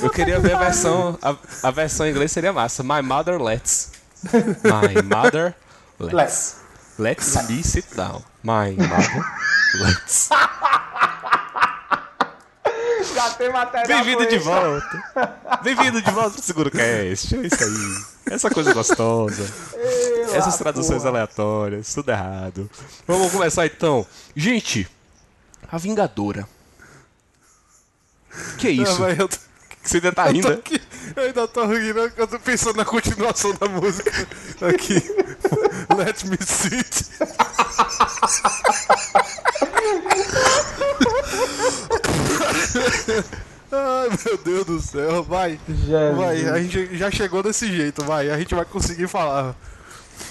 Eu 0.02 0.10
queria 0.10 0.40
ver 0.40 0.56
a 0.56 0.60
versão. 0.60 1.18
A, 1.22 1.36
a 1.68 1.72
versão 1.72 2.06
em 2.06 2.12
inglês 2.12 2.32
seria 2.32 2.52
massa. 2.52 2.84
My 2.84 3.02
mother 3.02 3.42
let's. 3.42 3.92
My 4.32 5.02
mother 5.04 5.56
let's. 6.00 6.58
Let's. 6.98 7.50
Me 7.50 7.64
sit 7.64 7.86
down. 7.96 8.22
My 8.44 8.76
mother 8.78 9.24
let's. 9.82 10.30
Já 13.14 13.30
tem 13.32 13.52
material. 13.52 13.88
Bem-vindo 13.88 14.26
de 14.28 14.38
volta. 14.38 15.04
Bem-vindo 15.62 16.02
de 16.02 16.12
volta 16.12 16.32
pro 16.32 16.44
Seguro 16.44 16.72
Cast. 16.72 17.36
É 17.36 17.42
isso 17.42 17.64
aí. 17.64 18.34
Essa 18.34 18.50
coisa 18.50 18.74
gostosa. 18.74 19.44
Essas 20.34 20.58
traduções 20.58 21.06
aleatórias. 21.06 21.94
Tudo 21.94 22.10
errado. 22.10 22.70
Vamos 23.08 23.32
começar 23.32 23.66
então. 23.66 24.06
Gente, 24.36 24.88
a 25.72 25.78
Vingadora. 25.78 26.48
Que 28.58 28.70
isso? 28.70 29.04
Ah, 29.04 29.08
vai, 29.08 29.16
eu, 29.20 29.28
tô- 29.28 29.38
Você 29.84 29.98
ainda 29.98 30.12
tá 30.12 30.28
eu, 30.28 30.34
rindo? 30.34 30.52
é? 30.52 30.54
aqui, 30.54 30.82
eu 31.16 31.24
ainda 31.24 31.48
tô 31.48 31.66
rindo, 31.66 32.12
eu 32.18 32.28
tô 32.28 32.40
pensando 32.40 32.78
na 32.78 32.86
continuação 32.86 33.54
da 33.56 33.68
música. 33.68 34.12
Aqui. 34.62 34.96
Let 35.96 36.24
me 36.26 36.38
sit. 36.42 37.06
Ai, 43.72 44.10
meu 44.26 44.38
Deus 44.38 44.66
do 44.66 44.82
céu, 44.82 45.24
vai. 45.24 45.60
Jesus. 45.68 46.18
Vai, 46.18 46.48
a 46.50 46.62
gente 46.62 46.96
já 46.98 47.10
chegou 47.10 47.42
desse 47.42 47.72
jeito, 47.74 48.04
vai. 48.04 48.30
A 48.30 48.38
gente 48.38 48.54
vai 48.54 48.66
conseguir 48.66 49.08
falar. 49.08 49.56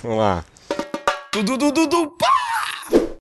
Vamos 0.03 0.19
lá. 0.19 0.45
Dudu, 1.33 1.57
dudu, 1.57 1.87
dudu, 1.87 2.11
pá! 2.13 2.29